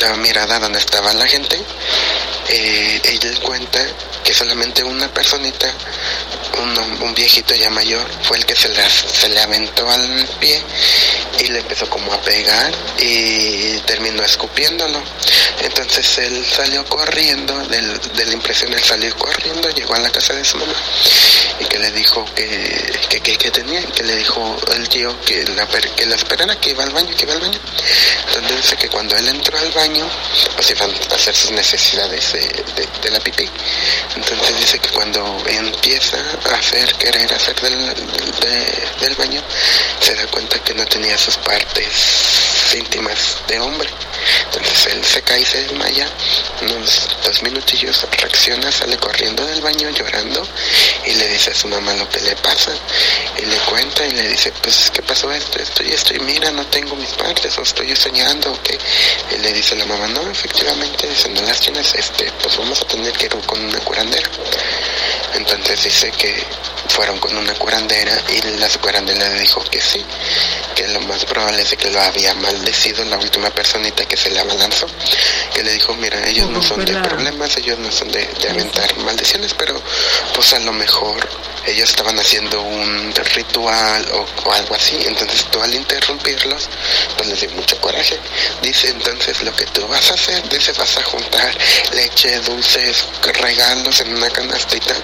la 0.00 0.14
mirada 0.16 0.58
donde 0.58 0.78
estaba 0.78 1.12
la 1.14 1.26
gente, 1.26 1.60
eh, 2.48 3.00
él 3.04 3.38
cuenta 3.40 3.80
que 4.22 4.32
solamente 4.34 4.82
una 4.84 5.08
personita, 5.12 5.70
un, 6.62 6.78
un 7.02 7.14
viejito 7.14 7.54
ya 7.54 7.68
mayor, 7.70 8.06
fue 8.22 8.38
el 8.38 8.46
que 8.46 8.54
se, 8.56 8.68
las- 8.70 8.92
se 9.12 9.28
le 9.28 9.40
aventó 9.40 9.88
al 9.90 10.26
pie 10.40 10.62
y 11.40 11.48
le 11.48 11.58
empezó 11.60 11.88
como 11.90 12.12
a 12.12 12.20
pegar 12.22 12.72
y 12.98 13.76
terminó 13.86 14.22
escupiéndolo. 14.22 15.02
Entonces 15.62 16.18
él 16.18 16.44
salió 16.44 16.84
corriendo, 16.86 17.54
del, 17.66 17.98
de 18.14 18.24
la 18.26 18.32
impresión 18.32 18.72
él 18.72 18.82
salió 18.82 19.14
corriendo, 19.16 19.68
llegó 19.70 19.94
a 19.94 19.98
la 20.00 20.10
casa 20.10 20.34
de 20.34 20.44
su 20.44 20.56
mamá 20.58 20.74
y 21.60 21.64
que 21.66 21.78
le 21.78 21.90
dijo 21.92 22.24
que, 22.34 22.92
que, 23.08 23.20
que, 23.20 23.50
tenía, 23.50 23.82
que 23.82 24.02
le 24.02 24.16
dijo 24.16 24.56
el 24.74 24.88
tío 24.88 25.18
que 25.22 25.44
la, 25.54 25.66
que 25.66 26.06
la 26.06 26.14
esperara, 26.16 26.56
que 26.56 26.70
iba 26.70 26.82
al 26.84 26.90
baño, 26.90 27.14
que 27.16 27.24
iba 27.24 27.34
al 27.34 27.40
baño. 27.40 27.58
Entonces 28.34 28.74
que 28.78 28.88
cuando 28.88 29.16
él 29.16 29.28
entró 29.28 29.56
al 29.58 29.70
baño, 29.72 29.83
pues 30.54 30.70
iban 30.70 30.90
hacer 31.14 31.34
sus 31.34 31.50
necesidades 31.50 32.32
de, 32.32 33.10
la 33.10 33.20
pipí. 33.20 33.48
Entonces 34.16 34.58
dice 34.58 34.78
que 34.78 34.88
cuando 34.90 35.42
empieza 35.46 36.16
a 36.50 36.54
hacer, 36.54 36.94
querer 36.94 37.32
hacer 37.32 37.54
del, 37.60 37.94
de, 38.40 38.88
del 39.00 39.14
baño, 39.16 39.42
se 40.00 40.14
da 40.14 40.26
cuenta 40.28 40.58
que 40.60 40.74
no 40.74 40.86
tenía 40.86 41.18
sus 41.18 41.36
partes 41.36 42.53
íntimas 42.72 43.38
de 43.48 43.58
hombre. 43.58 43.88
Entonces 44.46 44.94
él 44.94 45.04
se 45.04 45.22
cae 45.22 45.40
y 45.40 45.44
se 45.44 45.62
desmaya, 45.62 46.08
unos 46.62 47.08
dos 47.24 47.42
minutillos 47.42 48.06
reacciona, 48.18 48.70
sale 48.70 48.96
corriendo 48.96 49.44
del 49.44 49.60
baño 49.60 49.90
llorando 49.90 50.46
y 51.04 51.14
le 51.14 51.28
dice 51.28 51.50
a 51.50 51.54
su 51.54 51.68
mamá 51.68 51.92
lo 51.94 52.08
que 52.08 52.20
le 52.20 52.36
pasa. 52.36 52.72
Y 53.38 53.46
le 53.46 53.56
cuenta 53.58 54.06
y 54.06 54.12
le 54.12 54.28
dice 54.28 54.52
pues 54.62 54.90
¿qué 54.92 55.02
pasó 55.02 55.30
esto, 55.32 55.58
esto 55.58 55.82
y 55.82 55.90
esto 55.90 56.14
y 56.14 56.20
mira 56.20 56.50
no 56.52 56.64
tengo 56.66 56.94
mis 56.96 57.10
partes 57.10 57.58
o 57.58 57.62
estoy 57.62 57.94
soñando 57.96 58.52
o 58.52 58.62
qué 58.62 58.78
y 59.34 59.38
le 59.38 59.52
dice 59.52 59.74
la 59.76 59.84
mamá 59.84 60.06
no 60.08 60.30
efectivamente 60.30 61.06
dice 61.08 61.28
no 61.30 61.42
las 61.42 61.60
tienes 61.60 61.94
este 61.94 62.30
pues 62.42 62.56
vamos 62.56 62.80
a 62.80 62.86
tener 62.86 63.12
que 63.12 63.26
ir 63.26 63.36
con 63.46 63.62
una 63.64 63.78
curandera 63.80 64.28
entonces 65.34 65.82
dice 65.82 66.10
que 66.12 66.44
fueron 66.88 67.18
con 67.18 67.36
una 67.36 67.54
curandera 67.54 68.22
y 68.32 68.40
la 68.58 68.68
curandera 68.68 69.28
le 69.30 69.40
dijo 69.40 69.62
que 69.64 69.80
sí, 69.80 70.04
que 70.84 70.92
lo 70.92 71.00
más 71.02 71.24
probable 71.24 71.62
es 71.62 71.74
que 71.76 71.90
lo 71.90 72.00
había 72.00 72.34
maldecido 72.34 73.04
la 73.04 73.16
última 73.16 73.48
personita 73.50 74.04
que 74.04 74.16
se 74.16 74.30
le 74.30 74.40
abalanzó, 74.40 74.86
que 75.54 75.62
le 75.62 75.72
dijo, 75.72 75.94
mira, 75.94 76.28
ellos 76.28 76.50
no 76.50 76.62
son 76.62 76.84
de 76.84 76.94
problemas, 77.00 77.56
ellos 77.56 77.78
no 77.78 77.90
son 77.90 78.10
de, 78.10 78.26
de 78.26 78.50
aventar 78.50 78.94
maldiciones, 78.98 79.54
pero 79.54 79.80
pues 80.34 80.52
a 80.52 80.58
lo 80.60 80.72
mejor 80.72 81.26
ellos 81.66 81.88
estaban 81.88 82.18
haciendo 82.18 82.60
un 82.60 83.14
ritual 83.34 84.06
o, 84.12 84.26
o, 84.46 84.52
algo 84.52 84.74
así, 84.74 84.98
entonces 85.06 85.46
tú 85.50 85.62
al 85.62 85.74
interrumpirlos, 85.74 86.68
pues 87.16 87.28
les 87.28 87.40
dio 87.40 87.50
mucho 87.52 87.80
coraje. 87.80 88.18
Dice, 88.62 88.90
entonces 88.90 89.42
lo 89.42 89.54
que 89.56 89.64
tú 89.66 89.86
vas 89.88 90.10
a 90.10 90.14
hacer, 90.14 90.46
dice, 90.50 90.72
vas 90.72 90.98
a 90.98 91.02
juntar 91.04 91.56
leche, 91.92 92.40
dulces, 92.40 93.04
regalos 93.40 94.00
en 94.00 94.14
una 94.14 94.28
canastita 94.28 94.94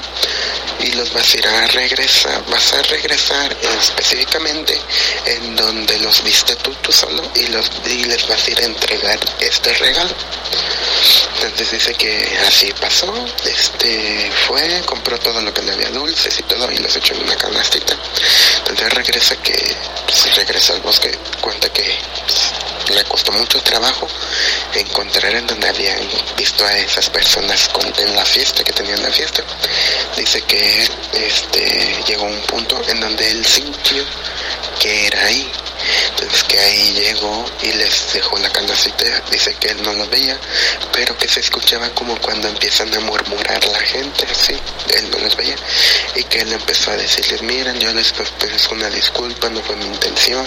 y 0.80 0.92
los 0.92 1.12
vas 1.12 1.34
a 1.34 1.38
ir 1.38 1.46
a 1.46 1.66
regresar, 1.68 2.44
vas 2.50 2.72
a 2.74 2.82
regresar 2.82 3.56
específicamente 3.78 4.78
en 5.26 5.56
donde 5.56 5.69
los 5.72 6.22
viste 6.24 6.56
tú, 6.56 6.72
tú 6.82 6.92
solo 6.92 7.22
y, 7.34 7.46
los, 7.48 7.70
y 7.86 8.04
les 8.04 8.26
vas 8.28 8.46
a 8.46 8.50
ir 8.50 8.60
a 8.60 8.64
entregar 8.64 9.18
este 9.40 9.72
regalo. 9.74 10.14
Entonces 11.34 11.70
dice 11.70 11.94
que 11.94 12.38
así 12.46 12.72
pasó, 12.80 13.12
este 13.44 14.30
fue, 14.46 14.82
compró 14.84 15.18
todo 15.18 15.40
lo 15.40 15.54
que 15.54 15.62
le 15.62 15.72
había 15.72 15.90
dulces 15.90 16.38
y 16.38 16.42
todo 16.42 16.70
y 16.70 16.78
los 16.78 16.94
echó 16.96 17.14
en 17.14 17.22
una 17.22 17.36
canastita. 17.36 17.94
Entonces 18.58 18.92
regresa 18.92 19.36
que, 19.36 19.76
pues, 20.06 20.36
regresa 20.36 20.74
al 20.74 20.80
bosque, 20.80 21.16
cuenta 21.40 21.72
que 21.72 21.82
pues, 22.26 22.52
le 22.94 23.04
costó 23.04 23.32
mucho 23.32 23.60
trabajo 23.62 24.06
encontrar 24.74 25.34
en 25.34 25.46
donde 25.46 25.68
habían 25.68 26.00
visto 26.36 26.64
a 26.64 26.76
esas 26.76 27.08
personas 27.10 27.68
con, 27.68 27.86
en 27.98 28.14
la 28.14 28.24
fiesta, 28.24 28.64
que 28.64 28.72
tenían 28.72 29.02
la 29.02 29.10
fiesta. 29.10 29.42
Dice 30.16 30.42
que 30.42 30.88
este 31.12 32.02
llegó 32.06 32.24
un 32.24 32.40
punto 32.42 32.80
en 32.88 33.00
donde 33.00 33.30
él 33.30 33.44
sintió 33.46 34.04
que 34.80 35.06
era 35.06 35.26
ahí. 35.26 35.50
Entonces 36.10 36.44
que 36.44 36.58
ahí 36.58 36.92
llegó 36.94 37.44
y 37.62 37.72
les 37.72 38.12
dejó 38.12 38.38
la 38.38 38.50
canacita, 38.50 39.04
dice 39.30 39.54
que 39.54 39.68
él 39.68 39.82
no 39.82 39.92
lo 39.92 40.06
veía, 40.08 40.38
pero 40.92 41.16
que 41.16 41.28
se 41.28 41.40
escuchaba 41.40 41.88
como 41.90 42.16
cuando 42.20 42.48
empiezan 42.48 42.92
a 42.94 43.00
murmurar 43.00 43.64
la 43.66 43.78
gente, 43.80 44.26
así, 44.30 44.54
él 44.94 45.10
no 45.10 45.18
los 45.18 45.36
veía, 45.36 45.56
y 46.14 46.24
que 46.24 46.40
él 46.40 46.52
empezó 46.52 46.90
a 46.90 46.96
decirles, 46.96 47.42
miren, 47.42 47.78
yo 47.78 47.92
les 47.92 48.12
ofrezco 48.12 48.74
una 48.74 48.90
disculpa, 48.90 49.48
no 49.48 49.62
fue 49.62 49.76
mi 49.76 49.86
intención, 49.86 50.46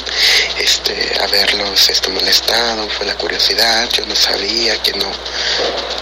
este, 0.59 1.17
haberlos 1.21 1.89
este, 1.89 2.09
molestado, 2.09 2.87
fue 2.89 3.05
la 3.05 3.15
curiosidad, 3.15 3.89
yo 3.91 4.05
no 4.05 4.15
sabía 4.15 4.81
que 4.81 4.93
no, 4.93 5.11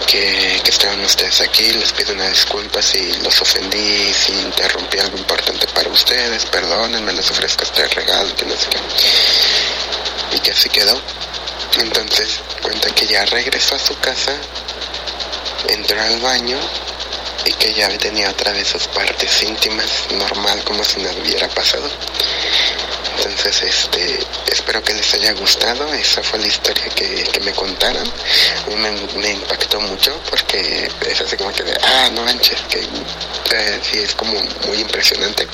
que, 0.06 0.60
que 0.62 0.70
estaban 0.70 1.02
ustedes 1.04 1.40
aquí, 1.40 1.72
les 1.72 1.92
pido 1.92 2.12
una 2.12 2.28
disculpa 2.28 2.82
si 2.82 3.12
los 3.22 3.40
ofendí, 3.40 4.12
si 4.12 4.32
interrumpí 4.32 4.98
algo 4.98 5.18
importante 5.18 5.66
para 5.68 5.88
ustedes, 5.90 6.44
perdónenme, 6.46 7.12
les 7.12 7.30
ofrezco 7.30 7.64
este 7.64 7.86
regalo, 7.88 8.34
que 8.36 8.46
no 8.46 8.56
sé 8.56 8.68
qué 8.70 8.78
y 10.32 10.38
que 10.40 10.50
así 10.50 10.68
quedó. 10.68 11.00
Entonces 11.78 12.40
cuenta 12.62 12.90
que 12.94 13.06
ya 13.06 13.24
regresó 13.24 13.74
a 13.74 13.78
su 13.78 13.98
casa, 13.98 14.36
entró 15.68 16.00
al 16.00 16.20
baño 16.20 16.58
y 17.44 17.52
que 17.52 17.72
ya 17.74 17.88
tenía 17.98 18.30
otra 18.30 18.52
vez 18.52 18.68
sus 18.68 18.86
partes 18.88 19.42
íntimas 19.42 20.06
normal 20.12 20.62
como 20.64 20.84
si 20.84 21.00
nada 21.00 21.14
hubiera 21.20 21.48
pasado. 21.48 21.88
Entonces, 23.18 23.62
este, 23.62 24.18
espero 24.50 24.82
que 24.82 24.94
les 24.94 25.14
haya 25.14 25.32
gustado. 25.34 25.92
Esa 25.94 26.22
fue 26.22 26.38
la 26.38 26.46
historia 26.46 26.88
que, 26.94 27.24
que 27.24 27.40
me 27.40 27.52
contaron. 27.52 28.06
A 28.06 28.68
mí 28.68 28.76
me, 28.76 28.90
me, 29.20 29.30
impactó 29.30 29.80
mucho 29.80 30.18
porque 30.28 30.90
es 31.06 31.20
así 31.20 31.36
como 31.36 31.52
que 31.52 31.62
de, 31.62 31.78
ah, 31.82 32.10
no 32.14 32.22
manches, 32.22 32.60
que 32.68 32.80
eh, 32.80 33.80
sí 33.82 33.98
es 33.98 34.14
como 34.14 34.32
muy 34.66 34.78
impresionante. 34.78 35.46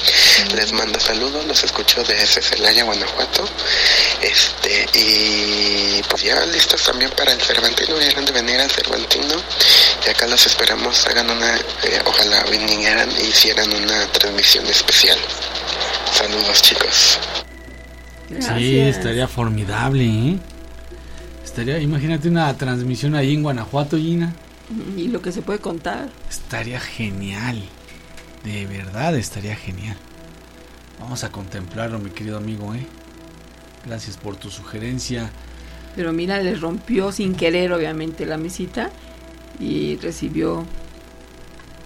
Les 0.55 0.73
mando 0.73 0.99
saludos, 1.01 1.45
los 1.45 1.63
escucho 1.63 2.03
desde 2.05 2.41
Celaya, 2.41 2.85
Guanajuato. 2.85 3.45
Este, 4.23 4.87
y 4.95 6.03
pues 6.09 6.23
ya 6.23 6.45
listos 6.47 6.83
también 6.83 7.11
para 7.11 7.33
el 7.33 7.43
Cervantino, 7.43 7.97
han 8.17 8.25
de 8.25 8.33
venir 8.33 8.61
al 8.61 8.71
Cervantino. 8.71 9.35
Y 10.07 10.11
acá 10.11 10.27
los 10.27 10.47
esperamos, 10.47 11.07
hagan 11.07 11.31
una, 11.31 11.57
eh, 11.57 12.01
ojalá 12.07 12.45
vinieran 12.45 13.11
e 13.11 13.27
hicieran 13.27 13.69
una 13.75 14.07
transmisión 14.13 14.67
especial. 14.67 15.19
Saludos 16.13 16.63
chicos. 16.63 17.19
Gracias. 18.31 18.59
Sí, 18.59 18.79
estaría 18.79 19.29
formidable, 19.29 20.05
¿eh? 20.05 20.39
Estaría, 21.45 21.79
imagínate 21.79 22.29
una 22.29 22.57
transmisión 22.57 23.15
ahí 23.15 23.35
en 23.35 23.43
Guanajuato, 23.43 23.97
Gina. 23.97 24.35
Y 24.97 25.09
lo 25.09 25.23
que 25.23 25.33
se 25.33 25.43
puede 25.43 25.59
contar. 25.59 26.11
Estaría 26.29 26.79
genial. 26.79 27.63
De 28.45 28.67
verdad 28.67 29.17
estaría 29.17 29.57
genial. 29.57 29.97
Vamos 31.01 31.25
a 31.25 31.31
contemplarlo, 31.31 31.99
mi 31.99 32.11
querido 32.11 32.37
amigo, 32.37 32.75
¿eh? 32.75 32.87
Gracias 33.87 34.17
por 34.17 34.37
tu 34.37 34.51
sugerencia. 34.51 35.31
Pero 35.97 36.13
mira, 36.13 36.41
le 36.41 36.55
rompió 36.55 37.13
sin 37.13 37.35
querer, 37.35 37.73
obviamente, 37.73 38.27
la 38.27 38.37
mesita 38.37 38.91
y 39.59 39.97
recibió 39.97 40.65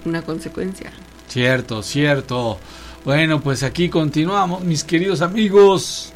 una 0.05 0.23
consecuencia. 0.23 0.93
Cierto, 1.29 1.83
cierto. 1.83 2.59
Bueno, 3.05 3.41
pues 3.41 3.63
aquí 3.63 3.89
continuamos, 3.89 4.63
mis 4.63 4.85
queridos 4.85 5.23
amigos. 5.23 6.13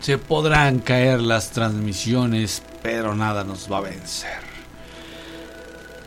Se 0.00 0.18
podrán 0.18 0.80
caer 0.80 1.20
las 1.20 1.50
transmisiones, 1.50 2.62
pero 2.82 3.14
nada 3.14 3.44
nos 3.44 3.70
va 3.70 3.78
a 3.78 3.82
vencer. 3.82 4.52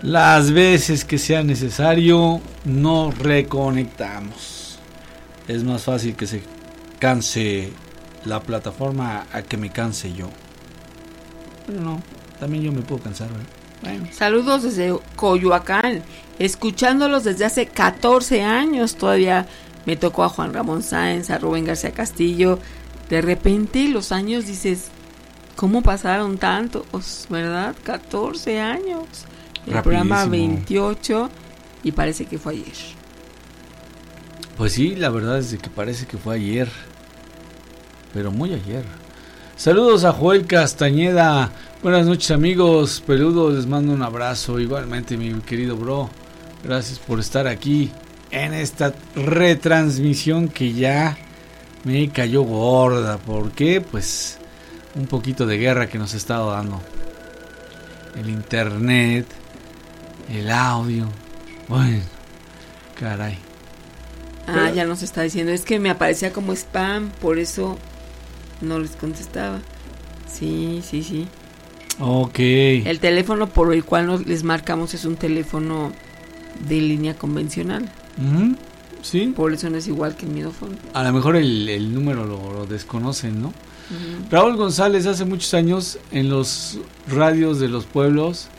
Las 0.01 0.51
veces 0.51 1.05
que 1.05 1.17
sea 1.17 1.43
necesario, 1.43 2.41
nos 2.65 3.17
reconectamos. 3.17 4.77
Es 5.47 5.63
más 5.63 5.83
fácil 5.83 6.15
que 6.15 6.27
se 6.27 6.43
canse 6.99 7.71
la 8.25 8.41
plataforma 8.41 9.25
a 9.31 9.41
que 9.41 9.57
me 9.57 9.71
canse 9.71 10.13
yo. 10.13 10.29
Pero 11.65 11.81
no, 11.81 12.03
también 12.39 12.63
yo 12.63 12.71
me 12.71 12.81
puedo 12.81 13.01
cansar. 13.01 13.29
¿verdad? 13.29 13.45
Bueno. 13.85 14.07
Saludos 14.11 14.63
desde 14.63 14.93
Coyoacán, 15.15 16.03
escuchándolos 16.39 17.23
desde 17.23 17.45
hace 17.45 17.67
14 17.67 18.43
años. 18.43 18.95
Todavía 18.95 19.47
me 19.85 19.95
tocó 19.95 20.23
a 20.23 20.29
Juan 20.29 20.53
Ramón 20.53 20.83
Sáenz, 20.83 21.29
a 21.29 21.37
Rubén 21.37 21.65
García 21.65 21.91
Castillo, 21.91 22.59
de 23.09 23.21
repente 23.21 23.87
los 23.87 24.11
años 24.11 24.47
dices, 24.47 24.87
¿cómo 25.55 25.81
pasaron 25.81 26.37
tantos? 26.37 27.27
¿Verdad? 27.29 27.75
14 27.83 28.59
años. 28.59 29.07
El 29.65 29.73
Rapidísimo. 29.73 29.81
programa 29.83 30.25
28 30.25 31.29
y 31.83 31.91
parece 31.91 32.25
que 32.25 32.37
fue 32.37 32.53
ayer. 32.53 32.73
Pues 34.57 34.73
sí, 34.73 34.95
la 34.95 35.09
verdad 35.09 35.39
es 35.39 35.55
que 35.57 35.69
parece 35.69 36.05
que 36.07 36.17
fue 36.17 36.35
ayer. 36.35 36.69
Pero 38.13 38.31
muy 38.31 38.53
ayer. 38.53 38.85
Saludos 39.57 40.03
a 40.03 40.11
Joel 40.11 40.45
Castañeda. 40.45 41.49
Buenas 41.81 42.05
noches 42.05 42.29
amigos. 42.31 43.01
Peludos, 43.07 43.55
les 43.55 43.65
mando 43.65 43.93
un 43.93 44.03
abrazo. 44.03 44.59
Igualmente 44.59 45.15
mi 45.15 45.33
querido 45.41 45.77
bro. 45.77 46.09
Gracias 46.61 46.99
por 46.99 47.21
estar 47.21 47.47
aquí 47.47 47.89
en 48.31 48.53
esta 48.53 48.93
retransmisión 49.15 50.49
que 50.49 50.73
ya 50.73 51.17
me 51.85 52.09
cayó 52.09 52.41
gorda. 52.43 53.17
¿Por 53.17 53.51
qué? 53.51 53.79
Pues 53.79 54.39
un 54.93 55.07
poquito 55.07 55.45
de 55.45 55.57
guerra 55.57 55.87
que 55.87 55.99
nos 55.99 56.13
ha 56.13 56.17
estado 56.17 56.51
dando. 56.51 56.81
El 58.19 58.29
internet, 58.29 59.25
el 60.29 60.51
audio. 60.51 61.07
Bueno, 61.69 62.03
caray. 62.99 63.37
Ah, 64.47 64.69
ya 64.75 64.83
nos 64.83 65.01
está 65.01 65.21
diciendo. 65.21 65.53
Es 65.53 65.61
que 65.61 65.79
me 65.79 65.89
aparecía 65.89 66.33
como 66.33 66.51
spam, 66.51 67.09
por 67.21 67.39
eso 67.39 67.77
no 68.61 68.79
les 68.79 68.91
contestaba. 68.91 69.59
Sí, 70.31 70.81
sí, 70.83 71.03
sí. 71.03 71.27
Ok. 71.99 72.39
El 72.39 72.99
teléfono 72.99 73.47
por 73.47 73.73
el 73.73 73.83
cual 73.85 74.07
nos, 74.07 74.25
les 74.25 74.43
marcamos 74.43 74.93
es 74.93 75.05
un 75.05 75.15
teléfono 75.15 75.91
de 76.67 76.81
línea 76.81 77.15
convencional. 77.15 77.89
Sí. 79.01 79.33
Por 79.35 79.53
eso 79.53 79.69
no 79.69 79.77
es 79.77 79.87
igual 79.87 80.15
que 80.15 80.25
el 80.25 80.31
midófono. 80.31 80.75
A 80.93 81.03
lo 81.03 81.13
mejor 81.13 81.35
el, 81.35 81.69
el 81.69 81.93
número 81.93 82.25
lo, 82.25 82.53
lo 82.53 82.65
desconocen, 82.65 83.41
¿no? 83.41 83.53
Raúl 84.31 84.57
González 84.57 85.05
hace 85.05 85.25
muchos 85.25 85.53
años 85.53 85.99
en 86.11 86.29
los 86.29 86.79
radios 87.07 87.59
de 87.59 87.67
los 87.67 87.85
pueblos 87.85 88.49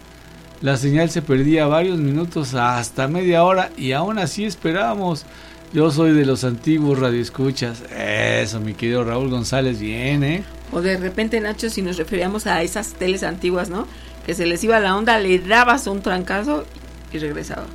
la 0.62 0.76
señal 0.76 1.10
se 1.10 1.20
perdía 1.20 1.66
varios 1.66 1.98
minutos 1.98 2.54
hasta 2.54 3.08
media 3.08 3.44
hora 3.44 3.70
y 3.76 3.92
aún 3.92 4.18
así 4.18 4.44
esperábamos. 4.44 5.24
Yo 5.72 5.90
soy 5.90 6.12
de 6.12 6.24
los 6.24 6.44
antiguos 6.44 6.98
radioescuchas. 6.98 7.82
Eso, 7.90 8.60
mi 8.60 8.74
querido 8.74 9.04
Raúl 9.04 9.28
González, 9.28 9.78
bien, 9.78 10.24
¿eh? 10.24 10.44
O 10.72 10.80
de 10.80 10.96
repente, 10.96 11.40
Nacho, 11.40 11.70
si 11.70 11.82
nos 11.82 11.96
referíamos 11.96 12.46
a 12.46 12.62
esas 12.62 12.94
teles 12.94 13.22
antiguas, 13.22 13.68
¿no? 13.68 13.86
Que 14.24 14.34
se 14.34 14.46
les 14.46 14.62
iba 14.64 14.80
la 14.80 14.96
onda, 14.96 15.18
le 15.18 15.38
dabas 15.38 15.86
un 15.86 16.02
trancazo 16.02 16.64
y 17.12 17.18
regresaba. 17.18 17.66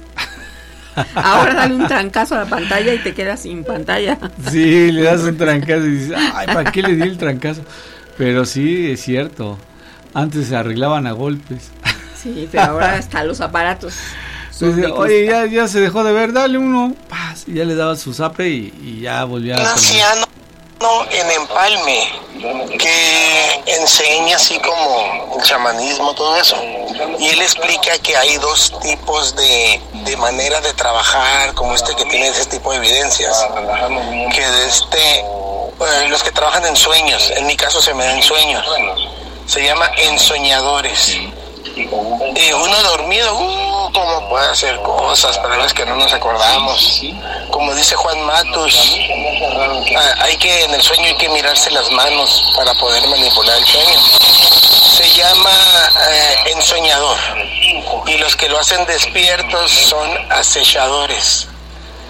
Ahora 1.15 1.53
dale 1.53 1.75
un 1.75 1.87
trancazo 1.87 2.35
a 2.35 2.39
la 2.39 2.45
pantalla 2.45 2.93
y 2.93 2.99
te 2.99 3.13
quedas 3.13 3.41
sin 3.41 3.63
pantalla. 3.63 4.17
Sí, 4.49 4.91
le 4.91 5.03
das 5.03 5.21
un 5.21 5.37
trancazo 5.37 5.85
y 5.85 5.91
dices, 5.91 6.17
ay, 6.33 6.47
¿para 6.47 6.71
qué 6.71 6.81
le 6.81 6.95
di 6.95 7.03
el 7.03 7.17
trancazo? 7.17 7.61
Pero 8.17 8.45
sí, 8.45 8.91
es 8.91 9.01
cierto. 9.01 9.57
Antes 10.13 10.47
se 10.47 10.55
arreglaban 10.55 11.07
a 11.07 11.11
golpes. 11.11 11.71
Sí, 12.21 12.47
pero 12.51 12.63
ahora 12.63 12.93
hasta 12.97 13.23
los 13.23 13.39
aparatos. 13.41 13.95
Oye, 14.61 15.25
ya, 15.25 15.45
ya 15.45 15.67
se 15.67 15.79
dejó 15.79 16.03
de 16.03 16.11
ver, 16.11 16.33
dale 16.33 16.57
uno. 16.57 16.93
Paz, 17.09 17.43
y 17.47 17.55
ya 17.55 17.65
le 17.65 17.75
daba 17.75 17.95
su 17.95 18.13
zape 18.13 18.47
y, 18.47 18.73
y 18.81 19.01
ya 19.01 19.23
volvía 19.23 19.55
Un 19.55 19.61
a... 19.61 19.71
anciano 19.71 20.25
en 21.11 21.31
Empalme 21.31 22.09
que 22.79 23.61
enseña 23.67 24.35
así 24.35 24.57
como 24.59 25.37
el 25.37 25.43
chamanismo, 25.43 26.13
todo 26.15 26.35
eso. 26.37 26.57
Y 27.19 27.27
él 27.27 27.41
explica 27.41 27.97
que 27.99 28.17
hay 28.17 28.37
dos 28.37 28.73
tipos 28.81 29.35
de, 29.35 29.79
de 30.05 30.17
manera 30.17 30.59
de 30.61 30.73
trabajar, 30.73 31.53
como 31.53 31.75
este 31.75 31.95
que 31.95 32.05
tiene 32.05 32.29
ese 32.29 32.45
tipo 32.47 32.71
de 32.71 32.77
evidencias. 32.77 33.45
Que 34.33 34.41
de 34.41 34.67
este, 34.67 35.19
eh, 35.19 36.07
los 36.09 36.23
que 36.23 36.31
trabajan 36.31 36.65
en 36.65 36.75
sueños, 36.75 37.31
en 37.35 37.45
mi 37.45 37.55
caso 37.55 37.79
se 37.81 37.93
me 37.93 38.03
dan 38.03 38.23
sueños, 38.23 38.65
se 39.45 39.63
llama 39.63 39.87
ensoñadores. 39.97 41.19
Y 41.75 42.51
uno 42.53 42.83
dormido, 42.83 43.33
uh, 43.33 43.91
cómo 43.91 44.29
puede 44.29 44.47
hacer 44.47 44.79
cosas, 44.81 45.37
pero 45.39 45.63
es 45.63 45.73
que 45.73 45.85
no 45.85 45.95
nos 45.95 46.11
acordamos. 46.13 47.01
Como 47.49 47.73
dice 47.73 47.95
Juan 47.95 48.21
Matus, 48.21 48.97
ah, 49.97 50.15
hay 50.19 50.37
que 50.37 50.63
en 50.63 50.73
el 50.73 50.81
sueño 50.81 51.05
hay 51.05 51.15
que 51.15 51.29
mirarse 51.29 51.71
las 51.71 51.89
manos 51.91 52.51
para 52.55 52.73
poder 52.75 53.07
manipular 53.07 53.57
el 53.57 53.65
sueño. 53.65 53.99
Se 54.97 55.09
llama 55.11 55.51
eh, 56.09 56.51
ensoñador 56.53 57.17
y 58.07 58.17
los 58.17 58.35
que 58.35 58.49
lo 58.49 58.59
hacen 58.59 58.85
despiertos 58.85 59.71
son 59.71 60.09
acechadores. 60.29 61.47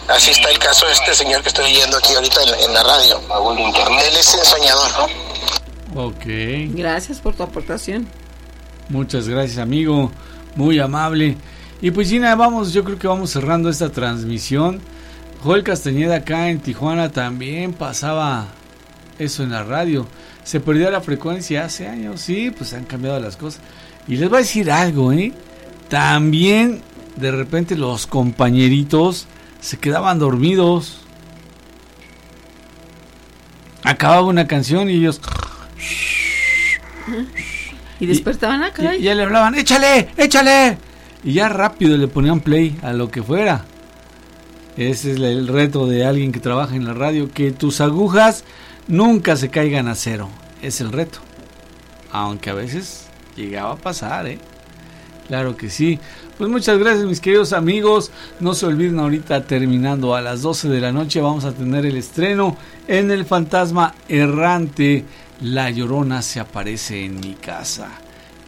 Así 0.08 0.32
está 0.32 0.50
el 0.50 0.60
caso 0.60 0.88
de 0.88 0.94
este 0.94 1.14
señor 1.14 1.42
que 1.42 1.50
estoy 1.50 1.66
oyendo 1.66 1.98
aquí 1.98 2.14
ahorita 2.14 2.44
en, 2.44 2.54
en 2.62 2.74
la 2.74 2.84
radio. 2.84 3.22
Él 4.08 4.18
es 4.18 4.34
ensoñador. 4.34 5.10
Ok. 5.96 6.26
Gracias 6.74 7.20
por 7.20 7.36
tu 7.36 7.44
aportación. 7.44 8.10
Muchas 8.92 9.30
gracias, 9.30 9.58
amigo. 9.58 10.12
Muy 10.58 10.78
amable. 10.80 11.38
Y 11.82 11.92
pues 11.92 12.10
Gina, 12.10 12.36
vamos, 12.36 12.74
yo 12.74 12.84
creo 12.84 13.00
que 13.00 13.08
vamos 13.08 13.32
cerrando 13.32 13.70
esta 13.70 13.90
transmisión. 13.90 14.82
Joel 15.42 15.64
Castañeda 15.64 16.18
acá 16.18 16.50
en 16.50 16.60
Tijuana 16.60 17.10
también 17.10 17.72
pasaba 17.72 18.48
eso 19.18 19.44
en 19.44 19.52
la 19.52 19.64
radio. 19.64 20.06
Se 20.44 20.60
perdió 20.60 20.92
la 20.92 21.00
frecuencia 21.00 21.64
hace 21.64 21.88
años, 21.88 22.20
sí, 22.20 22.52
pues 22.52 22.74
han 22.74 22.84
cambiado 22.84 23.18
las 23.22 23.38
cosas. 23.38 23.62
Y 24.10 24.18
les 24.18 24.28
voy 24.28 24.40
a 24.40 24.42
decir 24.42 24.70
algo, 24.70 25.14
¿eh? 25.14 25.32
También 25.88 26.82
de 27.16 27.32
repente 27.32 27.78
los 27.78 28.08
compañeritos 28.08 29.26
se 29.62 29.78
quedaban 29.78 30.20
dormidos. 30.20 31.00
Acababa 33.84 34.24
una 34.24 34.48
canción 34.48 34.90
y 34.90 34.96
ellos... 34.96 35.22
Y 38.02 38.08
despertaban 38.08 38.64
acá. 38.64 38.96
Y 38.96 39.04
ya 39.04 39.14
le 39.14 39.22
hablaban, 39.22 39.54
échale, 39.54 40.10
échale. 40.18 40.80
Y 41.24 41.34
ya 41.34 41.50
rápido 41.50 41.96
le 41.98 42.08
ponían 42.08 42.40
play 42.40 42.76
a 42.82 42.94
lo 42.94 43.12
que 43.12 43.22
fuera. 43.22 43.64
Ese 44.76 45.12
es 45.12 45.20
el 45.20 45.48
reto 45.48 45.86
de 45.86 46.04
alguien 46.04 46.32
que 46.32 46.40
trabaja 46.40 46.76
en 46.76 46.86
la 46.86 46.96
radio, 46.96 47.32
que 47.32 47.52
tus 47.52 47.80
agujas 47.80 48.44
nunca 48.88 49.36
se 49.36 49.50
caigan 49.50 49.88
a 49.88 49.94
cero. 49.94 50.30
Es 50.64 50.82
el 50.82 50.92
reto. 50.92 51.20
Aunque 52.12 52.50
a 52.50 52.56
veces 52.56 53.06
llegaba 53.36 53.74
a 53.74 53.78
pasar, 53.78 54.26
¿eh? 54.26 54.40
Claro 55.28 55.56
que 55.56 55.70
sí. 55.70 56.00
Pues 56.40 56.50
muchas 56.50 56.80
gracias 56.80 57.06
mis 57.06 57.22
queridos 57.22 57.54
amigos. 57.54 58.12
No 58.40 58.56
se 58.56 58.66
olviden 58.66 58.98
ahorita 58.98 59.44
terminando 59.44 60.16
a 60.16 60.22
las 60.22 60.42
12 60.42 60.70
de 60.70 60.82
la 60.82 60.92
noche 60.92 61.22
vamos 61.22 61.46
a 61.46 61.52
tener 61.52 61.86
el 61.86 61.98
estreno 61.98 62.58
en 62.88 63.12
El 63.12 63.26
Fantasma 63.26 63.94
Errante. 64.10 65.06
La 65.42 65.70
Llorona 65.70 66.22
se 66.22 66.40
aparece 66.40 67.04
en 67.04 67.20
mi 67.20 67.34
casa. 67.34 67.90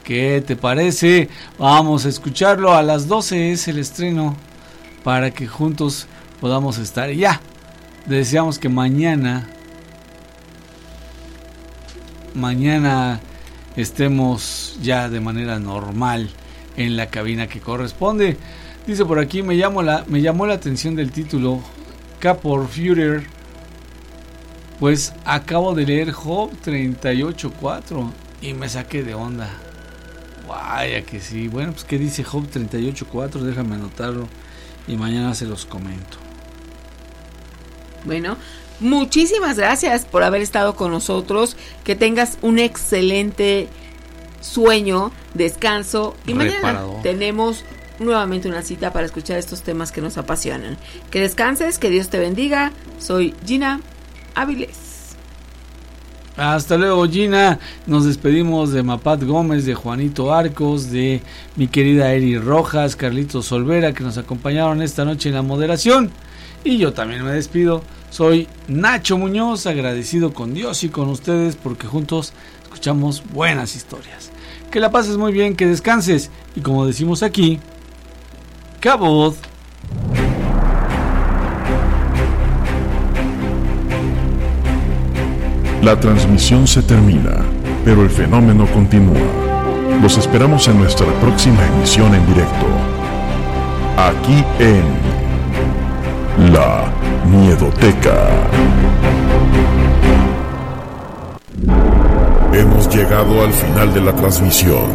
¿Qué 0.03 0.43
te 0.45 0.55
parece? 0.55 1.29
Vamos 1.57 2.05
a 2.05 2.09
escucharlo 2.09 2.73
a 2.73 2.83
las 2.83 3.07
12 3.07 3.51
es 3.51 3.67
el 3.67 3.79
estreno 3.79 4.35
para 5.03 5.31
que 5.31 5.47
juntos 5.47 6.07
podamos 6.39 6.77
estar 6.77 7.09
ya. 7.11 7.41
Deseamos 8.05 8.59
que 8.59 8.69
mañana 8.69 9.47
mañana 12.33 13.21
estemos 13.75 14.77
ya 14.81 15.09
de 15.09 15.19
manera 15.19 15.59
normal 15.59 16.29
en 16.77 16.97
la 16.97 17.07
cabina 17.07 17.47
que 17.47 17.59
corresponde. 17.59 18.37
Dice 18.85 19.05
por 19.05 19.19
aquí, 19.19 19.41
me, 19.41 19.55
la, 19.55 20.03
me 20.07 20.21
llamó 20.21 20.45
la 20.45 20.55
atención 20.55 20.95
del 20.95 21.11
título 21.11 21.61
Capor 22.19 22.67
Führer. 22.67 23.23
Pues 24.83 25.13
acabo 25.23 25.73
de 25.73 25.85
leer 25.85 26.11
Job 26.11 26.51
38.4 26.61 28.11
y 28.41 28.53
me 28.53 28.67
saqué 28.67 29.01
de 29.01 29.13
onda. 29.13 29.49
Vaya 30.45 31.03
que 31.03 31.21
sí. 31.21 31.47
Bueno, 31.47 31.71
pues 31.71 31.85
¿qué 31.85 31.97
dice 31.97 32.25
Job 32.25 32.49
38.4? 32.51 33.39
Déjame 33.43 33.75
anotarlo 33.75 34.27
y 34.85 34.97
mañana 34.97 35.35
se 35.35 35.45
los 35.45 35.65
comento. 35.65 36.17
Bueno, 38.03 38.35
muchísimas 38.81 39.55
gracias 39.55 40.03
por 40.03 40.21
haber 40.21 40.41
estado 40.41 40.75
con 40.75 40.91
nosotros. 40.91 41.55
Que 41.85 41.95
tengas 41.95 42.37
un 42.41 42.59
excelente 42.59 43.69
sueño, 44.41 45.13
descanso 45.33 46.13
y 46.27 46.33
mañana 46.33 46.83
tenemos 47.03 47.63
nuevamente 47.99 48.49
una 48.49 48.63
cita 48.63 48.91
para 48.91 49.05
escuchar 49.05 49.37
estos 49.37 49.61
temas 49.61 49.93
que 49.93 50.01
nos 50.01 50.17
apasionan. 50.17 50.77
Que 51.09 51.21
descanses, 51.21 51.79
que 51.79 51.89
Dios 51.89 52.09
te 52.09 52.19
bendiga. 52.19 52.73
Soy 52.99 53.33
Gina 53.45 53.79
Áviles. 54.35 54.93
Hasta 56.35 56.77
luego 56.77 57.07
Gina, 57.07 57.59
nos 57.85 58.05
despedimos 58.05 58.71
de 58.71 58.81
Mapat 58.81 59.23
Gómez, 59.23 59.65
de 59.65 59.75
Juanito 59.75 60.33
Arcos, 60.33 60.89
de 60.89 61.21
mi 61.55 61.67
querida 61.67 62.11
Eri 62.11 62.39
Rojas, 62.39 62.95
Carlitos 62.95 63.45
Solvera 63.45 63.93
que 63.93 64.03
nos 64.03 64.17
acompañaron 64.17 64.81
esta 64.81 65.05
noche 65.05 65.29
en 65.29 65.35
la 65.35 65.43
moderación. 65.43 66.09
Y 66.63 66.79
yo 66.79 66.91
también 66.91 67.23
me 67.23 67.31
despido, 67.33 67.83
soy 68.09 68.47
Nacho 68.67 69.17
Muñoz, 69.17 69.67
agradecido 69.67 70.33
con 70.33 70.55
Dios 70.55 70.83
y 70.83 70.89
con 70.89 71.09
ustedes 71.09 71.55
porque 71.55 71.85
juntos 71.85 72.33
escuchamos 72.63 73.23
buenas 73.31 73.75
historias. 73.75 74.31
Que 74.71 74.79
la 74.79 74.89
pases 74.89 75.17
muy 75.17 75.33
bien, 75.33 75.55
que 75.55 75.67
descanses 75.67 76.31
y 76.55 76.61
como 76.61 76.87
decimos 76.87 77.21
aquí, 77.21 77.59
cabot. 78.79 79.52
La 85.83 85.99
transmisión 85.99 86.65
se 86.65 86.81
termina, 86.81 87.43
pero 87.83 88.03
el 88.03 88.09
fenómeno 88.09 88.65
continúa. 88.67 89.19
Los 90.01 90.17
esperamos 90.17 90.65
en 90.69 90.79
nuestra 90.79 91.05
próxima 91.19 91.59
emisión 91.75 92.15
en 92.15 92.25
directo. 92.25 92.65
Aquí 93.97 94.45
en 94.59 96.53
La 96.53 96.85
Miedoteca. 97.29 98.15
Hemos 102.53 102.95
llegado 102.95 103.43
al 103.43 103.51
final 103.51 103.93
de 103.93 104.01
la 104.01 104.15
transmisión, 104.15 104.87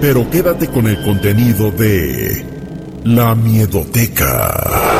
pero 0.00 0.28
quédate 0.28 0.66
con 0.66 0.88
el 0.88 1.00
contenido 1.04 1.70
de 1.70 2.44
La 3.04 3.36
Miedoteca. 3.36 4.99